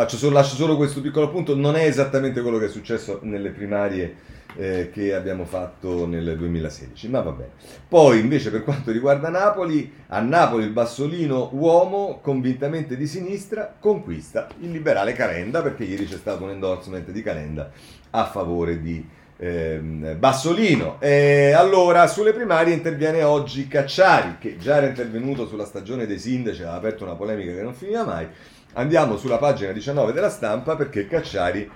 solo, 0.07 0.33
lascio 0.33 0.55
solo 0.55 0.77
questo 0.77 1.01
piccolo 1.01 1.29
punto, 1.29 1.55
non 1.55 1.75
è 1.75 1.85
esattamente 1.85 2.41
quello 2.41 2.57
che 2.57 2.65
è 2.65 2.69
successo 2.69 3.19
nelle 3.23 3.49
primarie 3.49 4.15
eh, 4.55 4.89
che 4.91 5.13
abbiamo 5.13 5.45
fatto 5.45 6.07
nel 6.07 6.35
2016, 6.37 7.09
ma 7.09 7.21
va 7.21 7.31
bene. 7.31 7.51
Poi 7.87 8.19
invece 8.19 8.49
per 8.49 8.63
quanto 8.63 8.91
riguarda 8.91 9.29
Napoli, 9.29 9.91
a 10.07 10.19
Napoli 10.21 10.63
il 10.63 10.71
Bassolino 10.71 11.49
uomo 11.53 12.19
convintamente 12.21 12.97
di 12.97 13.07
sinistra 13.07 13.75
conquista 13.79 14.47
il 14.59 14.71
liberale 14.71 15.13
Calenda 15.13 15.61
perché 15.61 15.83
ieri 15.83 16.05
c'è 16.05 16.17
stato 16.17 16.43
un 16.43 16.51
endorsement 16.51 17.09
di 17.11 17.21
Calenda 17.21 17.71
a 18.11 18.25
favore 18.25 18.81
di 18.81 19.05
eh, 19.41 19.79
Bassolino. 20.17 20.97
E 20.99 21.53
allora 21.53 22.07
sulle 22.07 22.33
primarie 22.33 22.73
interviene 22.73 23.23
oggi 23.23 23.67
Cacciari 23.67 24.35
che 24.37 24.57
già 24.57 24.77
era 24.77 24.87
intervenuto 24.87 25.47
sulla 25.47 25.65
stagione 25.65 26.05
dei 26.05 26.19
sindaci, 26.19 26.61
aveva 26.61 26.75
aperto 26.77 27.05
una 27.05 27.15
polemica 27.15 27.53
che 27.53 27.61
non 27.61 27.73
finiva 27.73 28.03
mai. 28.03 28.27
Andiamo 28.73 29.17
sulla 29.17 29.37
pagina 29.37 29.71
19 29.71 30.11
della 30.11 30.29
stampa 30.29 30.75
perché 30.75 31.07
Cacciari 31.07 31.71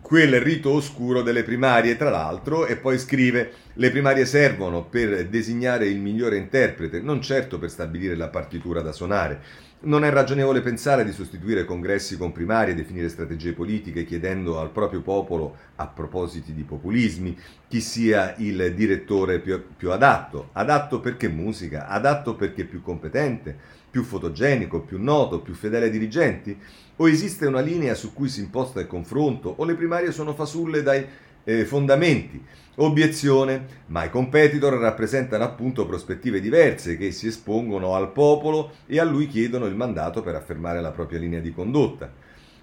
quel 0.00 0.40
rito 0.40 0.70
oscuro 0.70 1.22
delle 1.22 1.42
primarie, 1.42 1.96
tra 1.96 2.10
l'altro, 2.10 2.66
e 2.66 2.76
poi 2.76 2.98
scrive: 2.98 3.52
Le 3.74 3.90
primarie 3.90 4.26
servono 4.26 4.84
per 4.84 5.26
designare 5.26 5.86
il 5.86 5.98
migliore 5.98 6.36
interprete, 6.36 7.00
non 7.00 7.20
certo 7.20 7.58
per 7.58 7.70
stabilire 7.70 8.16
la 8.16 8.28
partitura 8.28 8.80
da 8.80 8.92
suonare. 8.92 9.40
Non 9.80 10.04
è 10.04 10.10
ragionevole 10.10 10.60
pensare 10.60 11.04
di 11.04 11.12
sostituire 11.12 11.64
congressi 11.64 12.16
con 12.16 12.32
primarie, 12.32 12.74
definire 12.74 13.08
strategie 13.08 13.52
politiche 13.52 14.04
chiedendo 14.04 14.58
al 14.58 14.70
proprio 14.70 15.02
popolo, 15.02 15.54
a 15.76 15.86
propositi 15.86 16.52
di 16.52 16.64
populismi, 16.64 17.38
chi 17.68 17.80
sia 17.80 18.34
il 18.38 18.74
direttore 18.74 19.38
più, 19.38 19.62
più 19.76 19.92
adatto. 19.92 20.48
Adatto 20.54 20.98
perché 20.98 21.28
musica, 21.28 21.86
adatto 21.86 22.34
perché 22.34 22.64
più 22.64 22.82
competente, 22.82 23.56
più 23.88 24.02
fotogenico, 24.02 24.80
più 24.80 25.00
noto, 25.00 25.42
più 25.42 25.54
fedele 25.54 25.84
ai 25.84 25.92
dirigenti? 25.92 26.58
O 26.96 27.08
esiste 27.08 27.46
una 27.46 27.60
linea 27.60 27.94
su 27.94 28.12
cui 28.12 28.28
si 28.28 28.40
imposta 28.40 28.80
il 28.80 28.88
confronto? 28.88 29.54
O 29.58 29.64
le 29.64 29.74
primarie 29.74 30.10
sono 30.10 30.34
fasulle 30.34 30.82
dai 30.82 31.06
eh, 31.44 31.64
fondamenti? 31.64 32.44
Obiezione, 32.80 33.66
ma 33.86 34.04
i 34.04 34.10
competitor 34.10 34.74
rappresentano 34.74 35.42
appunto 35.42 35.84
prospettive 35.84 36.40
diverse 36.40 36.96
che 36.96 37.10
si 37.10 37.26
espongono 37.26 37.96
al 37.96 38.12
popolo 38.12 38.70
e 38.86 39.00
a 39.00 39.04
lui 39.04 39.26
chiedono 39.26 39.66
il 39.66 39.74
mandato 39.74 40.22
per 40.22 40.36
affermare 40.36 40.80
la 40.80 40.92
propria 40.92 41.18
linea 41.18 41.40
di 41.40 41.52
condotta. 41.52 42.08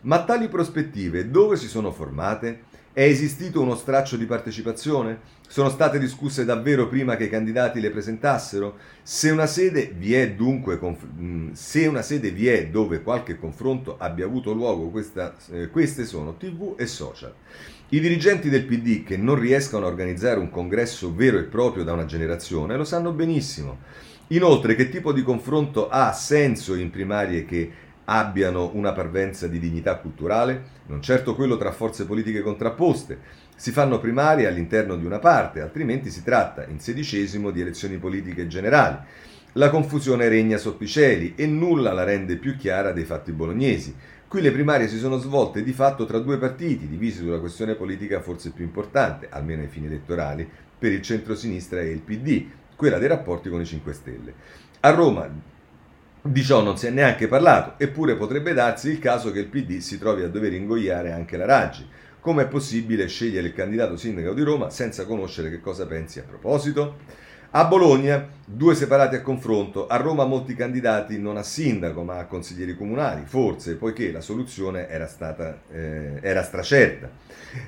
Ma 0.01 0.23
tali 0.23 0.47
prospettive 0.47 1.29
dove 1.29 1.57
si 1.57 1.67
sono 1.67 1.91
formate? 1.91 2.61
È 2.95 3.03
esistito 3.03 3.59
uno 3.59 3.75
straccio 3.75 4.15
di 4.15 4.23
partecipazione? 4.23 5.19
Sono 5.49 5.67
state 5.67 5.99
discusse 5.99 6.45
davvero 6.45 6.87
prima 6.87 7.17
che 7.17 7.25
i 7.25 7.29
candidati 7.29 7.81
le 7.81 7.89
presentassero? 7.89 8.77
Se 9.03 9.29
una 9.31 9.47
sede 9.47 9.93
vi 9.97 10.13
è 10.13 10.31
dunque, 10.31 10.79
mm, 10.81 11.51
se 11.51 11.87
una 11.87 12.01
sede 12.01 12.31
vi 12.31 12.47
è 12.47 12.67
dove 12.67 13.01
qualche 13.01 13.37
confronto 13.37 13.97
abbia 13.99 14.23
avuto 14.23 14.53
luogo, 14.53 14.91
questa, 14.91 15.35
eh, 15.51 15.67
queste 15.67 16.05
sono 16.05 16.37
TV 16.37 16.75
e 16.77 16.85
social. 16.87 17.33
I 17.89 17.99
dirigenti 17.99 18.47
del 18.47 18.63
PD 18.63 19.03
che 19.03 19.17
non 19.17 19.37
riescono 19.37 19.85
a 19.85 19.89
organizzare 19.89 20.39
un 20.39 20.49
congresso 20.49 21.13
vero 21.13 21.37
e 21.37 21.43
proprio 21.43 21.83
da 21.83 21.91
una 21.91 22.05
generazione 22.05 22.77
lo 22.77 22.85
sanno 22.85 23.11
benissimo. 23.11 23.79
Inoltre, 24.29 24.73
che 24.73 24.87
tipo 24.87 25.11
di 25.11 25.21
confronto 25.21 25.89
ha 25.89 26.13
senso 26.13 26.75
in 26.75 26.89
primarie 26.91 27.43
che 27.43 27.69
abbiano 28.05 28.71
una 28.73 28.91
parvenza 28.93 29.47
di 29.47 29.59
dignità 29.59 29.97
culturale? 29.97 30.63
Non 30.87 31.01
certo 31.01 31.35
quello 31.35 31.57
tra 31.57 31.71
forze 31.71 32.05
politiche 32.05 32.41
contrapposte. 32.41 33.19
Si 33.55 33.71
fanno 33.71 33.99
primarie 33.99 34.47
all'interno 34.47 34.95
di 34.95 35.05
una 35.05 35.19
parte, 35.19 35.61
altrimenti 35.61 36.09
si 36.09 36.23
tratta, 36.23 36.65
in 36.65 36.79
sedicesimo, 36.79 37.51
di 37.51 37.61
elezioni 37.61 37.97
politiche 37.97 38.47
generali. 38.47 38.97
La 39.53 39.69
confusione 39.69 40.27
regna 40.27 40.57
sotto 40.57 40.83
i 40.83 40.87
cieli 40.87 41.33
e 41.35 41.47
nulla 41.47 41.93
la 41.93 42.03
rende 42.03 42.35
più 42.35 42.57
chiara 42.57 42.91
dei 42.91 43.05
fatti 43.05 43.31
bolognesi. 43.31 43.95
Qui 44.27 44.41
le 44.41 44.51
primarie 44.51 44.89
si 44.89 44.97
sono 44.97 45.17
svolte 45.17 45.63
di 45.63 45.71
fatto 45.71 46.05
tra 46.05 46.19
due 46.19 46.37
partiti, 46.37 46.89
divisi 46.89 47.19
sulla 47.19 47.39
questione 47.39 47.75
politica 47.75 48.19
forse 48.19 48.51
più 48.51 48.65
importante, 48.65 49.29
almeno 49.29 49.61
ai 49.61 49.69
fini 49.69 49.85
elettorali, 49.85 50.45
per 50.77 50.91
il 50.91 51.01
centro-sinistra 51.01 51.79
e 51.79 51.89
il 51.89 52.01
PD, 52.01 52.45
quella 52.75 52.97
dei 52.97 53.07
rapporti 53.07 53.49
con 53.49 53.61
i 53.61 53.65
5 53.65 53.93
Stelle. 53.93 54.33
A 54.81 54.89
Roma 54.89 55.29
di 56.27 56.43
ciò 56.43 56.63
non 56.63 56.75
si 56.75 56.87
è 56.87 56.89
neanche 56.89 57.27
parlato, 57.27 57.73
eppure 57.77 58.15
potrebbe 58.15 58.53
darsi 58.53 58.89
il 58.89 58.97
caso 58.97 59.31
che 59.31 59.39
il 59.39 59.45
PD 59.45 59.77
si 59.77 59.99
trovi 59.99 60.23
a 60.23 60.27
dover 60.27 60.53
ingoiare 60.53 61.11
anche 61.11 61.37
la 61.37 61.45
Raggi. 61.45 61.87
Come 62.19 62.43
è 62.43 62.47
possibile 62.47 63.07
scegliere 63.07 63.47
il 63.47 63.53
candidato 63.53 63.95
sindaco 63.95 64.33
di 64.33 64.41
Roma 64.41 64.71
senza 64.71 65.05
conoscere 65.05 65.51
che 65.51 65.61
cosa 65.61 65.85
pensi 65.85 66.17
a 66.17 66.23
proposito? 66.23 66.97
A 67.51 67.65
Bologna 67.65 68.27
due 68.43 68.73
separati 68.73 69.15
a 69.15 69.21
confronto, 69.21 69.85
a 69.85 69.97
Roma 69.97 70.25
molti 70.25 70.55
candidati 70.55 71.19
non 71.19 71.37
a 71.37 71.43
sindaco 71.43 72.01
ma 72.01 72.17
a 72.17 72.25
consiglieri 72.25 72.75
comunali, 72.75 73.21
forse 73.25 73.75
poiché 73.75 74.11
la 74.11 74.21
soluzione 74.21 74.89
era, 74.89 75.05
stata, 75.05 75.59
eh, 75.71 76.17
era 76.21 76.41
stracerta. 76.41 77.07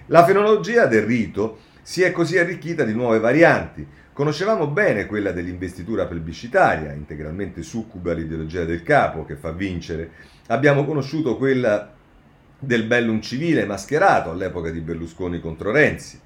La 0.07 0.25
fenologia 0.25 0.87
del 0.87 1.03
rito 1.03 1.59
si 1.83 2.01
è 2.01 2.11
così 2.11 2.39
arricchita 2.39 2.83
di 2.83 2.93
nuove 2.93 3.19
varianti. 3.19 3.87
Conoscevamo 4.17 4.65
bene 4.65 5.05
quella 5.05 5.31
dell'investitura 5.31 6.07
plebiscitaria, 6.07 6.91
integralmente 6.91 7.61
succuba 7.61 8.13
all'ideologia 8.13 8.65
del 8.65 8.81
capo 8.81 9.23
che 9.25 9.35
fa 9.35 9.51
vincere. 9.51 10.09
Abbiamo 10.47 10.85
conosciuto 10.85 11.37
quella 11.37 11.93
del 12.57 12.85
bellum 12.85 13.21
civile 13.21 13.65
mascherato 13.65 14.31
all'epoca 14.31 14.71
di 14.71 14.79
Berlusconi 14.79 15.39
contro 15.39 15.69
Renzi. 15.69 16.19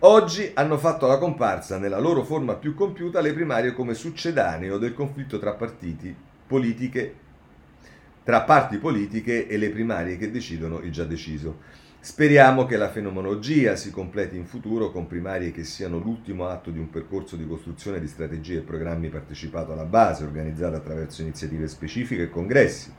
Oggi 0.00 0.50
hanno 0.54 0.76
fatto 0.76 1.06
la 1.06 1.18
comparsa 1.18 1.78
nella 1.78 2.00
loro 2.00 2.24
forma 2.24 2.56
più 2.56 2.74
compiuta 2.74 3.20
le 3.20 3.32
primarie 3.32 3.74
come 3.74 3.94
succedaneo 3.94 4.76
del 4.76 4.92
conflitto 4.92 5.38
tra 5.38 5.52
partiti 5.52 6.12
politiche 6.48 7.14
tra 8.24 8.42
parti 8.42 8.78
politiche 8.78 9.46
e 9.46 9.56
le 9.56 9.70
primarie 9.70 10.16
che 10.16 10.32
decidono 10.32 10.80
il 10.80 10.90
già 10.90 11.04
deciso. 11.04 11.84
Speriamo 12.06 12.66
che 12.66 12.76
la 12.76 12.88
fenomenologia 12.88 13.74
si 13.74 13.90
completi 13.90 14.36
in 14.36 14.46
futuro 14.46 14.92
con 14.92 15.08
primarie 15.08 15.50
che 15.50 15.64
siano 15.64 15.98
l'ultimo 15.98 16.46
atto 16.46 16.70
di 16.70 16.78
un 16.78 16.88
percorso 16.88 17.34
di 17.34 17.44
costruzione 17.44 17.98
di 17.98 18.06
strategie 18.06 18.58
e 18.58 18.60
programmi 18.60 19.08
partecipato 19.08 19.72
alla 19.72 19.86
base, 19.86 20.22
organizzato 20.22 20.76
attraverso 20.76 21.22
iniziative 21.22 21.66
specifiche 21.66 22.22
e 22.22 22.30
congressi. 22.30 22.92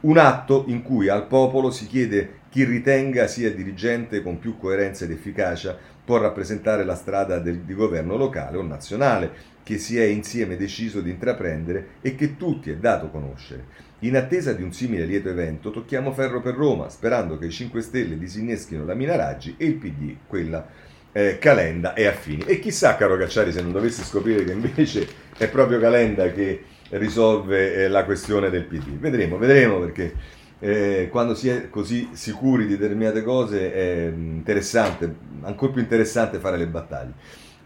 Un 0.00 0.18
atto 0.18 0.64
in 0.66 0.82
cui 0.82 1.06
al 1.06 1.28
popolo 1.28 1.70
si 1.70 1.86
chiede 1.86 2.40
chi 2.48 2.64
ritenga 2.64 3.28
sia 3.28 3.54
dirigente 3.54 4.20
con 4.20 4.40
più 4.40 4.58
coerenza 4.58 5.04
ed 5.04 5.12
efficacia 5.12 5.78
può 6.04 6.18
rappresentare 6.18 6.82
la 6.84 6.96
strada 6.96 7.38
del, 7.38 7.60
di 7.60 7.72
governo 7.72 8.16
locale 8.16 8.56
o 8.56 8.62
nazionale 8.62 9.30
che 9.62 9.78
si 9.78 9.96
è 9.96 10.02
insieme 10.02 10.56
deciso 10.56 11.00
di 11.00 11.10
intraprendere 11.10 11.90
e 12.00 12.16
che 12.16 12.36
tutti 12.36 12.70
è 12.70 12.76
dato 12.76 13.10
conoscere. 13.10 13.89
In 14.02 14.16
attesa 14.16 14.54
di 14.54 14.62
un 14.62 14.72
simile 14.72 15.04
lieto 15.04 15.28
evento, 15.28 15.70
tocchiamo 15.70 16.12
ferro 16.12 16.40
per 16.40 16.54
Roma, 16.54 16.88
sperando 16.88 17.36
che 17.36 17.46
i 17.46 17.50
5 17.50 17.82
Stelle 17.82 18.16
disinneschino 18.16 18.86
la 18.86 18.94
Minaraggi 18.94 19.56
e 19.58 19.66
il 19.66 19.74
PD 19.74 20.16
quella 20.26 20.66
eh, 21.12 21.36
Calenda 21.38 21.92
e 21.92 22.06
affini. 22.06 22.44
E 22.44 22.60
chissà, 22.60 22.96
caro 22.96 23.18
Cacciari, 23.18 23.52
se 23.52 23.60
non 23.60 23.72
dovessi 23.72 24.02
scoprire 24.02 24.42
che 24.44 24.52
invece 24.52 25.06
è 25.36 25.48
proprio 25.50 25.78
Calenda 25.78 26.32
che 26.32 26.62
risolve 26.90 27.74
eh, 27.74 27.88
la 27.88 28.06
questione 28.06 28.48
del 28.48 28.64
PD. 28.64 28.88
Vedremo, 28.98 29.36
vedremo 29.36 29.78
perché 29.78 30.14
eh, 30.60 31.08
quando 31.10 31.34
si 31.34 31.50
è 31.50 31.68
così 31.68 32.08
sicuri 32.12 32.66
di 32.66 32.78
determinate 32.78 33.22
cose 33.22 33.70
è 33.70 34.10
interessante, 34.16 35.14
ancora 35.42 35.72
più 35.72 35.82
interessante 35.82 36.38
fare 36.38 36.56
le 36.56 36.68
battaglie. 36.68 37.12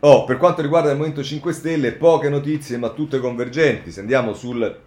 Oh, 0.00 0.24
per 0.24 0.38
quanto 0.38 0.62
riguarda 0.62 0.90
il 0.90 0.96
Movimento 0.96 1.22
5 1.22 1.52
Stelle, 1.52 1.92
poche 1.92 2.28
notizie 2.28 2.76
ma 2.76 2.90
tutte 2.90 3.20
convergenti. 3.20 3.92
Se 3.92 4.00
andiamo 4.00 4.34
sul 4.34 4.82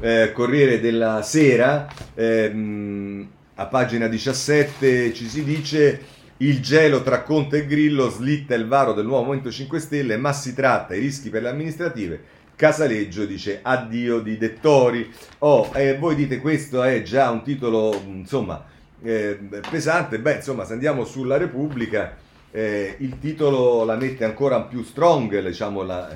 eh, 0.00 0.32
Corriere 0.32 0.80
della 0.80 1.22
Sera, 1.22 1.86
ehm, 2.14 3.28
a 3.54 3.66
pagina 3.66 4.06
17 4.06 5.12
ci 5.12 5.28
si 5.28 5.44
dice 5.44 6.00
il 6.38 6.60
gelo 6.60 7.02
tra 7.02 7.22
Conte 7.22 7.58
e 7.58 7.66
Grillo 7.66 8.08
slitta 8.08 8.54
il 8.54 8.66
varo 8.66 8.92
del 8.92 9.04
nuovo 9.04 9.24
Movimento 9.24 9.50
5 9.50 9.80
Stelle, 9.80 10.16
ma 10.16 10.32
si 10.32 10.54
tratta 10.54 10.94
i 10.94 11.00
rischi 11.00 11.30
per 11.30 11.42
le 11.42 11.48
amministrative 11.48 12.36
Casaleggio 12.58 13.24
dice 13.24 13.60
addio 13.62 14.18
di 14.18 14.36
Dettori. 14.36 15.08
Oh, 15.38 15.70
eh, 15.74 15.96
voi 15.96 16.16
dite 16.16 16.40
questo 16.40 16.82
è 16.82 17.02
già 17.02 17.30
un 17.30 17.44
titolo, 17.44 18.02
insomma, 18.04 18.64
eh, 19.00 19.38
pesante. 19.70 20.18
Beh, 20.18 20.34
insomma, 20.34 20.64
se 20.64 20.72
andiamo 20.72 21.04
sulla 21.04 21.36
Repubblica, 21.36 22.16
eh, 22.50 22.96
il 22.98 23.20
titolo 23.20 23.84
la 23.84 23.94
mette 23.94 24.24
ancora 24.24 24.60
più 24.62 24.82
strong, 24.82 25.40
diciamo, 25.40 25.82
la, 25.82 26.12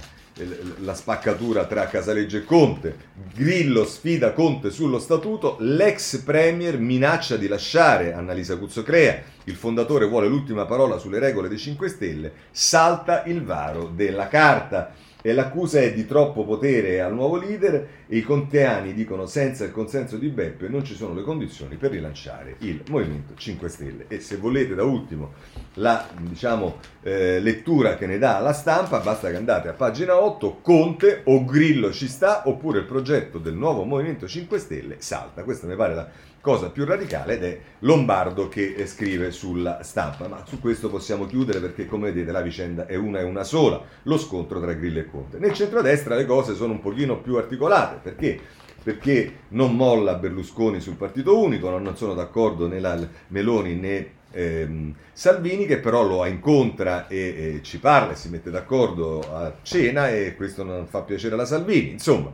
la 0.80 0.94
spaccatura 0.94 1.66
tra 1.66 1.86
Casaleggio 1.86 2.36
e 2.36 2.44
Conte. 2.44 2.96
Grillo 3.34 3.84
sfida 3.84 4.32
Conte 4.32 4.70
sullo 4.70 4.98
statuto, 4.98 5.56
l'ex 5.60 6.18
premier 6.22 6.78
minaccia 6.78 7.36
di 7.36 7.48
lasciare 7.48 8.12
Annalisa 8.12 8.56
Cuzzocrea, 8.56 9.22
il 9.44 9.54
fondatore 9.54 10.06
vuole 10.06 10.28
l'ultima 10.28 10.66
parola 10.66 10.98
sulle 10.98 11.18
regole 11.18 11.48
dei 11.48 11.58
5 11.58 11.88
Stelle, 11.88 12.32
salta 12.50 13.24
il 13.24 13.42
varo 13.42 13.90
della 13.94 14.28
carta 14.28 14.92
e 15.22 15.32
l'accusa 15.32 15.80
è 15.80 15.94
di 15.94 16.04
troppo 16.04 16.44
potere 16.44 17.00
al 17.00 17.14
nuovo 17.14 17.36
leader. 17.36 18.00
E 18.06 18.16
i 18.16 18.22
conteani 18.22 18.92
dicono 18.92 19.26
senza 19.26 19.64
il 19.64 19.70
consenso 19.70 20.16
di 20.18 20.28
Beppe 20.28 20.68
non 20.68 20.84
ci 20.84 20.94
sono 20.94 21.14
le 21.14 21.22
condizioni 21.22 21.76
per 21.76 21.92
rilanciare 21.92 22.56
il 22.58 22.82
Movimento 22.90 23.34
5 23.34 23.68
Stelle. 23.68 24.04
E 24.08 24.20
se 24.20 24.36
volete 24.36 24.74
da 24.74 24.82
ultimo 24.82 25.32
la 25.74 26.06
diciamo, 26.20 26.78
eh, 27.02 27.40
lettura 27.40 27.96
che 27.96 28.06
ne 28.06 28.18
dà 28.18 28.38
la 28.40 28.52
stampa 28.52 28.98
basta 28.98 29.30
che 29.30 29.36
andate 29.36 29.68
a 29.68 29.72
pagina 29.72 30.20
8 30.20 30.58
Conte 30.60 31.22
o 31.24 31.44
Grillo 31.44 31.92
ci 31.92 32.08
sta 32.08 32.42
oppure 32.46 32.80
il 32.80 32.84
progetto 32.84 33.38
del 33.38 33.54
nuovo 33.54 33.84
Movimento 33.84 34.26
5 34.26 34.58
Stelle 34.58 34.96
salta. 34.98 35.44
Questa 35.44 35.66
mi 35.66 35.76
pare 35.76 35.94
la 35.94 36.08
cosa 36.42 36.68
più 36.68 36.84
radicale 36.84 37.34
ed 37.34 37.44
è 37.44 37.60
Lombardo 37.78 38.48
che 38.48 38.74
eh, 38.76 38.86
scrive 38.86 39.30
sulla 39.30 39.82
stampa. 39.82 40.28
Ma 40.28 40.44
su 40.46 40.60
questo 40.60 40.90
possiamo 40.90 41.24
chiudere 41.24 41.60
perché 41.60 41.86
come 41.86 42.12
vedete 42.12 42.32
la 42.32 42.42
vicenda 42.42 42.84
è 42.84 42.96
una 42.96 43.20
e 43.20 43.22
una 43.22 43.44
sola, 43.44 43.82
lo 44.02 44.18
scontro 44.18 44.60
tra 44.60 44.74
Grillo 44.74 44.98
e 44.98 45.08
Conte. 45.08 45.38
Nel 45.38 45.54
centrodestra 45.54 46.16
le 46.16 46.26
cose 46.26 46.54
sono 46.54 46.72
un 46.72 46.80
pochino 46.80 47.18
più 47.20 47.36
articolate 47.36 48.00
perché 48.02 48.60
perché 48.82 49.32
non 49.50 49.76
molla 49.76 50.14
Berlusconi 50.14 50.80
sul 50.80 50.96
partito 50.96 51.38
unico, 51.38 51.70
non 51.70 51.96
sono 51.96 52.14
d'accordo 52.14 52.66
né 52.66 52.80
la 52.80 52.98
Meloni 53.28 53.76
né 53.76 54.10
ehm, 54.32 54.92
Salvini 55.12 55.66
che 55.66 55.78
però 55.78 56.02
lo 56.02 56.24
incontra 56.26 57.06
e, 57.06 57.18
e 57.18 57.60
ci 57.62 57.78
parla 57.78 58.12
e 58.12 58.16
si 58.16 58.28
mette 58.28 58.50
d'accordo 58.50 59.20
a 59.32 59.54
cena 59.62 60.08
e 60.08 60.34
questo 60.34 60.64
non 60.64 60.86
fa 60.86 61.02
piacere 61.02 61.34
alla 61.34 61.44
Salvini. 61.44 61.92
Insomma, 61.92 62.32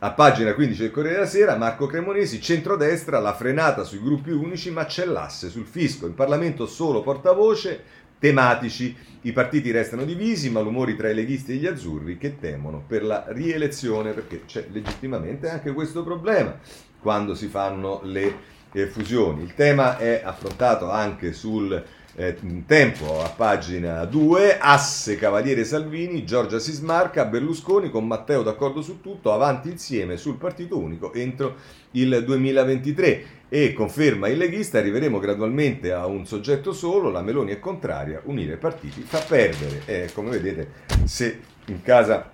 a 0.00 0.12
pagina 0.12 0.54
15 0.54 0.80
del 0.80 0.90
Corriere 0.92 1.16
della 1.16 1.26
Sera, 1.26 1.56
Marco 1.56 1.86
Cremonesi, 1.86 2.40
centrodestra, 2.40 3.18
la 3.18 3.34
frenata 3.34 3.82
sui 3.82 4.00
gruppi 4.00 4.30
unici, 4.30 4.70
ma 4.70 4.84
c'è 4.84 5.04
l'asse 5.04 5.48
sul 5.48 5.66
fisco. 5.66 6.06
In 6.06 6.14
Parlamento 6.14 6.66
solo 6.66 7.02
portavoce, 7.02 7.82
tematici. 8.20 8.94
I 9.22 9.32
partiti 9.32 9.72
restano 9.72 10.04
divisi, 10.04 10.50
malumori 10.50 10.94
tra 10.94 11.10
i 11.10 11.14
leghisti 11.14 11.52
e 11.52 11.54
gli 11.56 11.66
azzurri 11.66 12.16
che 12.16 12.38
temono 12.38 12.84
per 12.86 13.02
la 13.02 13.24
rielezione, 13.28 14.12
perché 14.12 14.44
c'è 14.44 14.66
legittimamente 14.70 15.48
anche 15.48 15.72
questo 15.72 16.04
problema 16.04 16.56
quando 17.00 17.34
si 17.34 17.48
fanno 17.48 18.00
le 18.04 18.36
eh, 18.70 18.86
fusioni. 18.86 19.42
Il 19.42 19.54
tema 19.54 19.98
è 19.98 20.22
affrontato 20.24 20.92
anche 20.92 21.32
sul 21.32 21.84
eh, 22.18 22.36
tempo 22.66 23.22
a 23.22 23.28
pagina 23.28 24.04
2, 24.04 24.58
asse 24.58 25.14
Cavaliere 25.14 25.64
Salvini, 25.64 26.24
Giorgia 26.24 26.58
si 26.58 26.72
smarca, 26.72 27.24
Berlusconi 27.24 27.90
con 27.90 28.08
Matteo 28.08 28.42
d'accordo 28.42 28.82
su 28.82 29.00
tutto, 29.00 29.32
avanti 29.32 29.70
insieme 29.70 30.16
sul 30.16 30.34
partito 30.34 30.76
unico 30.78 31.12
entro 31.12 31.54
il 31.92 32.24
2023 32.24 33.24
e 33.48 33.72
conferma 33.72 34.26
il 34.26 34.36
leghista, 34.36 34.78
arriveremo 34.78 35.20
gradualmente 35.20 35.92
a 35.92 36.06
un 36.06 36.26
soggetto 36.26 36.72
solo, 36.72 37.08
la 37.10 37.22
Meloni 37.22 37.52
è 37.52 37.60
contraria, 37.60 38.20
unire 38.24 38.56
partiti 38.56 39.00
fa 39.02 39.20
perdere. 39.20 39.82
E 39.84 40.10
come 40.12 40.30
vedete 40.30 40.70
se 41.04 41.38
in 41.66 41.82
casa 41.82 42.32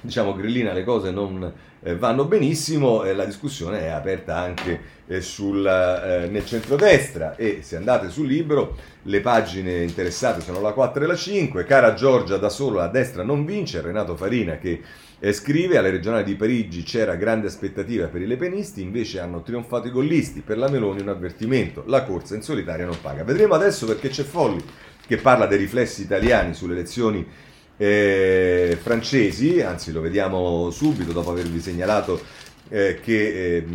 diciamo 0.00 0.34
grillina 0.34 0.72
le 0.72 0.82
cose 0.82 1.12
non 1.12 1.52
eh, 1.84 1.94
vanno 1.96 2.24
benissimo, 2.24 3.04
eh, 3.04 3.12
la 3.12 3.26
discussione 3.26 3.80
è 3.80 3.88
aperta 3.88 4.38
anche 4.38 4.80
eh, 5.06 5.20
sul, 5.20 5.64
eh, 5.66 6.28
nel 6.28 6.46
centrodestra. 6.46 7.36
E 7.36 7.58
se 7.60 7.76
andate 7.76 8.08
sul 8.08 8.26
libro 8.26 8.76
le 9.02 9.20
pagine 9.20 9.82
interessate 9.82 10.40
sono 10.40 10.62
la 10.62 10.72
4 10.72 11.04
e 11.04 11.06
la 11.06 11.14
5, 11.14 11.64
cara 11.64 11.92
Giorgia 11.92 12.38
da 12.38 12.48
solo 12.48 12.78
la 12.78 12.88
destra 12.88 13.22
non 13.22 13.44
vince, 13.44 13.82
Renato 13.82 14.16
Farina 14.16 14.56
che 14.56 14.80
eh, 15.18 15.32
scrive 15.34 15.76
alle 15.76 15.90
regionali 15.90 16.24
di 16.24 16.36
Parigi 16.36 16.82
c'era 16.82 17.16
grande 17.16 17.48
aspettativa 17.48 18.06
per 18.06 18.22
i 18.22 18.26
lepenisti, 18.26 18.80
invece 18.80 19.20
hanno 19.20 19.42
trionfato 19.42 19.86
i 19.88 19.90
gollisti, 19.90 20.40
per 20.40 20.56
la 20.56 20.70
Meloni 20.70 21.02
un 21.02 21.08
avvertimento, 21.08 21.84
la 21.86 22.02
corsa 22.04 22.34
in 22.34 22.42
solitaria 22.42 22.86
non 22.86 22.96
paga. 23.00 23.24
Vedremo 23.24 23.52
adesso 23.52 23.84
perché 23.86 24.08
c'è 24.08 24.22
Folli 24.22 24.62
che 25.06 25.18
parla 25.18 25.46
dei 25.46 25.58
riflessi 25.58 26.00
italiani 26.00 26.54
sulle 26.54 26.72
elezioni 26.72 27.26
eh, 27.76 28.78
francesi, 28.80 29.60
anzi 29.60 29.92
lo 29.92 30.00
vediamo 30.00 30.70
subito 30.70 31.12
dopo 31.12 31.30
avervi 31.30 31.60
segnalato 31.60 32.20
eh, 32.68 33.00
che 33.00 33.56
eh, 33.56 33.66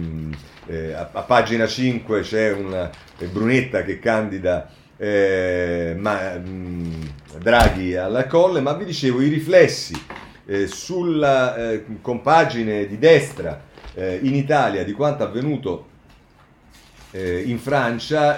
eh, 0.68 0.94
a, 0.94 1.10
a, 1.12 1.22
pagina 1.22 1.68
5 1.68 2.22
c'è 2.22 2.52
una 2.52 2.90
eh, 3.18 3.26
Brunetta 3.26 3.84
che 3.84 4.00
candida 4.00 4.70
eh, 4.98 5.96
ma, 5.98 6.38
mh, 6.38 7.12
Draghi 7.40 7.96
alla 7.96 8.28
colle, 8.28 8.62
ma 8.62 8.74
vi 8.74 8.86
dicevo 8.86 9.22
i 9.22 9.28
riflessi 9.28 9.94
eh, 10.46 10.68
sulla 10.68 11.80
compagine 12.02 12.88
di 12.88 12.98
destra 12.98 13.68
in 13.96 14.34
Italia 14.34 14.84
di 14.84 14.94
quanto 14.94 15.24
avvenuto 15.24 15.88
in 17.12 17.60
Francia 17.60 18.38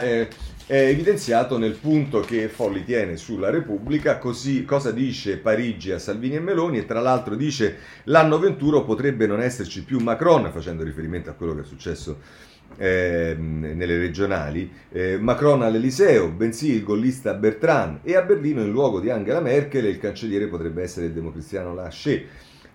è 0.72 0.88
evidenziato 0.88 1.58
nel 1.58 1.74
punto 1.74 2.22
che 2.22 2.48
Folli 2.48 2.86
tiene 2.86 3.18
sulla 3.18 3.50
Repubblica, 3.50 4.18
così 4.18 4.64
cosa 4.64 4.92
dice 4.92 5.36
Parigi 5.36 5.92
a 5.92 6.00
Salvini 6.00 6.38
e 6.38 6.40
Meloni? 6.40 6.78
E 6.78 6.86
tra 6.86 7.02
l'altro 7.02 7.36
dice 7.36 7.76
l'anno 8.06 8.40
21 8.40 8.86
potrebbe 8.86 9.28
non 9.28 9.42
esserci 9.42 9.84
più 9.84 10.00
Macron, 10.00 10.50
facendo 10.50 10.86
riferimento 10.86 11.30
a 11.30 11.34
quello 11.34 11.56
che 11.56 11.64
è 11.64 11.66
successo 11.66 12.20
eh, 12.78 13.36
nelle 13.38 13.98
regionali, 13.98 14.72
eh, 14.94 15.18
Macron 15.18 15.62
all'Eliseo, 15.62 16.30
bensì 16.30 16.72
il 16.72 16.86
gollista 16.86 17.34
Bertrand. 17.34 18.00
E 18.04 18.16
a 18.16 18.22
Berlino 18.22 18.62
in 18.62 18.72
luogo 18.72 19.02
di 19.02 19.10
Angela 19.10 19.42
Merkel 19.42 19.84
il 19.84 20.00
cancelliere 20.00 20.48
potrebbe 20.48 20.84
essere 20.84 21.08
il 21.08 21.12
democristiano 21.12 21.74
Lachey, 21.74 22.26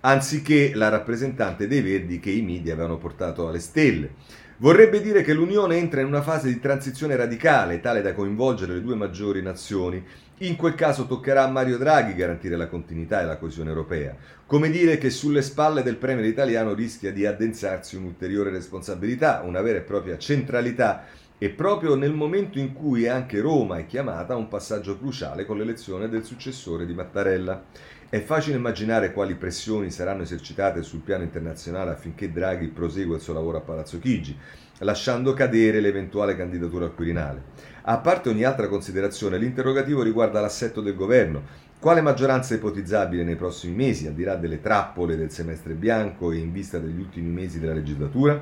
anziché 0.01 0.73
la 0.75 0.89
rappresentante 0.89 1.67
dei 1.67 1.81
Verdi 1.81 2.19
che 2.19 2.29
i 2.29 2.43
media 2.43 2.73
avevano 2.73 2.99
portato 2.99 3.47
alle 3.47 3.59
stelle. 3.59 4.11
Vorrebbe 4.59 5.01
dire 5.01 5.21
che 5.21 5.33
l'Unione 5.33 5.77
entra 5.77 6.01
in 6.01 6.07
una 6.07 6.23
fase 6.23 6.47
di 6.47 6.59
transizione 6.59 7.15
radicale, 7.15 7.79
tale 7.79 8.01
da 8.01 8.15
coinvolgere 8.15 8.73
le 8.73 8.81
due 8.81 8.95
maggiori 8.95 9.43
nazioni. 9.43 10.03
In 10.39 10.55
quel 10.55 10.73
caso 10.73 11.05
toccherà 11.05 11.43
a 11.43 11.47
Mario 11.47 11.77
Draghi 11.77 12.15
garantire 12.15 12.55
la 12.55 12.65
continuità 12.65 13.21
e 13.21 13.25
la 13.25 13.37
coesione 13.37 13.69
europea. 13.69 14.15
Come 14.47 14.71
dire 14.71 14.97
che 14.97 15.11
sulle 15.11 15.43
spalle 15.43 15.83
del 15.83 15.97
Premier 15.97 16.25
italiano 16.25 16.73
rischia 16.73 17.11
di 17.11 17.27
addensarsi 17.27 17.97
un'ulteriore 17.97 18.49
responsabilità, 18.49 19.43
una 19.45 19.61
vera 19.61 19.77
e 19.77 19.81
propria 19.81 20.17
centralità 20.17 21.05
e 21.37 21.49
proprio 21.49 21.93
nel 21.93 22.13
momento 22.13 22.57
in 22.57 22.73
cui 22.73 23.07
anche 23.07 23.39
Roma 23.39 23.77
è 23.77 23.85
chiamata 23.85 24.33
a 24.33 24.37
un 24.37 24.47
passaggio 24.47 24.97
cruciale 24.97 25.45
con 25.45 25.59
l'elezione 25.59 26.09
del 26.09 26.23
successore 26.23 26.87
di 26.87 26.95
Mattarella. 26.95 27.63
È 28.09 28.21
facile 28.21 28.55
immaginare 28.55 29.11
quali 29.11 29.35
pressioni 29.35 29.91
saranno 29.91 30.21
esercitate 30.21 30.81
sul 30.81 31.01
piano 31.01 31.23
internazionale 31.23 31.91
affinché 31.91 32.31
Draghi 32.31 32.67
prosegua 32.67 33.17
il 33.17 33.21
suo 33.21 33.33
lavoro 33.33 33.57
a 33.57 33.61
Palazzo 33.61 33.99
Chigi, 33.99 34.33
lasciando 34.77 35.33
cadere 35.33 35.81
l'eventuale 35.81 36.37
candidatura 36.37 36.85
al 36.85 36.95
Quirinale. 36.95 37.43
A 37.81 37.97
parte 37.97 38.29
ogni 38.29 38.45
altra 38.45 38.69
considerazione, 38.69 39.37
l'interrogativo 39.37 40.03
riguarda 40.03 40.39
l'assetto 40.39 40.79
del 40.79 40.95
governo. 40.95 41.41
Quale 41.79 41.99
maggioranza 41.99 42.53
è 42.53 42.57
ipotizzabile 42.57 43.25
nei 43.25 43.35
prossimi 43.35 43.75
mesi, 43.75 44.07
al 44.07 44.13
di 44.13 44.23
là 44.23 44.35
delle 44.37 44.61
trappole 44.61 45.17
del 45.17 45.31
semestre 45.31 45.73
bianco 45.73 46.31
e 46.31 46.37
in 46.37 46.53
vista 46.53 46.79
degli 46.79 47.01
ultimi 47.01 47.29
mesi 47.29 47.59
della 47.59 47.73
legislatura? 47.73 48.41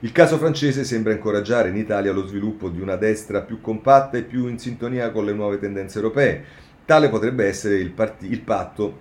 Il 0.00 0.12
caso 0.12 0.36
francese 0.36 0.84
sembra 0.84 1.14
incoraggiare 1.14 1.70
in 1.70 1.76
Italia 1.76 2.12
lo 2.12 2.26
sviluppo 2.26 2.68
di 2.68 2.80
una 2.80 2.96
destra 2.96 3.40
più 3.40 3.62
compatta 3.62 4.18
e 4.18 4.22
più 4.22 4.48
in 4.48 4.58
sintonia 4.58 5.10
con 5.10 5.24
le 5.24 5.32
nuove 5.32 5.58
tendenze 5.58 5.96
europee 5.96 6.44
Tale 6.88 7.10
potrebbe 7.10 7.44
essere 7.44 7.76
il, 7.76 7.90
part- 7.90 8.22
il 8.22 8.40
patto 8.40 9.00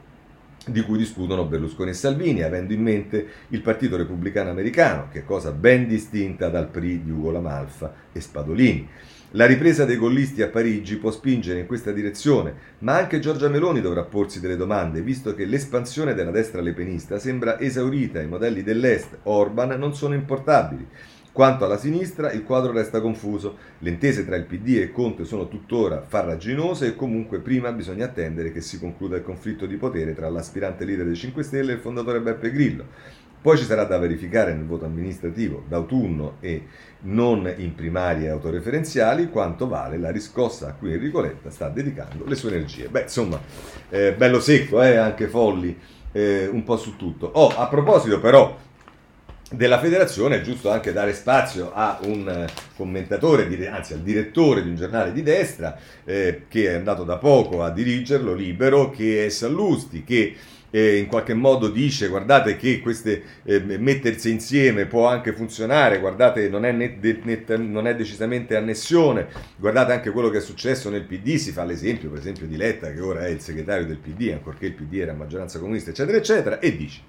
di 0.65 0.81
cui 0.81 0.97
discutono 0.97 1.45
Berlusconi 1.45 1.91
e 1.91 1.93
Salvini, 1.93 2.43
avendo 2.43 2.73
in 2.73 2.81
mente 2.81 3.25
il 3.47 3.61
Partito 3.61 3.95
Repubblicano 3.95 4.49
Americano, 4.49 5.07
che 5.09 5.19
è 5.19 5.23
cosa 5.23 5.51
ben 5.51 5.87
distinta 5.87 6.49
dal 6.49 6.67
PRI 6.67 7.05
di 7.05 7.11
Ugo 7.11 7.31
Lamalfa 7.31 7.93
e 8.11 8.19
Spadolini. 8.19 8.89
La 9.31 9.45
ripresa 9.45 9.85
dei 9.85 9.95
gollisti 9.95 10.41
a 10.41 10.49
Parigi 10.49 10.97
può 10.97 11.11
spingere 11.11 11.61
in 11.61 11.65
questa 11.65 11.93
direzione, 11.93 12.55
ma 12.79 12.97
anche 12.97 13.19
Giorgia 13.19 13.47
Meloni 13.47 13.79
dovrà 13.79 14.03
porsi 14.03 14.41
delle 14.41 14.57
domande, 14.57 15.01
visto 15.01 15.33
che 15.33 15.45
l'espansione 15.45 16.13
della 16.13 16.31
destra 16.31 16.59
lepenista 16.59 17.19
sembra 17.19 17.57
esaurita 17.57 18.21
i 18.21 18.27
modelli 18.27 18.63
dell'Est, 18.63 19.19
Orban, 19.23 19.79
non 19.79 19.95
sono 19.95 20.13
importabili. 20.13 20.85
Quanto 21.37 21.65
alla 21.65 21.77
sinistra, 21.77 22.31
il 22.31 22.43
quadro 22.43 22.71
resta 22.71 22.99
confuso. 22.99 23.57
Le 23.77 23.91
intese 23.91 24.25
tra 24.25 24.35
il 24.37 24.45
PD 24.45 24.79
e 24.79 24.91
Conte 24.91 25.23
sono 25.23 25.47
tuttora 25.47 26.01
farraginose 26.01 26.87
e 26.87 26.95
comunque 26.95 27.41
prima 27.41 27.71
bisogna 27.71 28.05
attendere 28.05 28.51
che 28.51 28.59
si 28.59 28.79
concluda 28.79 29.17
il 29.17 29.21
conflitto 29.21 29.67
di 29.67 29.75
potere 29.75 30.15
tra 30.15 30.29
l'aspirante 30.29 30.83
leader 30.83 31.05
dei 31.05 31.15
5 31.15 31.43
Stelle 31.43 31.73
e 31.73 31.75
il 31.75 31.79
fondatore 31.79 32.21
Beppe 32.21 32.49
Grillo. 32.49 32.85
Poi 33.39 33.55
ci 33.55 33.65
sarà 33.65 33.83
da 33.83 33.99
verificare 33.99 34.55
nel 34.55 34.65
voto 34.65 34.85
amministrativo 34.85 35.63
d'autunno 35.67 36.37
e 36.39 36.65
non 37.01 37.53
in 37.57 37.75
primarie 37.75 38.29
autoreferenziali 38.29 39.29
quanto 39.29 39.67
vale 39.67 39.99
la 39.99 40.09
riscossa 40.09 40.69
a 40.69 40.73
cui 40.73 40.91
Enrico 40.91 41.21
Letta 41.21 41.51
sta 41.51 41.69
dedicando 41.69 42.25
le 42.25 42.33
sue 42.33 42.49
energie. 42.49 42.87
Beh, 42.87 43.01
insomma, 43.01 43.39
eh, 43.91 44.15
bello 44.15 44.39
secco, 44.39 44.81
eh, 44.81 44.95
anche 44.95 45.27
folli, 45.27 45.77
eh, 46.13 46.49
un 46.51 46.63
po' 46.63 46.77
su 46.77 46.95
tutto. 46.95 47.29
Oh, 47.31 47.49
a 47.49 47.67
proposito 47.67 48.19
però 48.19 48.65
della 49.49 49.79
federazione 49.79 50.37
è 50.37 50.41
giusto 50.41 50.69
anche 50.69 50.91
dare 50.91 51.13
spazio 51.13 51.71
a 51.73 51.99
un 52.03 52.27
eh, 52.27 52.47
commentatore, 52.75 53.69
anzi 53.69 53.93
al 53.93 54.01
direttore 54.01 54.61
di 54.61 54.69
un 54.69 54.75
giornale 54.75 55.13
di 55.13 55.23
destra 55.23 55.77
eh, 56.03 56.43
che 56.49 56.69
è 56.69 56.73
andato 56.73 57.03
da 57.03 57.17
poco 57.17 57.63
a 57.63 57.69
dirigerlo, 57.69 58.33
libero, 58.33 58.89
che 58.89 59.25
è 59.25 59.29
Sallusti, 59.29 60.03
che 60.03 60.35
eh, 60.69 60.97
in 60.97 61.07
qualche 61.07 61.33
modo 61.33 61.69
dice 61.69 62.09
guardate 62.09 62.57
che 62.57 62.81
queste 62.81 63.23
eh, 63.45 63.59
mettersi 63.59 64.29
insieme 64.29 64.85
può 64.85 65.07
anche 65.07 65.31
funzionare, 65.31 65.99
guardate 65.99 66.49
non 66.49 66.65
è, 66.65 66.73
net, 66.73 67.01
net, 67.23 67.55
non 67.55 67.87
è, 67.87 67.95
decisamente 67.95 68.57
annessione, 68.57 69.27
guardate 69.55 69.93
anche 69.93 70.11
quello 70.11 70.29
che 70.29 70.39
è 70.39 70.41
successo 70.41 70.89
nel 70.89 71.03
PD, 71.03 71.35
si 71.35 71.53
fa 71.53 71.63
l'esempio 71.63 72.09
per 72.09 72.19
esempio 72.19 72.47
di 72.47 72.57
Letta 72.57 72.91
che 72.91 72.99
ora 72.99 73.25
è 73.25 73.29
il 73.29 73.39
segretario 73.39 73.85
del 73.85 73.97
PD, 73.97 74.31
ancorché 74.33 74.65
il 74.65 74.73
PD 74.73 74.95
era 74.95 75.13
maggioranza 75.13 75.57
comunista 75.57 75.91
eccetera 75.91 76.17
eccetera, 76.17 76.59
e 76.59 76.75
dice 76.75 77.01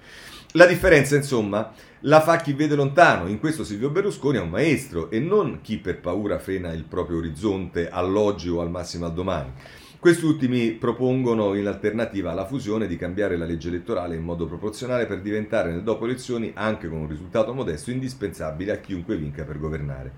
la 0.53 0.65
differenza, 0.65 1.15
insomma, 1.15 1.71
la 2.01 2.21
fa 2.21 2.37
chi 2.37 2.53
vede 2.53 2.75
lontano. 2.75 3.27
In 3.27 3.39
questo 3.39 3.63
Silvio 3.63 3.89
Berlusconi 3.89 4.37
è 4.37 4.41
un 4.41 4.49
maestro 4.49 5.11
e 5.11 5.19
non 5.19 5.59
chi 5.61 5.77
per 5.77 5.99
paura 5.99 6.39
frena 6.39 6.71
il 6.71 6.85
proprio 6.85 7.17
orizzonte 7.17 7.89
all'oggi 7.89 8.49
o 8.49 8.61
al 8.61 8.69
massimo 8.69 9.05
al 9.05 9.13
domani. 9.13 9.51
Questi 9.99 10.23
ultimi 10.23 10.71
propongono 10.71 11.55
in 11.55 11.67
alternativa 11.67 12.31
alla 12.31 12.45
fusione 12.45 12.87
di 12.87 12.95
cambiare 12.95 13.35
la 13.35 13.43
legge 13.43 13.67
elettorale 13.67 14.15
in 14.15 14.23
modo 14.23 14.47
proporzionale 14.47 15.05
per 15.05 15.19
diventare 15.19 15.71
nel 15.71 15.83
dopo 15.83 16.05
elezioni, 16.05 16.53
anche 16.55 16.87
con 16.87 16.99
un 16.99 17.09
risultato 17.09 17.53
modesto, 17.53 17.91
indispensabile 17.91 18.71
a 18.71 18.77
chiunque 18.77 19.17
vinca 19.17 19.43
per 19.43 19.59
governare. 19.59 20.13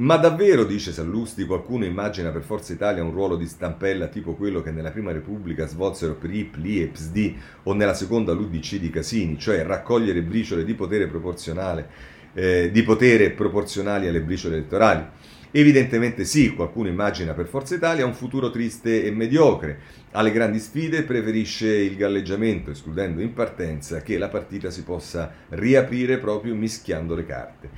Ma 0.00 0.18
davvero, 0.18 0.64
dice 0.64 0.92
Sallusti, 0.92 1.46
qualcuno 1.46 1.86
immagina 1.86 2.28
per 2.28 2.42
Forza 2.42 2.74
Italia 2.74 3.02
un 3.02 3.12
ruolo 3.12 3.36
di 3.36 3.46
stampella 3.46 4.08
tipo 4.08 4.34
quello 4.34 4.60
che 4.60 4.70
nella 4.70 4.90
Prima 4.90 5.12
Repubblica 5.12 5.66
svolsero 5.66 6.12
PRI, 6.16 6.44
PLI 6.44 6.82
e 6.82 6.86
PSD 6.88 7.34
o 7.62 7.72
nella 7.72 7.94
seconda 7.94 8.34
l'UDC 8.34 8.76
di 8.76 8.90
Casini, 8.90 9.38
cioè 9.38 9.64
raccogliere 9.64 10.20
briciole 10.20 10.62
di 10.62 10.74
potere 10.74 11.06
proporzionale, 11.06 11.88
eh, 12.34 12.70
di 12.70 12.82
potere 12.82 13.30
proporzionali 13.30 14.08
alle 14.08 14.20
briciole 14.20 14.56
elettorali? 14.56 15.06
Evidentemente 15.54 16.24
sì, 16.24 16.54
qualcuno 16.54 16.88
immagina 16.88 17.34
per 17.34 17.46
Forza 17.46 17.74
Italia 17.74 18.06
un 18.06 18.14
futuro 18.14 18.50
triste 18.50 19.04
e 19.04 19.10
mediocre. 19.10 19.80
Alle 20.12 20.32
grandi 20.32 20.58
sfide 20.58 21.02
preferisce 21.02 21.68
il 21.68 21.96
galleggiamento, 21.96 22.70
escludendo 22.70 23.20
in 23.20 23.34
partenza 23.34 24.00
che 24.00 24.16
la 24.16 24.30
partita 24.30 24.70
si 24.70 24.82
possa 24.82 25.30
riaprire 25.50 26.16
proprio 26.16 26.54
mischiando 26.54 27.14
le 27.14 27.26
carte. 27.26 27.70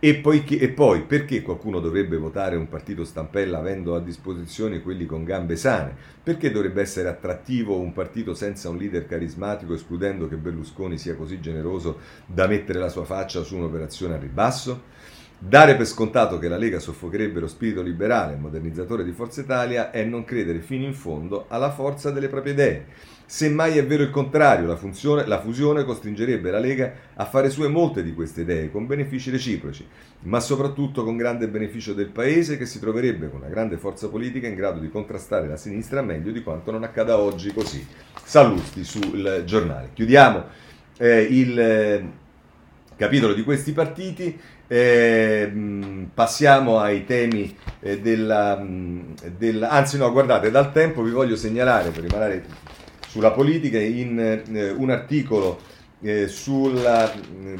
E 0.00 0.16
poi, 0.16 0.44
e 0.44 0.70
poi, 0.70 1.02
perché 1.02 1.42
qualcuno 1.42 1.78
dovrebbe 1.78 2.16
votare 2.16 2.56
un 2.56 2.68
partito 2.68 3.04
stampella 3.04 3.58
avendo 3.58 3.94
a 3.94 4.00
disposizione 4.00 4.80
quelli 4.80 5.06
con 5.06 5.22
gambe 5.22 5.54
sane? 5.54 5.94
Perché 6.22 6.50
dovrebbe 6.50 6.80
essere 6.80 7.08
attrattivo 7.08 7.78
un 7.78 7.92
partito 7.92 8.34
senza 8.34 8.70
un 8.70 8.78
leader 8.78 9.06
carismatico, 9.06 9.74
escludendo 9.74 10.26
che 10.26 10.36
Berlusconi 10.36 10.98
sia 10.98 11.14
così 11.14 11.38
generoso 11.38 11.98
da 12.26 12.48
mettere 12.48 12.80
la 12.80 12.88
sua 12.88 13.04
faccia 13.04 13.42
su 13.42 13.56
un'operazione 13.56 14.14
a 14.14 14.18
ribasso? 14.18 14.82
Dare 15.42 15.74
per 15.74 15.86
scontato 15.86 16.38
che 16.38 16.48
la 16.48 16.58
Lega 16.58 16.78
soffocherebbe 16.78 17.40
lo 17.40 17.48
spirito 17.48 17.80
liberale 17.80 18.34
e 18.34 18.36
modernizzatore 18.36 19.02
di 19.02 19.12
Forza 19.12 19.40
Italia 19.40 19.90
è 19.90 20.04
non 20.04 20.22
credere 20.22 20.60
fino 20.60 20.84
in 20.84 20.92
fondo 20.92 21.46
alla 21.48 21.70
forza 21.70 22.10
delle 22.10 22.28
proprie 22.28 22.52
idee. 22.52 22.86
Semmai 23.24 23.78
è 23.78 23.86
vero 23.86 24.02
il 24.02 24.10
contrario, 24.10 24.66
la, 24.66 24.76
funzione, 24.76 25.24
la, 25.24 25.40
fusione 25.40 25.84
costringerebbe 25.84 26.50
la 26.50 26.58
Lega 26.58 26.92
a 27.14 27.24
fare 27.24 27.48
sue 27.48 27.68
molte 27.68 28.02
di 28.02 28.12
queste 28.12 28.42
idee, 28.42 28.70
con 28.70 28.86
benefici 28.86 29.30
reciproci, 29.30 29.86
ma 30.24 30.40
soprattutto 30.40 31.04
con 31.04 31.16
grande 31.16 31.48
beneficio 31.48 31.94
del 31.94 32.08
Paese 32.08 32.58
che 32.58 32.66
si 32.66 32.78
troverebbe 32.78 33.30
con 33.30 33.40
una 33.40 33.48
grande 33.48 33.78
forza 33.78 34.10
politica 34.10 34.46
in 34.46 34.56
grado 34.56 34.78
di 34.78 34.90
contrastare 34.90 35.48
la 35.48 35.56
sinistra 35.56 36.02
meglio 36.02 36.32
di 36.32 36.42
quanto 36.42 36.70
non 36.70 36.82
accada 36.82 37.16
oggi 37.16 37.50
così. 37.54 37.82
Sallusti 38.22 38.84
sul 38.84 39.44
giornale. 39.46 39.88
Chiudiamo 39.94 40.44
eh, 40.98 41.22
il 41.22 41.58
eh, 41.58 42.10
capitolo 42.94 43.32
di 43.32 43.42
questi 43.42 43.72
partiti. 43.72 44.38
Eh, 44.72 45.52
passiamo 46.14 46.78
ai 46.78 47.04
temi 47.04 47.56
eh, 47.80 47.98
della, 47.98 48.64
della, 49.36 49.68
Anzi 49.68 49.98
no, 49.98 50.12
guardate, 50.12 50.52
dal 50.52 50.70
tempo 50.70 51.02
vi 51.02 51.10
voglio 51.10 51.34
segnalare, 51.34 51.90
per 51.90 52.04
rimanere 52.04 52.44
sulla 53.08 53.32
politica, 53.32 53.80
in 53.80 54.16
eh, 54.20 54.70
un 54.70 54.90
articolo 54.90 55.58
eh, 56.02 56.28
sull'eredità 56.28 57.10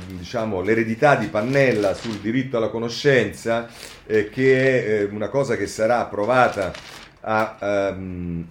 diciamo, 0.06 0.62
di 0.62 1.26
Pannella, 1.26 1.94
sul 1.94 2.20
diritto 2.20 2.58
alla 2.58 2.68
conoscenza, 2.68 3.66
eh, 4.06 4.30
che 4.30 4.84
è 4.84 5.00
eh, 5.00 5.04
una 5.06 5.28
cosa 5.30 5.56
che 5.56 5.66
sarà 5.66 5.98
approvata 5.98 6.70
a... 7.22 7.56
Um, 7.90 8.46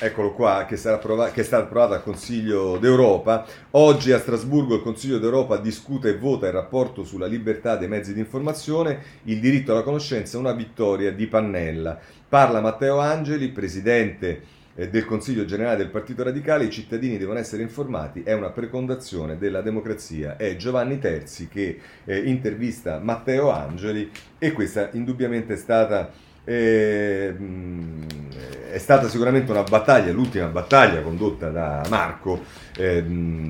eccolo 0.00 0.32
qua, 0.32 0.64
che, 0.66 0.76
sarà 0.76 0.96
approva- 0.96 1.30
che 1.30 1.42
è 1.42 1.44
stata 1.44 1.64
approvata 1.64 1.94
al 1.96 2.02
Consiglio 2.02 2.78
d'Europa. 2.78 3.44
Oggi 3.72 4.12
a 4.12 4.18
Strasburgo 4.18 4.76
il 4.76 4.82
Consiglio 4.82 5.18
d'Europa 5.18 5.58
discute 5.58 6.08
e 6.08 6.16
vota 6.16 6.46
il 6.46 6.52
rapporto 6.52 7.04
sulla 7.04 7.26
libertà 7.26 7.76
dei 7.76 7.88
mezzi 7.88 8.14
di 8.14 8.20
informazione, 8.20 9.02
il 9.24 9.40
diritto 9.40 9.72
alla 9.72 9.82
conoscenza, 9.82 10.38
una 10.38 10.52
vittoria 10.52 11.12
di 11.12 11.26
Pannella. 11.26 11.98
Parla 12.28 12.60
Matteo 12.60 12.98
Angeli, 12.98 13.50
presidente 13.50 14.42
eh, 14.74 14.88
del 14.88 15.04
Consiglio 15.04 15.44
generale 15.44 15.76
del 15.76 15.90
Partito 15.90 16.22
Radicale, 16.22 16.64
i 16.64 16.70
cittadini 16.70 17.18
devono 17.18 17.38
essere 17.38 17.62
informati, 17.62 18.22
è 18.22 18.32
una 18.32 18.50
precondazione 18.50 19.36
della 19.36 19.60
democrazia. 19.60 20.36
È 20.36 20.56
Giovanni 20.56 20.98
Terzi 20.98 21.48
che 21.48 21.78
eh, 22.04 22.18
intervista 22.18 22.98
Matteo 23.00 23.50
Angeli 23.50 24.10
e 24.38 24.52
questa 24.52 24.88
indubbiamente 24.92 25.52
è 25.52 25.56
stata 25.56 26.10
eh, 26.44 27.34
è 28.72 28.78
stata 28.78 29.08
sicuramente 29.08 29.50
una 29.50 29.62
battaglia, 29.62 30.12
l'ultima 30.12 30.46
battaglia 30.46 31.00
condotta 31.00 31.48
da 31.48 31.82
Marco 31.88 32.40
eh, 32.76 33.02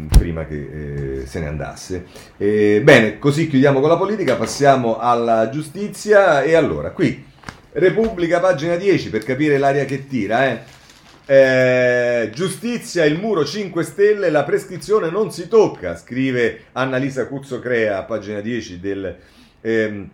prima 0.09 0.47
che 0.47 1.21
eh, 1.21 1.27
se 1.27 1.41
ne 1.41 1.47
andasse. 1.47 2.07
bene, 2.37 3.19
così 3.19 3.49
chiudiamo 3.49 3.81
con 3.81 3.89
la 3.89 3.97
politica, 3.97 4.37
passiamo 4.37 4.99
alla 4.99 5.51
giustizia 5.51 6.43
e 6.43 6.55
allora 6.55 6.91
qui 6.91 7.29
Repubblica, 7.73 8.41
pagina 8.41 8.75
10 8.75 9.11
per 9.11 9.23
capire 9.23 9.57
l'aria 9.57 9.85
che 9.85 10.07
tira. 10.09 10.47
Eh. 10.47 10.79
Eh, 11.27 12.31
giustizia, 12.35 13.05
il 13.05 13.19
muro 13.19 13.45
5 13.45 13.85
Stelle, 13.85 14.31
la 14.31 14.43
prescrizione 14.43 15.11
non 15.11 15.31
si 15.31 15.47
tocca, 15.47 15.95
scrive 15.97 16.65
Annalisa 16.73 17.29
Cuzzo 17.29 17.61
Crea 17.61 18.03
pagina 18.03 18.41
10 18.41 18.81
del, 18.81 19.17
ehm, 19.61 20.11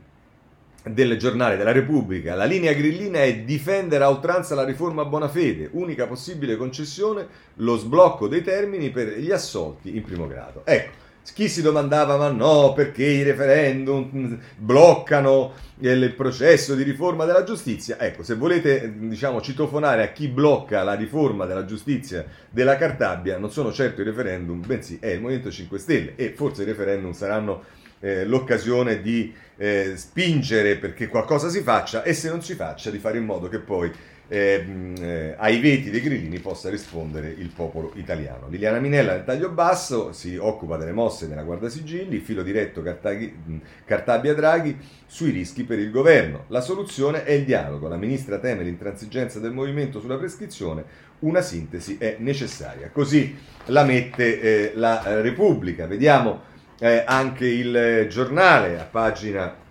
del 0.88 1.18
giornale 1.18 1.56
della 1.56 1.72
Repubblica. 1.72 2.34
La 2.34 2.44
linea 2.44 2.72
grillina 2.72 3.22
è 3.22 3.38
difendere 3.38 4.04
a 4.04 4.10
oltranza 4.10 4.54
la 4.54 4.64
riforma 4.64 5.04
Bonafede, 5.04 5.70
unica 5.72 6.06
possibile 6.06 6.56
concessione, 6.56 7.26
lo 7.56 7.76
sblocco 7.76 8.28
dei 8.28 8.42
termini 8.42 8.90
per 8.90 9.18
gli 9.18 9.32
assolti 9.32 9.96
in 9.96 10.02
primo 10.02 10.26
grado. 10.26 10.62
Ecco. 10.64 11.04
Chi 11.34 11.48
si 11.48 11.60
domandava, 11.60 12.16
ma 12.16 12.30
no, 12.30 12.72
perché 12.72 13.04
i 13.04 13.24
referendum 13.24 14.38
bloccano 14.56 15.54
il 15.78 16.14
processo 16.14 16.76
di 16.76 16.84
riforma 16.84 17.24
della 17.24 17.42
giustizia? 17.42 17.98
Ecco, 17.98 18.22
se 18.22 18.36
volete, 18.36 18.94
diciamo, 18.96 19.40
citofonare 19.40 20.04
a 20.04 20.12
chi 20.12 20.28
blocca 20.28 20.84
la 20.84 20.94
riforma 20.94 21.44
della 21.44 21.64
giustizia 21.64 22.24
della 22.48 22.76
Cartabia, 22.76 23.38
non 23.38 23.50
sono 23.50 23.72
certo 23.72 24.02
i 24.02 24.04
referendum, 24.04 24.64
bensì 24.64 24.98
è 25.00 25.08
il 25.08 25.20
Movimento 25.20 25.50
5 25.50 25.78
Stelle 25.80 26.12
e 26.14 26.30
forse 26.30 26.62
i 26.62 26.66
referendum 26.66 27.10
saranno 27.10 27.64
eh, 28.00 28.24
l'occasione 28.24 29.00
di 29.00 29.32
eh, 29.56 29.92
spingere 29.96 30.76
perché 30.76 31.08
qualcosa 31.08 31.48
si 31.48 31.60
faccia 31.62 32.02
e 32.02 32.12
se 32.12 32.28
non 32.28 32.42
si 32.42 32.54
faccia 32.54 32.90
di 32.90 32.98
fare 32.98 33.18
in 33.18 33.24
modo 33.24 33.48
che 33.48 33.58
poi 33.58 33.90
eh, 34.28 34.66
eh, 34.98 35.34
ai 35.36 35.60
veti 35.60 35.90
dei 35.90 36.00
grillini 36.00 36.40
possa 36.40 36.68
rispondere 36.68 37.28
il 37.28 37.50
popolo 37.54 37.92
italiano. 37.94 38.48
Liliana 38.48 38.80
Minella 38.80 39.12
nel 39.12 39.24
taglio 39.24 39.50
basso 39.50 40.12
si 40.12 40.36
occupa 40.36 40.76
delle 40.76 40.92
mosse 40.92 41.28
della 41.28 41.42
Guardia 41.42 41.68
Sigilli, 41.68 42.18
filo 42.18 42.42
diretto 42.42 42.82
Cartabia 42.82 44.34
Draghi 44.34 44.76
sui 45.06 45.30
rischi 45.30 45.62
per 45.62 45.78
il 45.78 45.90
governo. 45.90 46.46
La 46.48 46.60
soluzione 46.60 47.24
è 47.24 47.32
il 47.32 47.44
dialogo. 47.44 47.88
La 47.88 47.96
ministra 47.96 48.38
teme 48.38 48.64
l'intransigenza 48.64 49.38
del 49.38 49.52
movimento 49.52 50.00
sulla 50.00 50.16
prescrizione, 50.16 50.84
una 51.20 51.40
sintesi 51.40 51.96
è 51.98 52.16
necessaria. 52.18 52.90
Così 52.90 53.36
la 53.66 53.84
mette 53.84 54.40
eh, 54.40 54.72
la 54.74 55.20
Repubblica. 55.20 55.86
Vediamo 55.86 56.54
eh, 56.78 57.04
anche 57.06 57.46
il 57.46 58.06
giornale 58.08 58.78
a 58.78 58.84
pagina 58.84 59.64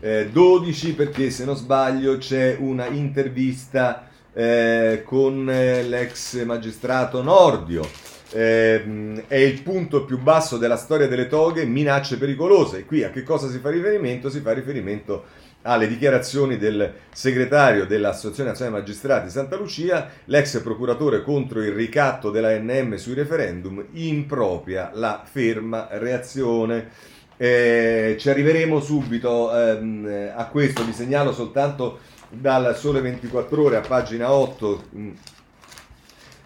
eh, 0.00 0.28
12 0.30 0.94
perché 0.94 1.30
se 1.30 1.44
non 1.44 1.56
sbaglio 1.56 2.18
c'è 2.18 2.56
una 2.58 2.86
intervista 2.86 4.08
eh, 4.32 5.02
con 5.04 5.48
eh, 5.48 5.82
l'ex 5.84 6.42
magistrato 6.44 7.22
Nordio. 7.22 7.88
Eh, 8.34 9.22
è 9.28 9.36
il 9.36 9.62
punto 9.62 10.04
più 10.04 10.18
basso 10.18 10.56
della 10.56 10.76
storia 10.76 11.06
delle 11.06 11.28
toghe, 11.28 11.64
minacce 11.64 12.16
pericolose. 12.16 12.78
E 12.78 12.84
qui 12.84 13.04
a 13.04 13.10
che 13.10 13.22
cosa 13.22 13.48
si 13.48 13.58
fa 13.58 13.70
riferimento? 13.70 14.28
Si 14.28 14.40
fa 14.40 14.52
riferimento 14.52 15.24
alle 15.62 15.86
dichiarazioni 15.86 16.56
del 16.56 16.92
segretario 17.12 17.86
dell'Associazione 17.86 18.50
Nazionale 18.50 18.78
Magistrati 18.78 19.30
Santa 19.30 19.56
Lucia, 19.56 20.08
l'ex 20.26 20.60
procuratore 20.60 21.22
contro 21.22 21.62
il 21.62 21.72
ricatto 21.72 22.30
della 22.30 22.56
NM 22.58 22.96
sui 22.96 23.14
referendum, 23.14 23.84
impropria 23.92 24.90
la 24.94 25.22
ferma 25.24 25.88
reazione. 25.92 26.88
Eh, 27.36 28.16
ci 28.18 28.28
arriveremo 28.28 28.80
subito 28.80 29.56
ehm, 29.56 30.32
a 30.34 30.46
questo, 30.46 30.84
vi 30.84 30.92
segnalo 30.92 31.32
soltanto 31.32 31.98
dal 32.28 32.76
Sole 32.76 33.00
24 33.00 33.62
ore 33.62 33.76
a 33.76 33.80
pagina 33.80 34.32
8. 34.32 34.84
Mh, 34.90 35.10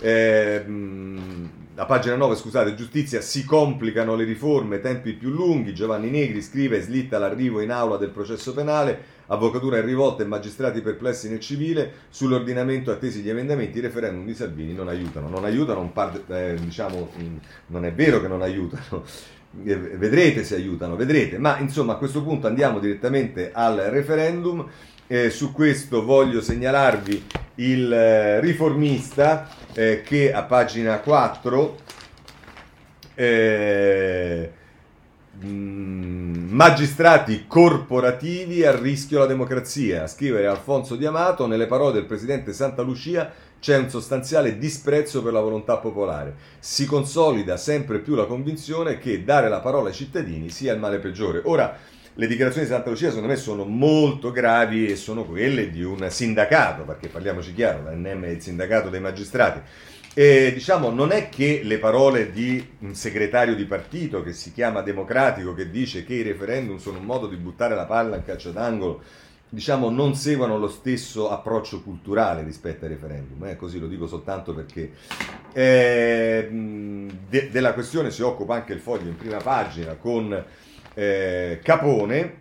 ehm, 0.01 1.51
a 1.79 1.85
pagina 1.85 2.17
9, 2.17 2.37
scusate, 2.37 2.75
giustizia, 2.75 3.21
si 3.21 3.45
complicano 3.45 4.15
le 4.15 4.25
riforme, 4.25 4.81
tempi 4.81 5.13
più 5.13 5.29
lunghi, 5.29 5.75
Giovanni 5.75 6.09
Negri 6.09 6.41
scrive 6.41 6.81
slitta 6.81 7.19
l'arrivo 7.19 7.61
in 7.61 7.71
aula 7.71 7.99
del 7.99 8.09
processo 8.09 8.55
penale, 8.55 9.15
avvocatura 9.27 9.79
in 9.79 9.85
rivolta 9.85 10.23
e 10.23 10.27
magistrati 10.27 10.81
perplessi 10.81 11.29
nel 11.29 11.41
civile, 11.41 11.93
sull'ordinamento 12.09 12.91
attesi 12.91 13.21
gli 13.21 13.29
emendamenti, 13.29 13.77
i 13.77 13.83
referendum 13.83 14.25
di 14.25 14.35
Salvini 14.35 14.73
non 14.73 14.89
aiutano, 14.89 15.29
non 15.29 15.45
aiutano, 15.45 15.93
eh, 16.29 16.57
diciamo, 16.59 17.11
non 17.67 17.85
è 17.85 17.93
vero 17.93 18.23
che 18.23 18.29
non 18.29 18.41
aiutano, 18.41 19.05
eh, 19.65 19.77
vedrete 19.77 20.45
se 20.45 20.55
aiutano, 20.55 20.97
vedrete, 20.97 21.37
ma 21.37 21.59
insomma 21.59 21.93
a 21.95 21.97
questo 21.97 22.23
punto 22.23 22.47
andiamo 22.47 22.79
direttamente 22.79 23.51
al 23.53 23.77
referendum. 23.77 24.67
Eh, 25.09 25.31
su 25.31 25.53
questo 25.53 26.05
voglio 26.05 26.41
segnalarvi 26.41 27.27
il 27.57 27.93
eh, 27.93 28.41
riformista 28.41 29.49
eh, 29.77 30.03
che 30.03 30.33
a 30.33 30.43
pagina 30.43 30.99
4 31.01 31.77
eh, 33.15 34.51
magistrati 35.39 37.45
corporativi 37.47 38.65
a 38.65 38.75
rischio 38.75 39.19
la 39.19 39.27
democrazia. 39.27 40.05
A 40.05 40.07
scrivere 40.07 40.47
Alfonso 40.47 40.97
Diamato, 40.97 41.47
nelle 41.47 41.67
parole 41.67 41.93
del 41.93 42.07
presidente 42.07 42.55
Santa 42.55 42.81
Lucia 42.81 43.31
c'è 43.61 43.77
un 43.77 43.91
sostanziale 43.91 44.57
disprezzo 44.57 45.23
per 45.23 45.35
la 45.35 45.41
volontà 45.41 45.77
popolare. 45.77 46.35
Si 46.59 46.87
consolida 46.87 47.59
sempre 47.59 47.99
più 47.99 48.15
la 48.15 48.25
convinzione 48.25 48.99
che 48.99 49.25
dare 49.25 49.51
la 49.51 49.61
parola 49.61 49.89
ai 49.89 49.95
cittadini 49.95 50.49
sia 50.49 50.73
il 50.73 50.81
male 50.81 50.99
peggiore. 50.99 51.43
Ora, 51.45 51.77
le 52.19 52.27
dichiarazioni 52.27 52.67
di 52.67 52.73
Santa 52.73 52.89
Lucia 52.89 53.09
secondo 53.09 53.29
me 53.29 53.37
sono 53.37 53.65
molto 53.65 54.33
gravi 54.33 54.87
e 54.87 54.97
sono 54.97 55.25
quelle 55.25 55.71
di 55.71 55.83
un 55.83 56.07
sindacato, 56.11 56.85
perché 56.85 57.09
parliamoci 57.09 57.53
chiaro, 57.53 57.83
l'ANM 57.83 58.25
è 58.25 58.29
il 58.29 58.41
sindacato 58.41 58.89
dei 58.89 59.01
magistrati. 59.01 59.61
E, 60.15 60.51
diciamo, 60.55 60.89
non 60.89 61.13
è 61.13 61.29
che 61.29 61.61
le 61.63 61.79
parole 61.79 62.33
di 62.33 62.67
un 62.79 62.95
segretario 62.95 63.55
di 63.55 63.67
partito 63.67 64.23
che 64.23 64.33
si 64.33 64.51
chiama 64.55 64.81
democratico, 64.81 65.53
che 65.53 65.71
dice 65.71 66.05
che 66.05 66.15
i 66.15 66.23
referendum 66.23 66.79
sono 66.79 66.99
un 66.99 67.05
modo 67.05 67.27
di 67.27 67.37
buttare 67.37 67.75
la 67.75 67.85
palla 67.85 68.17
in 68.17 68.25
calcio 68.25 68.51
d'angolo, 68.51 69.03
diciamo, 69.51 69.91
non 69.91 70.15
seguano 70.15 70.57
lo 70.57 70.69
stesso 70.69 71.29
approccio 71.29 71.83
culturale 71.83 72.43
rispetto 72.43 72.87
ai 72.87 72.93
referendum. 72.93 73.45
Eh? 73.45 73.57
Così 73.57 73.79
lo 73.79 73.89
dico 73.89 74.07
soltanto 74.07 74.55
perché 74.55 74.93
eh, 75.53 76.49
de- 77.29 77.51
della 77.51 77.75
questione 77.75 78.11
si 78.11 78.23
occupa 78.23 78.55
anche 78.55 78.73
il 78.73 78.81
foglio 78.81 79.09
in 79.09 79.17
prima 79.17 79.37
pagina 79.37 79.97
con 79.97 80.45
eh, 80.99 81.61
Capone, 81.63 82.41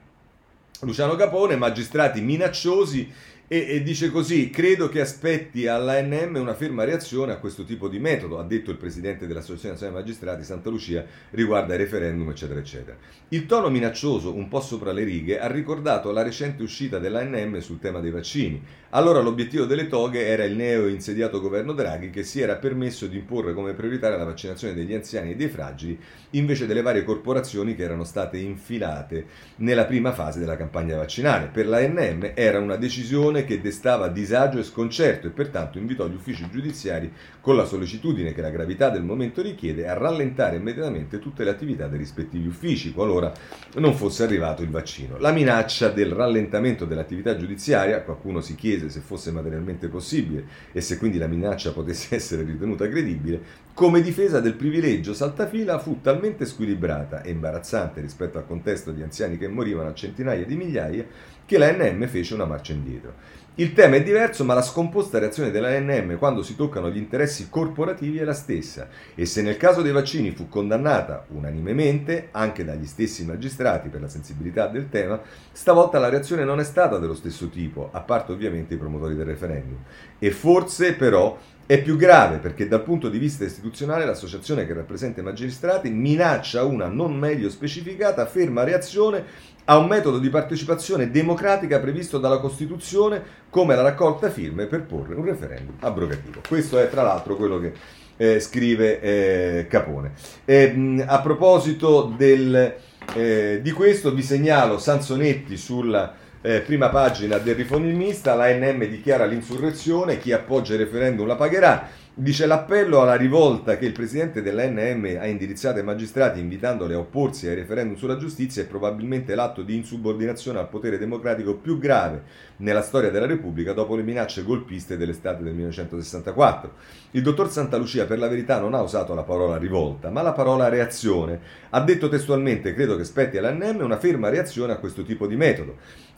Luciano 0.80 1.16
Capone, 1.16 1.58
magistrati 1.58 2.22
minacciosi 2.22 3.12
e, 3.48 3.68
e, 3.70 3.84
dice 3.84 4.10
così, 4.10 4.50
credo 4.50 4.90
che 4.90 5.02
aspetti 5.02 5.68
all'ANM 5.68 6.36
una 6.36 6.56
ferma 6.56 6.84
reazione 6.84 7.32
a 7.32 7.38
questo 7.38 7.64
tipo 7.64 7.88
di 7.88 8.00
metodo, 8.00 8.40
ha 8.40 8.44
detto 8.44 8.72
il 8.72 8.78
presidente 8.78 9.28
dell'Associazione 9.28 9.74
Nazionale 9.74 10.00
Magistrati 10.00 10.44
Santa 10.44 10.72
Lucia 10.72 11.06
riguardo 11.32 11.72
ai 11.72 11.78
referendum, 11.78 12.30
eccetera, 12.30 12.60
eccetera. 12.60 12.98
Il 13.30 13.46
tono 13.46 13.70
minaccioso, 13.70 14.34
un 14.34 14.48
po' 14.48 14.62
sopra 14.62 14.92
le 14.92 15.04
righe, 15.04 15.40
ha 15.40 15.48
ricordato 15.48 16.12
la 16.12 16.24
recente 16.24 16.64
uscita 16.64 16.98
dell'ANM 16.98 17.60
sul 17.60 17.80
tema 17.80 18.00
dei 18.00 18.12
vaccini. 18.12 18.62
Allora 18.96 19.20
l'obiettivo 19.20 19.66
delle 19.66 19.88
toghe 19.88 20.26
era 20.26 20.46
il 20.46 20.56
neo 20.56 20.88
insediato 20.88 21.42
governo 21.42 21.74
Draghi 21.74 22.12
che 22.12 22.24
si 22.24 22.40
era 22.40 22.56
permesso 22.56 23.08
di 23.08 23.18
imporre 23.18 23.54
come 23.54 23.74
prioritaria 23.74 24.16
la 24.16 24.24
vaccinazione 24.24 24.74
degli 24.74 24.94
anziani 24.94 25.32
e 25.32 25.36
dei 25.36 25.50
fragili 25.50 26.00
invece 26.32 26.66
delle 26.66 26.82
varie 26.82 27.04
corporazioni 27.04 27.76
che 27.76 27.84
erano 27.84 28.06
state 28.06 28.38
infilate 28.38 29.26
nella 29.58 29.84
prima 29.84 30.14
fase 30.14 30.40
della 30.40 30.56
campagna 30.56 30.96
vaccinale. 30.96 31.48
Per 31.48 31.68
l'ANM 31.68 32.32
era 32.36 32.60
una 32.60 32.78
decisione 32.78 33.35
situazione 33.36 33.44
che 33.44 33.62
destava 33.62 34.08
disagio 34.08 34.60
e 34.60 34.64
sconcerto 34.64 35.28
e 35.28 35.32
pertanto 35.32 35.78
invitò 35.78 36.08
gli 36.08 36.16
uffici 36.16 36.48
giudiziari, 36.50 37.12
con 37.42 37.56
la 37.56 37.66
sollecitudine 37.66 38.34
che 38.34 38.42
la 38.42 38.50
gravità 38.50 38.90
del 38.90 39.04
momento 39.04 39.42
richiede, 39.42 39.88
a 39.88 39.94
rallentare 39.94 40.56
immediatamente 40.56 41.20
tutte 41.20 41.44
le 41.44 41.50
attività 41.50 41.88
dei 41.88 41.98
rispettivi 41.98 42.48
uffici 42.48 42.94
qualora 42.94 43.32
non 43.76 43.94
fosse 43.94 44.24
arrivato 44.24 44.64
il 44.64 44.70
vaccino. 44.70 45.18
La 45.18 45.32
minaccia 45.32 45.90
del 45.90 46.12
rallentamento 46.12 46.86
dell'attività 46.86 47.36
giudiziaria, 47.36 48.02
qualcuno 48.02 48.42
si 48.42 48.56
chiese 48.56 48.90
se 48.90 49.02
fosse 49.02 49.32
materialmente 49.32 49.88
possibile 49.88 50.46
e 50.72 50.82
se 50.82 50.98
quindi 50.98 51.18
la 51.18 51.28
minaccia 51.28 51.72
potesse 51.72 52.16
essere 52.16 52.44
ritenuta 52.44 52.88
credibile, 52.88 53.64
come 53.74 54.02
difesa 54.02 54.40
del 54.40 54.54
privilegio 54.54 55.14
saltafila 55.14 55.80
fu 55.80 56.00
talmente 56.02 56.46
squilibrata 56.46 57.22
e 57.22 57.32
imbarazzante 57.32 58.00
rispetto 58.00 58.38
al 58.38 58.48
contesto 58.48 58.92
di 58.92 59.04
anziani 59.04 59.38
che 59.38 59.50
morivano 59.50 59.90
a 59.90 59.94
centinaia 59.94 60.46
di 60.46 60.56
migliaia 60.56 61.06
che 61.46 61.58
la 61.58 61.72
NM 61.72 62.08
fece 62.08 62.34
una 62.34 62.46
marcia 62.46 62.74
indietro. 62.74 63.14
Il 63.58 63.72
tema 63.72 63.96
è 63.96 64.04
diverso, 64.04 64.44
ma 64.44 64.54
la 64.54 64.62
scomposta 64.62 65.18
reazione 65.18 65.50
della 65.50 65.80
NM 65.80 66.18
quando 66.18 66.44
si 66.44 66.58
toccano 66.58 66.90
gli 66.90 66.98
interessi 66.98 67.48
corporativi 67.50 68.18
è 68.18 68.26
la 68.26 68.34
stessa 68.34 68.90
e 69.16 69.26
se 69.26 69.42
nel 69.42 69.56
caso 69.56 69.82
dei 69.82 69.94
vaccini 69.94 70.32
fu 70.32 70.50
condannata 70.50 71.24
unanimemente 71.30 72.28
anche 72.32 72.66
dagli 72.66 72.86
stessi 72.86 73.24
magistrati 73.24 73.88
per 73.88 74.02
la 74.02 74.10
sensibilità 74.10 74.68
del 74.68 74.90
tema, 74.90 75.22
stavolta 75.54 76.00
la 76.00 76.10
reazione 76.10 76.44
non 76.44 76.60
è 76.60 76.66
stata 76.66 76.98
dello 76.98 77.16
stesso 77.16 77.48
tipo, 77.48 77.88
a 77.94 78.02
parte 78.02 78.34
ovviamente 78.34 78.74
i 78.74 78.78
promotori 78.78 79.16
del 79.16 79.26
referendum. 79.26 79.78
E 80.20 80.32
forse 80.32 80.94
però 80.94 81.38
è 81.66 81.82
più 81.82 81.96
grave 81.96 82.38
perché 82.38 82.68
dal 82.68 82.84
punto 82.84 83.10
di 83.10 83.18
vista 83.18 83.46
istituzionale 83.46 84.06
l'associazione 84.06 84.68
che 84.68 84.74
rappresenta 84.74 85.22
i 85.22 85.24
magistrati 85.24 85.90
minaccia 85.90 86.64
una 86.64 86.88
non 86.88 87.16
meglio 87.16 87.50
specificata 87.50 88.26
ferma 88.26 88.64
reazione 88.64 89.54
a 89.66 89.78
un 89.78 89.88
metodo 89.88 90.20
di 90.20 90.30
partecipazione 90.30 91.10
democratica 91.12 91.80
previsto 91.80 92.18
dalla 92.18 92.38
Costituzione 92.38 93.22
come 93.50 93.76
la 93.76 93.82
raccolta 93.82 94.30
firme 94.30 94.66
per 94.66 94.84
porre 94.84 95.16
un 95.16 95.26
referendum 95.26 95.76
abrogativo. 95.80 96.42
Questo 96.48 96.78
è 96.80 96.90
tra 96.90 97.02
l'altro 97.02 97.36
quello 97.36 97.60
che 97.60 97.74
eh, 98.18 98.40
scrive 98.40 99.02
eh, 99.02 99.68
Capone. 99.68 100.14
E, 100.46 100.72
mh, 100.72 101.04
a 101.08 101.20
proposito 101.22 102.14
del, 102.16 102.76
eh, 103.14 103.60
di 103.62 103.72
questo 103.72 104.14
vi 104.14 104.22
segnalo 104.22 104.78
Sansonetti 104.78 105.58
sulla 105.58 106.16
eh, 106.42 106.62
prima 106.62 106.90
pagina 106.90 107.40
del 107.40 107.56
riformista, 107.56 108.36
l'ANM 108.36 108.86
dichiara 108.86 109.26
l'insurrezione, 109.26 110.20
chi 110.20 110.32
appoggia 110.32 110.74
il 110.74 110.80
referendum 110.80 111.26
la 111.26 111.36
pagherà. 111.36 111.90
Dice 112.18 112.46
l'appello 112.46 113.02
alla 113.02 113.16
rivolta 113.16 113.76
che 113.76 113.86
il 113.86 113.92
presidente 113.92 114.42
dell'ANM 114.42 115.18
ha 115.20 115.28
indirizzato 115.28 115.80
ai 115.80 115.84
magistrati 115.84 116.40
invitandoli 116.40 116.94
a 116.94 117.00
opporsi 117.00 117.46
ai 117.46 117.56
referendum 117.56 117.98
sulla 117.98 118.16
giustizia 118.16 118.62
è 118.62 118.68
probabilmente 118.68 119.36
l'atto 119.36 119.64
di 119.64 119.76
insubordinazione 119.76 120.60
al 120.60 120.70
potere 120.70 120.98
democratico 120.98 121.56
più 121.56 121.78
grave 121.78 122.24
nella 122.60 122.84
storia 122.84 123.12
della 123.12 123.26
Repubblica 123.26 123.74
dopo 123.74 123.98
le 123.98 124.04
minacce 124.04 124.44
golpiste 124.44 124.96
dell'estate 124.96 125.44
del 125.44 125.56
1964. 125.56 126.72
Il 127.12 127.22
dottor 127.22 127.52
Santa 127.52 127.76
Lucia 127.76 128.06
per 128.06 128.18
la 128.18 128.30
verità 128.30 128.62
non 128.62 128.76
ha 128.76 128.82
usato 128.82 129.14
la 129.14 129.24
parola 129.24 129.58
rivolta, 129.58 130.10
ma 130.10 130.22
la 130.22 130.32
parola 130.32 130.70
reazione. 130.70 131.38
Ha 131.72 131.82
detto 131.82 132.08
testualmente, 132.08 132.74
credo 132.74 132.96
che 132.96 133.04
spetti 133.04 133.38
all'ANM, 133.38 133.82
una 133.82 134.00
ferma 134.00 134.30
reazione 134.30 134.72
a 134.72 134.78
questo 134.78 135.04
tipo 135.04 135.28
di 135.28 135.36
metodo. 135.36 135.76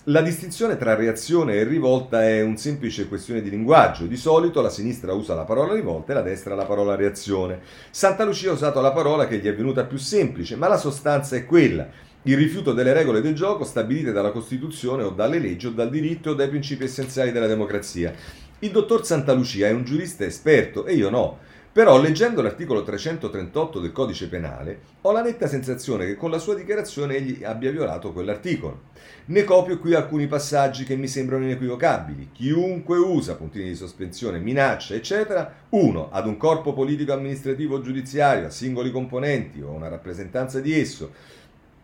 La 0.10 0.22
distinzione 0.22 0.78
tra 0.78 0.96
reazione 0.96 1.56
e 1.56 1.66
rivolta 1.66 2.24
è 2.24 2.42
un 2.42 2.56
semplice 2.56 3.10
questione 3.10 3.42
di 3.42 3.50
linguaggio. 3.50 4.06
Di 4.06 4.16
solito 4.16 4.62
la 4.62 4.70
sinistra 4.70 5.12
usa 5.12 5.36
la 5.36 5.44
parola 5.44 5.74
rivolta 5.74 6.14
e 6.14 6.16
la 6.16 6.22
destra 6.22 6.56
la 6.56 6.64
parola 6.64 6.96
reazione. 6.96 7.60
Santa 7.90 8.24
Lucia 8.24 8.52
ha 8.52 8.54
usato 8.54 8.80
la 8.80 8.94
parola 8.94 9.28
che 9.28 9.40
gli 9.40 9.48
è 9.48 9.54
venuta 9.54 9.84
più 9.84 9.98
semplice, 9.98 10.56
ma 10.56 10.70
la 10.70 10.78
sostanza 10.78 11.36
è 11.36 11.46
quella. 11.46 11.90
Il 12.22 12.38
rifiuto 12.38 12.72
delle 12.72 12.94
regole 12.94 13.20
del 13.20 13.36
gioco 13.36 13.66
stabilite 13.66 14.14
dalla 14.14 14.32
Costituzione 14.32 15.04
o 15.04 15.10
dalle 15.10 15.40
leggi 15.40 15.68
o 15.68 15.72
dal 15.72 15.90
diritto 15.90 16.30
o 16.30 16.36
dai 16.36 16.48
principi 16.48 16.86
essenziali 16.86 17.34
della 17.34 17.46
democrazia. 17.46 18.14
Il 18.60 18.72
dottor 18.72 19.06
Santa 19.06 19.34
Lucia 19.34 19.68
è 19.68 19.72
un 19.72 19.84
giurista 19.84 20.24
esperto 20.24 20.86
e 20.86 20.94
io 20.94 21.10
no. 21.10 21.40
Però 21.78 22.02
leggendo 22.02 22.42
l'articolo 22.42 22.82
338 22.82 23.80
del 23.80 23.92
codice 23.92 24.28
penale 24.30 24.80
ho 25.02 25.12
la 25.12 25.22
netta 25.22 25.46
sensazione 25.46 26.08
che 26.08 26.16
con 26.16 26.32
la 26.32 26.40
sua 26.40 26.56
dichiarazione 26.56 27.18
egli 27.18 27.44
abbia 27.44 27.70
violato 27.70 28.14
quell'articolo. 28.14 28.80
Ne 29.26 29.44
copio 29.44 29.78
qui 29.78 29.94
alcuni 29.94 30.26
passaggi 30.26 30.86
che 30.86 30.96
mi 30.96 31.08
sembrano 31.08 31.44
inequivocabili. 31.44 32.30
Chiunque 32.34 32.98
usa 32.98 33.36
puntini 33.36 33.66
di 33.66 33.76
sospensione, 33.76 34.40
minaccia, 34.40 34.96
eccetera, 34.96 35.54
1. 35.70 36.10
ad 36.12 36.26
un 36.26 36.38
corpo 36.38 36.74
politico 36.74 37.14
amministrativo 37.14 37.76
o 37.76 37.82
giudiziario, 37.82 38.48
a 38.48 38.50
singoli 38.50 38.90
componenti 38.90 39.62
o 39.62 39.68
a 39.68 39.74
una 39.74 39.88
rappresentanza 39.88 40.60
di 40.60 40.74
esso, 40.74 41.12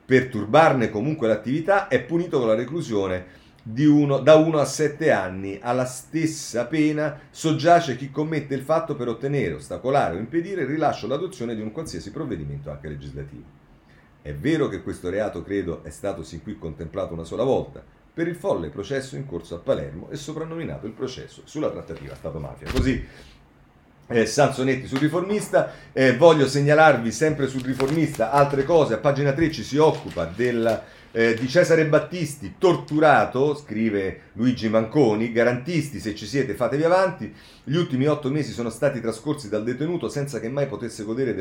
per 0.04 0.26
turbarne 0.30 0.90
comunque 0.90 1.28
l'attività, 1.28 1.88
è 1.88 2.02
punito 2.02 2.40
con 2.40 2.48
la 2.48 2.56
reclusione 2.56 3.42
uno, 3.86 4.20
da 4.20 4.36
1 4.36 4.58
a 4.58 4.66
7 4.66 5.12
anni 5.12 5.58
alla 5.62 5.86
stessa 5.86 6.66
pena 6.66 7.20
soggiace 7.30 7.96
chi 7.96 8.12
commette 8.12 8.56
il 8.56 8.62
fatto 8.62 8.96
per 8.96 9.08
ottenere, 9.08 9.54
ostacolare 9.54 10.16
o 10.16 10.20
impedire 10.20 10.62
il 10.62 10.68
rilascio 10.68 11.06
o 11.06 11.10
l'adozione 11.10 11.56
di 11.56 11.62
un 11.62 11.72
qualsiasi 11.72 12.12
provvedimento 12.12 12.70
anche 12.70 12.90
legislativo. 12.90 13.62
È 14.22 14.34
vero 14.34 14.68
che 14.68 14.82
questo 14.82 15.10
reato, 15.10 15.44
credo, 15.44 15.84
è 15.84 15.90
stato 15.90 16.24
sin 16.24 16.42
qui 16.42 16.58
contemplato 16.58 17.14
una 17.14 17.24
sola 17.24 17.44
volta, 17.44 17.84
per 18.14 18.28
il 18.28 18.36
folle 18.36 18.70
processo 18.70 19.16
in 19.16 19.26
corso 19.26 19.56
a 19.56 19.60
Palermo 19.60 20.10
e 20.12 20.18
soprannominato 20.18 20.86
il 20.86 20.94
processo 20.94 21.42
sulla 21.46 21.72
trattativa 21.72 22.16
Stato-mafia. 22.16 22.72
Così 22.72 23.04
eh, 24.08 24.26
Sansonetti 24.26 24.88
sul 24.88 25.00
riformista. 25.00 25.72
Eh, 25.92 26.16
voglio 26.16 26.48
segnalarvi 26.48 27.12
sempre 27.12 27.48
sul 27.48 27.64
riformista 27.64 28.32
altre 28.32 28.64
cose. 28.64 28.94
A 28.94 28.98
pagina 28.98 29.32
3 29.32 29.52
ci 29.52 29.64
si 29.64 29.78
occupa 29.78 30.26
della 30.26 30.84
eh, 31.16 31.36
di 31.36 31.48
Cesare 31.48 31.86
Battisti, 31.86 32.56
torturato, 32.58 33.56
scrive 33.56 34.32
Luigi 34.34 34.68
Manconi, 34.68 35.32
garantisti 35.32 36.00
se 36.00 36.16
ci 36.16 36.26
siete 36.26 36.56
fatevi 36.56 36.84
avanti, 36.84 37.32
gli 37.64 37.76
ultimi 37.76 38.08
otto 38.08 38.32
mesi 38.32 38.52
sono 38.52 38.72
stati 38.72 39.00
trascorsi 39.00 39.48
dal 39.48 39.64
detenuto 39.64 40.10
senza 40.10 40.40
che 40.40 40.50
mai 40.50 40.66
potesse 40.66 41.04
godere 41.04 41.36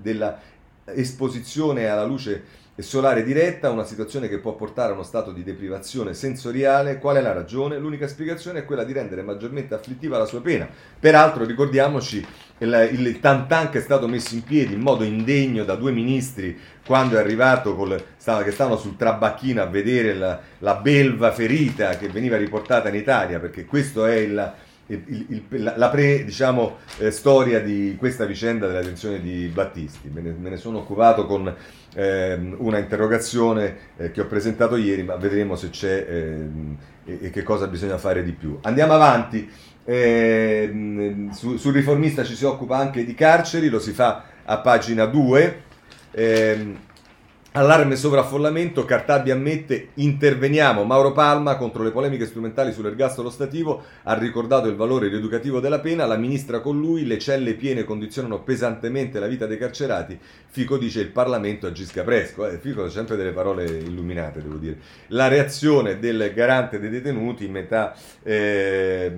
della 0.00 0.38
esposizione 0.84 1.88
alla 1.88 2.04
luce 2.04 2.66
solare 2.82 3.24
diretta, 3.24 3.70
una 3.70 3.84
situazione 3.84 4.28
che 4.28 4.38
può 4.38 4.54
portare 4.54 4.90
a 4.90 4.94
uno 4.94 5.02
stato 5.02 5.32
di 5.32 5.42
deprivazione 5.42 6.14
sensoriale. 6.14 6.98
Qual 6.98 7.16
è 7.16 7.20
la 7.20 7.32
ragione? 7.32 7.76
L'unica 7.76 8.06
spiegazione 8.06 8.60
è 8.60 8.64
quella 8.64 8.84
di 8.84 8.92
rendere 8.92 9.22
maggiormente 9.22 9.74
afflittiva 9.74 10.16
la 10.16 10.26
sua 10.26 10.40
pena. 10.40 10.68
Peraltro 10.98 11.44
ricordiamoci 11.44 12.24
il, 12.58 12.90
il 12.92 13.18
tantan 13.18 13.70
che 13.70 13.78
è 13.78 13.80
stato 13.80 14.06
messo 14.06 14.34
in 14.34 14.44
piedi 14.44 14.74
in 14.74 14.80
modo 14.80 15.02
indegno 15.02 15.64
da 15.64 15.74
due 15.74 15.90
ministri 15.90 16.56
quando 16.88 17.16
è 17.16 17.18
arrivato 17.18 17.76
col, 17.76 18.02
che 18.42 18.50
stavano 18.50 18.78
sul 18.78 18.96
trabacchino 18.96 19.60
a 19.60 19.66
vedere 19.66 20.14
la, 20.14 20.40
la 20.60 20.76
belva 20.76 21.32
ferita 21.32 21.98
che 21.98 22.08
veniva 22.08 22.38
riportata 22.38 22.88
in 22.88 22.94
Italia, 22.94 23.38
perché 23.38 23.66
questo 23.66 24.06
è 24.06 24.14
il 24.14 24.54
il, 24.88 25.44
il, 25.50 25.72
la 25.76 25.90
pre 25.90 26.24
diciamo, 26.24 26.78
eh, 26.96 27.10
storia 27.10 27.60
di 27.60 27.94
questa 27.98 28.24
vicenda 28.24 28.66
della 28.66 28.80
detenzione 28.80 29.20
di 29.20 29.50
Battisti. 29.52 30.08
Me 30.10 30.22
ne, 30.22 30.34
me 30.38 30.48
ne 30.48 30.56
sono 30.56 30.78
occupato 30.78 31.26
con 31.26 31.54
eh, 31.94 32.54
una 32.56 32.78
interrogazione 32.78 33.76
eh, 33.98 34.10
che 34.10 34.22
ho 34.22 34.26
presentato 34.26 34.76
ieri, 34.76 35.02
ma 35.02 35.16
vedremo 35.16 35.56
se 35.56 35.68
c'è 35.68 36.06
ehm, 36.08 36.76
e, 37.04 37.18
e, 37.20 37.30
che 37.30 37.42
cosa 37.42 37.66
bisogna 37.66 37.98
fare 37.98 38.22
di 38.24 38.32
più. 38.32 38.58
Andiamo 38.62 38.94
avanti. 38.94 39.46
Ehm, 39.84 41.32
su, 41.32 41.58
sul 41.58 41.74
riformista 41.74 42.24
ci 42.24 42.34
si 42.34 42.46
occupa 42.46 42.78
anche 42.78 43.04
di 43.04 43.12
carceri, 43.12 43.68
lo 43.68 43.80
si 43.80 43.92
fa 43.92 44.24
a 44.42 44.58
pagina 44.60 45.04
2. 45.04 45.66
Allarme 47.52 47.96
sovraffollamento, 47.96 48.84
Cartabia 48.84 49.34
ammette, 49.34 49.88
interveniamo. 49.94 50.84
Mauro 50.84 51.12
Palma 51.12 51.56
contro 51.56 51.82
le 51.82 51.90
polemiche 51.90 52.26
strumentali 52.26 52.72
sull'ergastolo 52.72 53.30
stativo 53.30 53.82
ha 54.04 54.12
ricordato 54.14 54.68
il 54.68 54.76
valore 54.76 55.08
rieducativo 55.08 55.58
della 55.58 55.80
pena, 55.80 56.06
la 56.06 56.16
ministra 56.16 56.60
con 56.60 56.78
lui, 56.78 57.04
le 57.04 57.18
celle 57.18 57.54
piene 57.54 57.84
condizionano 57.84 58.42
pesantemente 58.42 59.18
la 59.18 59.26
vita 59.26 59.46
dei 59.46 59.58
carcerati, 59.58 60.16
Fico 60.46 60.76
dice 60.76 61.00
il 61.00 61.08
Parlamento 61.08 61.66
agisca 61.66 62.04
presto, 62.04 62.46
eh, 62.46 62.58
Fico 62.58 62.84
ha 62.84 62.90
sempre 62.90 63.16
delle 63.16 63.32
parole 63.32 63.64
illuminate 63.64 64.42
devo 64.42 64.56
dire. 64.56 64.76
La 65.08 65.26
reazione 65.26 65.98
del 65.98 66.30
garante 66.34 66.78
dei 66.78 66.90
detenuti 66.90 67.46
in 67.46 67.52
metà 67.52 67.96
eh, 68.22 69.10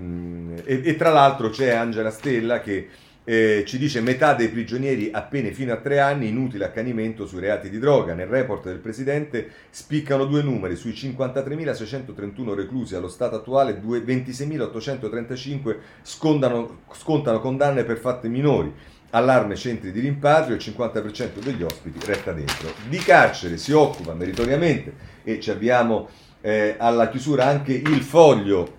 e, 0.65 0.81
e 0.83 0.97
tra 0.97 1.11
l'altro 1.11 1.51
c'è 1.51 1.71
Angela 1.71 2.11
Stella 2.11 2.61
che 2.61 2.89
eh, 3.31 3.63
ci 3.65 3.79
dice 3.79 4.01
metà 4.01 4.35
dei 4.35 4.49
prigionieri 4.49 5.11
appena 5.13 5.53
fino 5.53 5.73
a 5.73 5.77
tre 5.77 6.01
anni, 6.01 6.27
inutile 6.27 6.65
accanimento 6.65 7.29
sui 7.29 7.39
reati 7.39 7.71
di 7.71 7.79
droga. 7.79 8.13
Nel 8.13 8.27
report 8.27 8.65
del 8.65 8.79
Presidente 8.79 9.49
spiccano 9.71 10.25
due 10.25 10.43
numeri, 10.43 10.75
sui 10.75 10.91
53.631 10.91 12.55
reclusi 12.55 12.97
allo 12.97 13.07
stato 13.07 13.37
attuale 13.37 13.81
26.835 13.81 15.77
scontano, 16.03 16.81
scontano 16.91 17.39
condanne 17.39 17.85
per 17.85 17.99
fatti 17.99 18.27
minori. 18.29 18.75
Allarme 19.11 19.55
centri 19.55 19.93
di 19.93 20.01
rimpatrio, 20.01 20.57
il 20.57 20.61
50% 20.61 21.39
degli 21.39 21.63
ospiti 21.63 22.05
resta 22.05 22.33
dentro. 22.33 22.73
Di 22.89 22.99
carcere 22.99 23.59
si 23.59 23.71
occupa 23.71 24.13
meritoriamente 24.13 24.93
e 25.23 25.39
ci 25.39 25.53
abbiamo 25.53 26.09
eh, 26.41 26.75
alla 26.77 27.09
chiusura 27.09 27.45
anche 27.47 27.75
il 27.75 28.03
foglio 28.03 28.79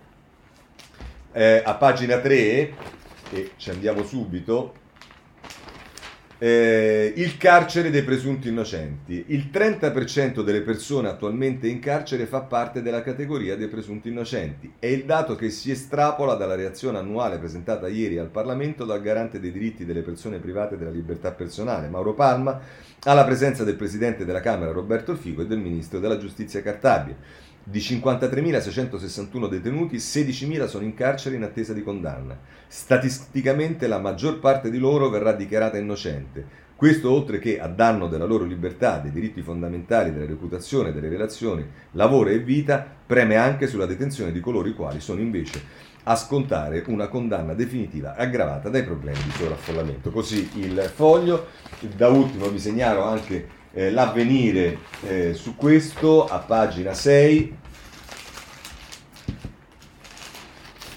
eh, 1.32 1.62
a 1.64 1.74
pagina 1.76 2.18
3 2.18 3.00
e 3.32 3.52
ci 3.58 3.70
andiamo 3.70 4.04
subito, 4.04 4.74
eh, 6.44 7.14
il 7.18 7.38
carcere 7.38 7.92
dei 7.92 8.02
presunti 8.02 8.50
innocenti. 8.50 9.26
Il 9.28 9.52
30% 9.54 10.42
delle 10.42 10.62
persone 10.62 11.08
attualmente 11.08 11.68
in 11.68 11.80
carcere 11.80 12.26
fa 12.26 12.42
parte 12.42 12.82
della 12.82 13.04
categoria 13.04 13.56
dei 13.56 13.68
presunti 13.68 14.10
innocenti. 14.10 14.74
È 14.80 14.88
il 14.88 15.06
dato 15.06 15.36
che 15.36 15.52
si 15.52 15.70
estrapola 15.70 16.34
dalla 16.34 16.56
reazione 16.56 16.98
annuale 16.98 17.38
presentata 17.38 17.88
ieri 17.88 18.18
al 18.18 18.30
Parlamento 18.30 18.86
dal 18.86 19.04
garante 19.04 19.40
dei 19.40 19.52
diritti 19.52 19.86
delle 19.86 20.02
persone 20.02 20.40
private 20.40 20.78
della 20.78 20.90
libertà 20.90 21.32
personale, 21.32 21.90
Mauro 21.90 22.16
Palma, 22.16 22.60
alla 23.04 23.24
presenza 23.24 23.64
del 23.64 23.76
Presidente 23.76 24.26
della 24.26 24.42
Camera 24.42 24.72
Roberto 24.72 25.16
Fico 25.16 25.44
e 25.44 25.46
del 25.46 25.60
Ministro 25.60 26.00
della 26.00 26.18
Giustizia 26.18 26.64
Cartabia. 26.64 27.16
Di 27.64 27.78
53.661 27.78 29.48
detenuti, 29.48 29.98
16.000 29.98 30.66
sono 30.66 30.84
in 30.84 30.96
carcere 30.96 31.36
in 31.36 31.44
attesa 31.44 31.74
di 31.74 31.84
condanna. 31.84 32.36
Statisticamente 32.68 33.86
la 33.88 34.00
maggior 34.00 34.40
parte 34.40 34.72
di 34.72 34.80
loro 34.80 35.10
verrà 35.10 35.34
dichiarata 35.34 35.78
innocente. 35.78 36.70
Questo 36.76 37.12
oltre 37.12 37.38
che 37.38 37.60
a 37.60 37.68
danno 37.68 38.08
della 38.08 38.26
loro 38.26 38.46
libertà, 38.46 38.98
dei 38.98 39.12
diritti 39.12 39.44
fondamentali, 39.44 40.12
della 40.12 40.26
reputazione, 40.26 40.92
delle 40.92 41.10
relazioni, 41.10 41.64
lavoro 41.92 42.30
e 42.30 42.40
vita, 42.40 42.84
preme 43.06 43.36
anche 43.36 43.68
sulla 43.68 43.86
detenzione 43.86 44.32
di 44.32 44.40
coloro 44.40 44.68
i 44.68 44.74
quali 44.74 45.00
sono 45.00 45.22
invece 45.22 45.62
a 46.06 46.16
scontare 46.16 46.84
una 46.88 47.10
condanna 47.10 47.54
definitiva 47.54 48.16
aggravata 48.16 48.70
dai 48.70 48.84
problemi 48.84 49.22
di 49.24 49.32
sovraffollamento. 49.32 50.10
Così 50.10 50.50
il 50.56 50.92
foglio. 50.92 51.46
Da 51.96 52.08
ultimo 52.08 52.50
vi 52.50 52.58
segnalo 52.58 53.04
anche 53.04 53.60
eh, 53.74 53.92
l'avvenire 53.92 54.78
eh, 55.08 55.34
su 55.34 55.56
questo 55.56 56.26
a 56.26 56.40
pagina 56.40 56.94
6. 56.94 57.58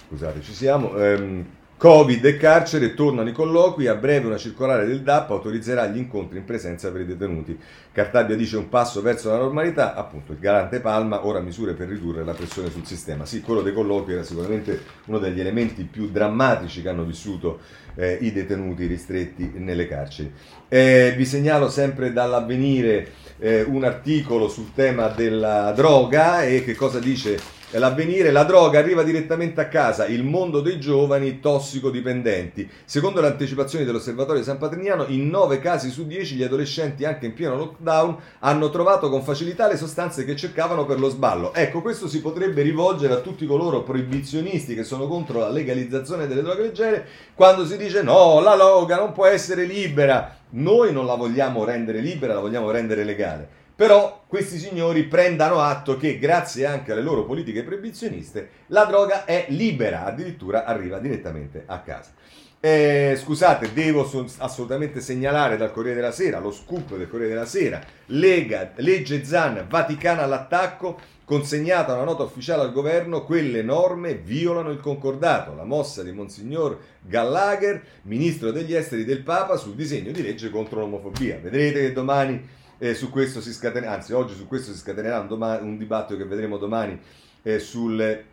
Scusate, 0.08 0.42
ci 0.42 0.52
siamo. 0.52 0.96
Ehm, 0.96 1.46
Covid 1.76 2.24
e 2.24 2.36
carcere, 2.36 2.94
tornano 2.94 3.28
i 3.28 3.32
colloqui, 3.32 3.88
a 3.88 3.96
breve 3.96 4.26
una 4.26 4.36
circolare 4.38 4.86
del 4.86 5.02
DAP 5.02 5.30
autorizzerà 5.30 5.86
gli 5.86 5.98
incontri 5.98 6.38
in 6.38 6.44
presenza 6.44 6.90
per 6.90 7.02
i 7.02 7.06
detenuti. 7.06 7.58
Cartabia 7.92 8.36
dice 8.36 8.56
un 8.56 8.68
passo 8.68 9.02
verso 9.02 9.28
la 9.28 9.38
normalità, 9.38 9.94
appunto 9.94 10.32
il 10.32 10.38
garante 10.38 10.80
Palma, 10.80 11.26
ora 11.26 11.40
misure 11.40 11.74
per 11.74 11.88
ridurre 11.88 12.24
la 12.24 12.32
pressione 12.32 12.70
sul 12.70 12.86
sistema. 12.86 13.26
Sì, 13.26 13.40
quello 13.40 13.60
dei 13.60 13.72
colloqui 13.72 14.12
era 14.12 14.22
sicuramente 14.22 14.80
uno 15.06 15.18
degli 15.18 15.40
elementi 15.40 15.82
più 15.84 16.10
drammatici 16.10 16.80
che 16.80 16.88
hanno 16.88 17.04
vissuto 17.04 17.58
eh, 17.96 18.18
i 18.20 18.32
detenuti 18.32 18.86
ristretti 18.86 19.52
nelle 19.56 19.86
carceri. 19.86 20.32
Eh, 20.68 21.12
vi 21.16 21.24
segnalo 21.26 21.68
sempre 21.68 22.12
dall'avvenire 22.12 23.12
eh, 23.38 23.62
un 23.62 23.84
articolo 23.84 24.48
sul 24.48 24.72
tema 24.74 25.08
della 25.08 25.72
droga 25.72 26.44
e 26.44 26.64
che 26.64 26.74
cosa 26.74 26.98
dice 26.98 27.38
l'avvenire, 27.78 28.30
la 28.30 28.44
droga 28.44 28.78
arriva 28.78 29.02
direttamente 29.02 29.60
a 29.60 29.68
casa, 29.68 30.06
il 30.06 30.22
mondo 30.22 30.60
dei 30.60 30.78
giovani 30.78 31.40
tossicodipendenti. 31.40 32.68
Secondo 32.84 33.20
le 33.20 33.28
anticipazioni 33.28 33.84
dell'Osservatorio 33.84 34.42
San 34.42 34.58
Patrignano, 34.58 35.06
in 35.08 35.28
9 35.28 35.58
casi 35.58 35.90
su 35.90 36.06
10 36.06 36.36
gli 36.36 36.42
adolescenti, 36.42 37.04
anche 37.04 37.26
in 37.26 37.34
pieno 37.34 37.56
lockdown, 37.56 38.16
hanno 38.40 38.70
trovato 38.70 39.10
con 39.10 39.22
facilità 39.22 39.66
le 39.68 39.76
sostanze 39.76 40.24
che 40.24 40.36
cercavano 40.36 40.84
per 40.86 40.98
lo 40.98 41.08
sballo. 41.08 41.52
Ecco, 41.54 41.82
questo 41.82 42.08
si 42.08 42.20
potrebbe 42.20 42.62
rivolgere 42.62 43.14
a 43.14 43.20
tutti 43.20 43.46
coloro 43.46 43.82
proibizionisti 43.82 44.74
che 44.74 44.84
sono 44.84 45.06
contro 45.06 45.40
la 45.40 45.50
legalizzazione 45.50 46.26
delle 46.26 46.42
droghe 46.42 46.62
leggere, 46.62 47.06
quando 47.34 47.66
si 47.66 47.76
dice 47.76 48.02
no, 48.02 48.40
la 48.40 48.54
droga 48.54 48.96
non 48.96 49.12
può 49.12 49.26
essere 49.26 49.64
libera. 49.64 50.36
Noi 50.50 50.92
non 50.92 51.06
la 51.06 51.14
vogliamo 51.14 51.64
rendere 51.64 52.00
libera, 52.00 52.34
la 52.34 52.40
vogliamo 52.40 52.70
rendere 52.70 53.04
legale. 53.04 53.62
Però 53.76 54.24
questi 54.28 54.58
signori 54.58 55.04
prendano 55.04 55.60
atto 55.60 55.96
che 55.96 56.18
grazie 56.18 56.64
anche 56.64 56.92
alle 56.92 57.02
loro 57.02 57.24
politiche 57.24 57.64
proibizioniste 57.64 58.48
la 58.68 58.84
droga 58.84 59.24
è 59.24 59.46
libera, 59.48 60.04
addirittura 60.04 60.64
arriva 60.64 60.98
direttamente 60.98 61.64
a 61.66 61.80
casa. 61.80 62.12
Eh, 62.60 63.18
scusate, 63.18 63.74
devo 63.74 64.08
assolutamente 64.38 65.00
segnalare 65.00 65.56
dal 65.58 65.72
Corriere 65.72 65.96
della 65.96 66.12
Sera, 66.12 66.38
lo 66.38 66.50
scoop 66.50 66.96
del 66.96 67.08
Corriere 67.08 67.34
della 67.34 67.46
Sera, 67.46 67.82
Lega, 68.06 68.70
legge 68.76 69.24
Zan, 69.24 69.66
Vaticana 69.68 70.22
all'attacco, 70.22 70.98
consegnata 71.24 71.94
una 71.94 72.04
nota 72.04 72.22
ufficiale 72.22 72.62
al 72.62 72.72
governo, 72.72 73.24
quelle 73.24 73.62
norme 73.62 74.14
violano 74.14 74.70
il 74.70 74.80
concordato, 74.80 75.54
la 75.54 75.64
mossa 75.64 76.02
di 76.02 76.12
Monsignor 76.12 76.78
Gallagher, 77.00 77.82
ministro 78.02 78.50
degli 78.50 78.74
esteri 78.74 79.04
del 79.04 79.20
Papa, 79.20 79.56
sul 79.56 79.74
disegno 79.74 80.12
di 80.12 80.22
legge 80.22 80.48
contro 80.48 80.80
l'omofobia. 80.80 81.38
Vedrete 81.42 81.80
che 81.80 81.92
domani 81.92 82.62
eh, 82.78 82.94
su 82.94 83.10
questo 83.10 83.40
si 83.40 83.52
scatenerà, 83.52 83.94
anzi 83.94 84.12
oggi 84.12 84.34
su 84.34 84.46
questo 84.46 84.72
si 84.72 84.78
scatenerà 84.78 85.20
un, 85.20 85.28
domani, 85.28 85.66
un 85.66 85.78
dibattito 85.78 86.16
che 86.18 86.24
vedremo 86.24 86.58
domani 86.58 86.98
eh, 87.42 87.58
sulle, 87.58 88.24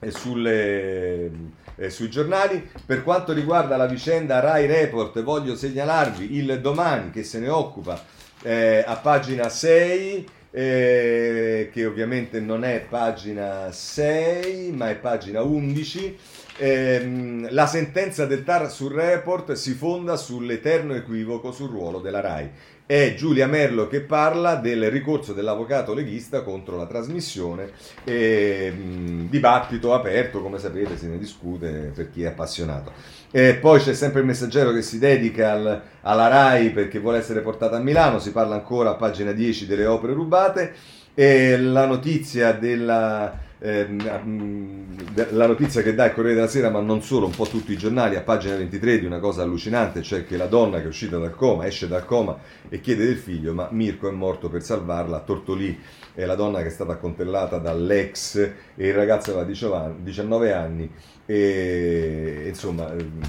eh, 0.00 0.10
sulle, 0.10 1.30
eh, 1.76 1.90
sui 1.90 2.10
giornali. 2.10 2.68
Per 2.84 3.02
quanto 3.02 3.32
riguarda 3.32 3.76
la 3.76 3.86
vicenda 3.86 4.40
Rai 4.40 4.66
Report, 4.66 5.22
voglio 5.22 5.56
segnalarvi 5.56 6.36
il 6.36 6.60
domani 6.60 7.10
che 7.10 7.22
se 7.22 7.38
ne 7.38 7.48
occupa 7.48 8.02
eh, 8.42 8.84
a 8.86 8.96
pagina 8.96 9.48
6. 9.48 10.34
Eh, 10.58 11.68
che 11.70 11.84
ovviamente 11.84 12.40
non 12.40 12.64
è 12.64 12.80
pagina 12.88 13.70
6 13.70 14.72
ma 14.72 14.88
è 14.88 14.94
pagina 14.94 15.42
11 15.42 16.16
ehm, 16.56 17.48
la 17.50 17.66
sentenza 17.66 18.24
del 18.24 18.42
TAR 18.42 18.70
sul 18.70 18.92
report 18.92 19.52
si 19.52 19.74
fonda 19.74 20.16
sull'eterno 20.16 20.94
equivoco 20.94 21.52
sul 21.52 21.68
ruolo 21.68 21.98
della 21.98 22.20
RAI 22.20 22.50
è 22.86 23.14
Giulia 23.16 23.48
Merlo 23.48 23.88
che 23.88 24.00
parla 24.00 24.54
del 24.54 24.88
ricorso 24.90 25.32
dell'avvocato 25.32 25.92
leghista 25.92 26.42
contro 26.42 26.76
la 26.76 26.86
trasmissione. 26.86 27.70
E, 28.04 28.70
mh, 28.70 29.28
dibattito 29.28 29.92
aperto, 29.92 30.40
come 30.40 30.58
sapete, 30.58 30.96
se 30.96 31.08
ne 31.08 31.18
discute 31.18 31.90
per 31.94 32.10
chi 32.10 32.22
è 32.22 32.26
appassionato. 32.26 32.92
E 33.32 33.56
poi 33.56 33.80
c'è 33.80 33.92
sempre 33.92 34.20
il 34.20 34.26
messaggero 34.26 34.72
che 34.72 34.82
si 34.82 35.00
dedica 35.00 35.52
al, 35.52 35.82
alla 36.02 36.28
RAI 36.28 36.70
perché 36.70 37.00
vuole 37.00 37.18
essere 37.18 37.40
portata 37.40 37.76
a 37.76 37.80
Milano, 37.80 38.20
si 38.20 38.30
parla 38.30 38.54
ancora 38.54 38.90
a 38.90 38.94
pagina 38.94 39.32
10 39.32 39.66
delle 39.66 39.86
opere 39.86 40.12
rubate. 40.12 40.74
E 41.12 41.58
la 41.58 41.86
notizia 41.86 42.52
della 42.52 43.45
Ehm, 43.58 44.84
la 45.30 45.46
notizia 45.46 45.80
che 45.80 45.94
dà 45.94 46.06
il 46.06 46.12
Corriere 46.12 46.34
della 46.34 46.48
Sera, 46.48 46.68
ma 46.68 46.80
non 46.80 47.02
solo, 47.02 47.26
un 47.26 47.34
po' 47.34 47.46
tutti 47.46 47.72
i 47.72 47.76
giornali, 47.76 48.16
a 48.16 48.20
pagina 48.20 48.56
23 48.56 48.98
di 48.98 49.06
una 49.06 49.18
cosa 49.18 49.42
allucinante, 49.42 50.02
cioè 50.02 50.26
che 50.26 50.36
la 50.36 50.46
donna 50.46 50.78
che 50.78 50.84
è 50.84 50.88
uscita 50.88 51.16
dal 51.18 51.34
coma, 51.34 51.66
esce 51.66 51.88
dal 51.88 52.04
coma 52.04 52.38
e 52.68 52.80
chiede 52.80 53.06
del 53.06 53.16
figlio, 53.16 53.54
ma 53.54 53.68
Mirko 53.70 54.08
è 54.08 54.12
morto 54.12 54.50
per 54.50 54.62
salvarla, 54.62 55.20
Tortolì 55.20 55.78
è 56.12 56.24
la 56.26 56.34
donna 56.34 56.60
che 56.60 56.66
è 56.66 56.70
stata 56.70 56.92
accontellata 56.92 57.58
dall'ex 57.58 58.36
e 58.74 58.86
il 58.86 58.94
ragazzo 58.94 59.38
aveva 59.38 59.92
19 59.98 60.52
anni 60.52 60.90
e 61.24 62.44
insomma 62.46 62.92
ehm, 62.92 63.20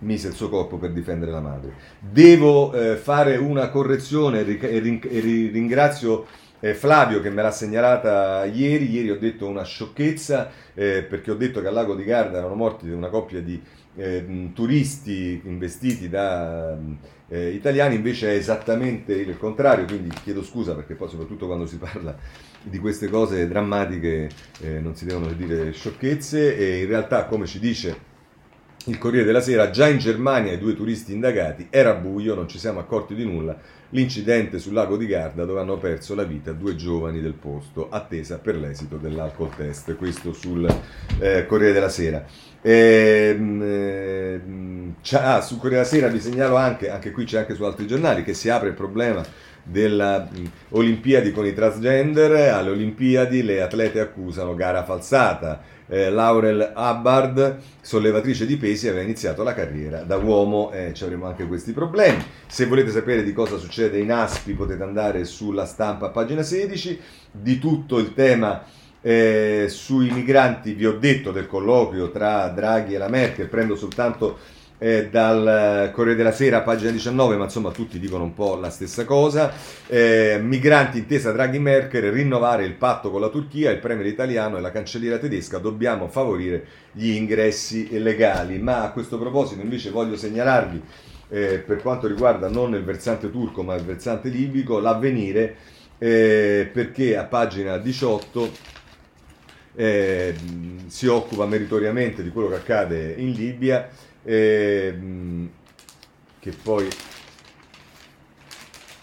mise 0.00 0.28
il 0.28 0.34
suo 0.34 0.48
corpo 0.48 0.76
per 0.76 0.92
difendere 0.92 1.32
la 1.32 1.40
madre. 1.40 1.74
Devo 1.98 2.72
eh, 2.72 2.96
fare 2.96 3.36
una 3.36 3.70
correzione 3.70 4.40
e 4.40 4.78
ringrazio 4.78 6.26
eh, 6.64 6.72
Flavio 6.72 7.20
che 7.20 7.28
me 7.28 7.42
l'ha 7.42 7.50
segnalata 7.50 8.46
ieri, 8.46 8.90
ieri 8.90 9.10
ho 9.10 9.18
detto 9.18 9.46
una 9.46 9.64
sciocchezza 9.64 10.50
eh, 10.72 11.02
perché 11.02 11.30
ho 11.30 11.34
detto 11.34 11.60
che 11.60 11.66
al 11.66 11.74
lago 11.74 11.94
di 11.94 12.04
Garda 12.04 12.38
erano 12.38 12.54
morti 12.54 12.88
una 12.88 13.10
coppia 13.10 13.42
di 13.42 13.60
eh, 13.96 14.50
turisti 14.54 15.42
investiti 15.44 16.08
da 16.08 16.74
eh, 17.28 17.50
italiani, 17.50 17.96
invece 17.96 18.32
è 18.32 18.36
esattamente 18.36 19.12
il 19.12 19.36
contrario, 19.36 19.84
quindi 19.84 20.08
chiedo 20.22 20.42
scusa 20.42 20.74
perché 20.74 20.94
poi 20.94 21.10
soprattutto 21.10 21.44
quando 21.46 21.66
si 21.66 21.76
parla 21.76 22.16
di 22.62 22.78
queste 22.78 23.08
cose 23.08 23.46
drammatiche 23.46 24.30
eh, 24.62 24.80
non 24.80 24.96
si 24.96 25.04
devono 25.04 25.30
dire 25.32 25.70
sciocchezze 25.70 26.56
e 26.56 26.80
in 26.80 26.88
realtà 26.88 27.26
come 27.26 27.44
ci 27.44 27.58
dice 27.58 28.12
il 28.86 28.98
Corriere 28.98 29.24
della 29.24 29.40
Sera, 29.40 29.70
già 29.70 29.88
in 29.88 29.98
Germania 29.98 30.52
i 30.52 30.58
due 30.58 30.74
turisti 30.74 31.12
indagati, 31.12 31.68
era 31.70 31.94
buio, 31.94 32.34
non 32.34 32.48
ci 32.48 32.58
siamo 32.58 32.80
accorti 32.80 33.14
di 33.14 33.24
nulla, 33.24 33.58
l'incidente 33.94 34.58
sul 34.58 34.72
lago 34.72 34.96
di 34.96 35.06
Garda 35.06 35.44
dove 35.44 35.60
hanno 35.60 35.78
perso 35.78 36.14
la 36.14 36.24
vita 36.24 36.52
due 36.52 36.76
giovani 36.76 37.20
del 37.20 37.32
posto, 37.32 37.88
attesa 37.90 38.38
per 38.38 38.56
l'esito 38.56 38.96
dell'alcol 38.96 39.54
test, 39.54 39.94
questo 39.96 40.32
sul 40.32 40.66
eh, 41.20 41.46
Corriere 41.46 41.72
della 41.72 41.88
Sera. 41.88 42.24
E, 42.60 43.34
ehm, 43.36 44.94
eh, 45.00 45.16
ah, 45.16 45.40
sul 45.40 45.58
Corriere 45.58 45.84
della 45.84 45.96
Sera 45.96 46.08
vi 46.08 46.20
segnalo 46.20 46.56
anche, 46.56 46.90
anche 46.90 47.12
qui 47.12 47.24
c'è 47.24 47.38
anche 47.38 47.54
su 47.54 47.62
altri 47.62 47.86
giornali, 47.86 48.24
che 48.24 48.34
si 48.34 48.48
apre 48.48 48.68
il 48.68 48.74
problema 48.74 49.22
delle 49.62 50.28
Olimpiadi 50.70 51.32
con 51.32 51.46
i 51.46 51.54
transgender, 51.54 52.52
alle 52.52 52.70
Olimpiadi 52.70 53.42
le 53.42 53.62
atlete 53.62 54.00
accusano 54.00 54.54
gara 54.54 54.84
falsata 54.84 55.72
eh, 55.94 56.10
Laurel 56.10 56.72
Hubbard, 56.74 57.58
sollevatrice 57.80 58.46
di 58.46 58.56
pesi, 58.56 58.88
aveva 58.88 59.04
iniziato 59.04 59.44
la 59.44 59.54
carriera 59.54 60.02
da 60.02 60.16
uomo. 60.16 60.72
Eh, 60.72 60.92
ci 60.92 61.04
avremo 61.04 61.26
anche 61.26 61.46
questi 61.46 61.70
problemi. 61.70 62.20
Se 62.48 62.66
volete 62.66 62.90
sapere 62.90 63.22
di 63.22 63.32
cosa 63.32 63.58
succede 63.58 64.00
in 64.00 64.10
Aspi 64.10 64.54
potete 64.54 64.82
andare 64.82 65.24
sulla 65.24 65.66
stampa 65.66 66.06
a 66.06 66.10
pagina 66.10 66.42
16, 66.42 67.00
di 67.30 67.60
tutto 67.60 67.98
il 67.98 68.12
tema 68.12 68.64
eh, 69.00 69.66
sui 69.68 70.10
migranti 70.10 70.72
vi 70.72 70.86
ho 70.86 70.98
detto 70.98 71.30
del 71.30 71.46
colloquio 71.46 72.10
tra 72.10 72.48
Draghi 72.48 72.94
e 72.94 72.98
la 72.98 73.08
Merkel, 73.08 73.48
prendo 73.48 73.76
soltanto 73.76 74.38
eh, 74.84 75.08
dal 75.08 75.90
Corriere 75.94 76.14
della 76.14 76.30
Sera, 76.30 76.60
pagina 76.60 76.90
19, 76.90 77.36
ma 77.36 77.44
insomma 77.44 77.70
tutti 77.70 77.98
dicono 77.98 78.24
un 78.24 78.34
po' 78.34 78.56
la 78.56 78.68
stessa 78.68 79.06
cosa. 79.06 79.50
Eh, 79.86 80.38
migranti 80.42 80.98
intesa 80.98 81.32
Draghi 81.32 81.58
Merkel, 81.58 82.12
rinnovare 82.12 82.66
il 82.66 82.74
patto 82.74 83.10
con 83.10 83.22
la 83.22 83.30
Turchia, 83.30 83.70
il 83.70 83.78
premier 83.78 84.04
italiano 84.04 84.58
e 84.58 84.60
la 84.60 84.70
cancelliera 84.70 85.16
tedesca, 85.16 85.56
dobbiamo 85.56 86.08
favorire 86.08 86.66
gli 86.92 87.12
ingressi 87.12 87.98
legali. 87.98 88.58
Ma 88.58 88.82
a 88.82 88.90
questo 88.90 89.18
proposito 89.18 89.62
invece 89.62 89.88
voglio 89.88 90.18
segnalarvi, 90.18 90.82
eh, 91.30 91.62
per 91.64 91.80
quanto 91.80 92.06
riguarda 92.06 92.50
non 92.50 92.74
il 92.74 92.84
versante 92.84 93.30
turco 93.30 93.62
ma 93.62 93.74
il 93.74 93.84
versante 93.84 94.28
libico, 94.28 94.80
l'avvenire, 94.80 95.56
eh, 95.96 96.68
perché 96.70 97.16
a 97.16 97.24
pagina 97.24 97.78
18... 97.78 98.72
Eh, 99.76 100.34
si 100.86 101.08
occupa 101.08 101.46
meritoriamente 101.46 102.22
di 102.22 102.30
quello 102.30 102.46
che 102.46 102.54
accade 102.54 103.14
in 103.18 103.32
Libia 103.32 103.88
eh, 104.24 104.98
che 106.40 106.50
poi 106.50 106.88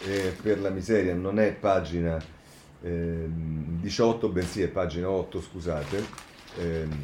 eh, 0.05 0.36
per 0.41 0.59
la 0.59 0.69
miseria 0.69 1.13
non 1.13 1.39
è 1.39 1.53
pagina 1.53 2.22
eh, 2.84 3.26
18, 3.28 4.30
bensì 4.30 4.61
è 4.63 4.67
pagina 4.67 5.09
8, 5.09 5.41
scusate. 5.41 6.05
Ehm, 6.57 7.03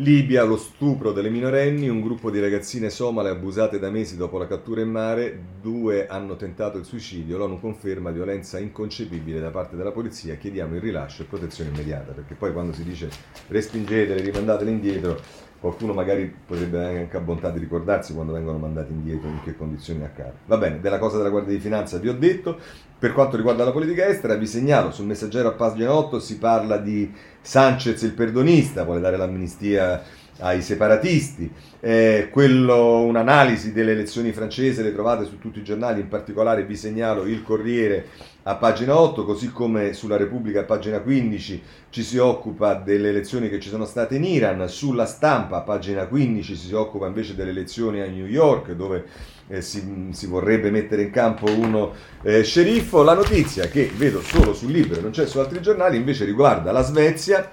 Libia, 0.00 0.44
lo 0.44 0.58
stupro 0.58 1.12
delle 1.12 1.30
minorenni, 1.30 1.88
un 1.88 2.02
gruppo 2.02 2.30
di 2.30 2.38
ragazzine 2.38 2.90
somale 2.90 3.30
abusate 3.30 3.78
da 3.78 3.88
mesi 3.88 4.18
dopo 4.18 4.36
la 4.36 4.46
cattura 4.46 4.82
in 4.82 4.90
mare, 4.90 5.40
due 5.62 6.06
hanno 6.06 6.36
tentato 6.36 6.76
il 6.76 6.84
suicidio, 6.84 7.38
l'ONU 7.38 7.58
conferma 7.58 8.10
violenza 8.10 8.58
inconcepibile 8.58 9.40
da 9.40 9.48
parte 9.48 9.74
della 9.74 9.92
polizia, 9.92 10.34
chiediamo 10.34 10.74
il 10.74 10.82
rilascio 10.82 11.22
e 11.22 11.24
protezione 11.24 11.70
immediata, 11.70 12.12
perché 12.12 12.34
poi 12.34 12.52
quando 12.52 12.74
si 12.74 12.84
dice 12.84 13.08
respingetele, 13.48 14.20
rimandatele 14.20 14.70
indietro, 14.70 15.18
qualcuno 15.60 15.92
magari 15.92 16.32
potrebbe 16.46 16.84
anche 16.84 17.16
a 17.16 17.20
bontà 17.20 17.50
di 17.50 17.58
ricordarsi 17.58 18.14
quando 18.14 18.32
vengono 18.32 18.58
mandati 18.58 18.92
indietro 18.92 19.28
in 19.28 19.42
che 19.42 19.56
condizioni 19.56 20.04
accade. 20.04 20.34
Va 20.46 20.56
bene, 20.56 20.80
della 20.80 20.98
cosa 20.98 21.16
della 21.16 21.30
Guardia 21.30 21.54
di 21.54 21.60
Finanza 21.60 21.98
vi 21.98 22.08
ho 22.08 22.14
detto, 22.14 22.58
per 22.98 23.12
quanto 23.12 23.36
riguarda 23.36 23.64
la 23.64 23.72
politica 23.72 24.06
estera 24.06 24.34
vi 24.34 24.46
segnalo 24.46 24.90
sul 24.90 25.06
messaggero 25.06 25.48
a 25.48 25.52
pagina 25.52 25.92
8 25.92 26.18
si 26.18 26.38
parla 26.38 26.78
di 26.78 27.12
Sanchez 27.40 28.02
il 28.02 28.12
perdonista, 28.12 28.84
vuole 28.84 29.00
dare 29.00 29.16
l'amnistia 29.16 30.02
ai 30.38 30.60
separatisti, 30.60 31.50
eh, 31.80 32.28
quello, 32.30 33.00
un'analisi 33.00 33.72
delle 33.72 33.92
elezioni 33.92 34.32
francesi 34.32 34.82
le 34.82 34.92
trovate 34.92 35.24
su 35.24 35.38
tutti 35.38 35.60
i 35.60 35.64
giornali, 35.64 36.00
in 36.00 36.08
particolare 36.08 36.64
vi 36.64 36.76
segnalo 36.76 37.24
il 37.24 37.42
Corriere 37.42 38.06
a 38.48 38.54
pagina 38.54 38.96
8, 38.96 39.24
così 39.24 39.50
come 39.50 39.92
sulla 39.92 40.16
Repubblica 40.16 40.60
a 40.60 40.64
pagina 40.64 41.00
15 41.00 41.62
ci 41.90 42.04
si 42.04 42.16
occupa 42.18 42.74
delle 42.74 43.08
elezioni 43.08 43.48
che 43.48 43.58
ci 43.58 43.68
sono 43.68 43.84
state 43.84 44.14
in 44.16 44.24
Iran, 44.24 44.68
sulla 44.68 45.04
stampa 45.04 45.56
a 45.56 45.60
pagina 45.62 46.06
15 46.06 46.54
si 46.54 46.72
occupa 46.72 47.08
invece 47.08 47.34
delle 47.34 47.50
elezioni 47.50 48.00
a 48.00 48.06
New 48.06 48.26
York 48.26 48.70
dove 48.72 49.04
eh, 49.48 49.62
si, 49.62 50.10
si, 50.12 50.26
vorrebbe 50.26 50.70
mettere 50.70 51.02
in 51.02 51.10
campo 51.10 51.50
uno 51.50 51.92
eh, 52.22 52.44
sceriffo. 52.44 53.02
La 53.02 53.14
notizia 53.14 53.66
che 53.66 53.90
vedo 53.96 54.20
solo 54.20 54.54
sul 54.54 54.70
Libero, 54.70 55.00
non 55.00 55.10
c'è 55.10 55.26
su 55.26 55.40
altri 55.40 55.60
giornali, 55.60 55.96
invece 55.96 56.24
riguarda 56.24 56.70
la 56.70 56.82
Svezia 56.82 57.50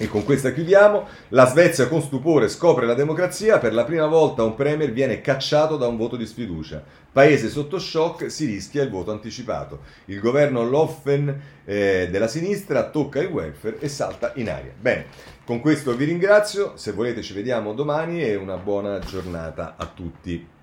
e 0.00 0.08
con 0.08 0.24
questa 0.24 0.52
chiudiamo. 0.52 1.06
La 1.28 1.44
Svezia 1.44 1.86
con 1.86 2.00
stupore 2.00 2.48
scopre 2.48 2.86
la 2.86 2.94
democrazia. 2.94 3.58
Per 3.58 3.74
la 3.74 3.84
prima 3.84 4.06
volta 4.06 4.42
un 4.42 4.54
premier 4.54 4.92
viene 4.92 5.20
cacciato 5.20 5.76
da 5.76 5.86
un 5.88 5.98
voto 5.98 6.16
di 6.16 6.24
sfiducia. 6.24 6.82
Paese 7.12 7.50
sotto 7.50 7.78
shock, 7.78 8.30
si 8.30 8.46
rischia 8.46 8.82
il 8.82 8.88
voto 8.88 9.10
anticipato. 9.10 9.80
Il 10.06 10.18
governo 10.18 10.66
Loffen 10.66 11.40
eh, 11.66 12.08
della 12.10 12.28
sinistra 12.28 12.88
tocca 12.88 13.20
il 13.20 13.28
welfare 13.28 13.78
e 13.78 13.88
salta 13.88 14.32
in 14.36 14.48
aria. 14.48 14.72
Bene, 14.80 15.04
con 15.44 15.60
questo 15.60 15.94
vi 15.94 16.06
ringrazio. 16.06 16.72
Se 16.76 16.92
volete 16.92 17.20
ci 17.20 17.34
vediamo 17.34 17.74
domani 17.74 18.22
e 18.22 18.36
una 18.36 18.56
buona 18.56 19.00
giornata 19.00 19.74
a 19.76 19.84
tutti. 19.84 20.58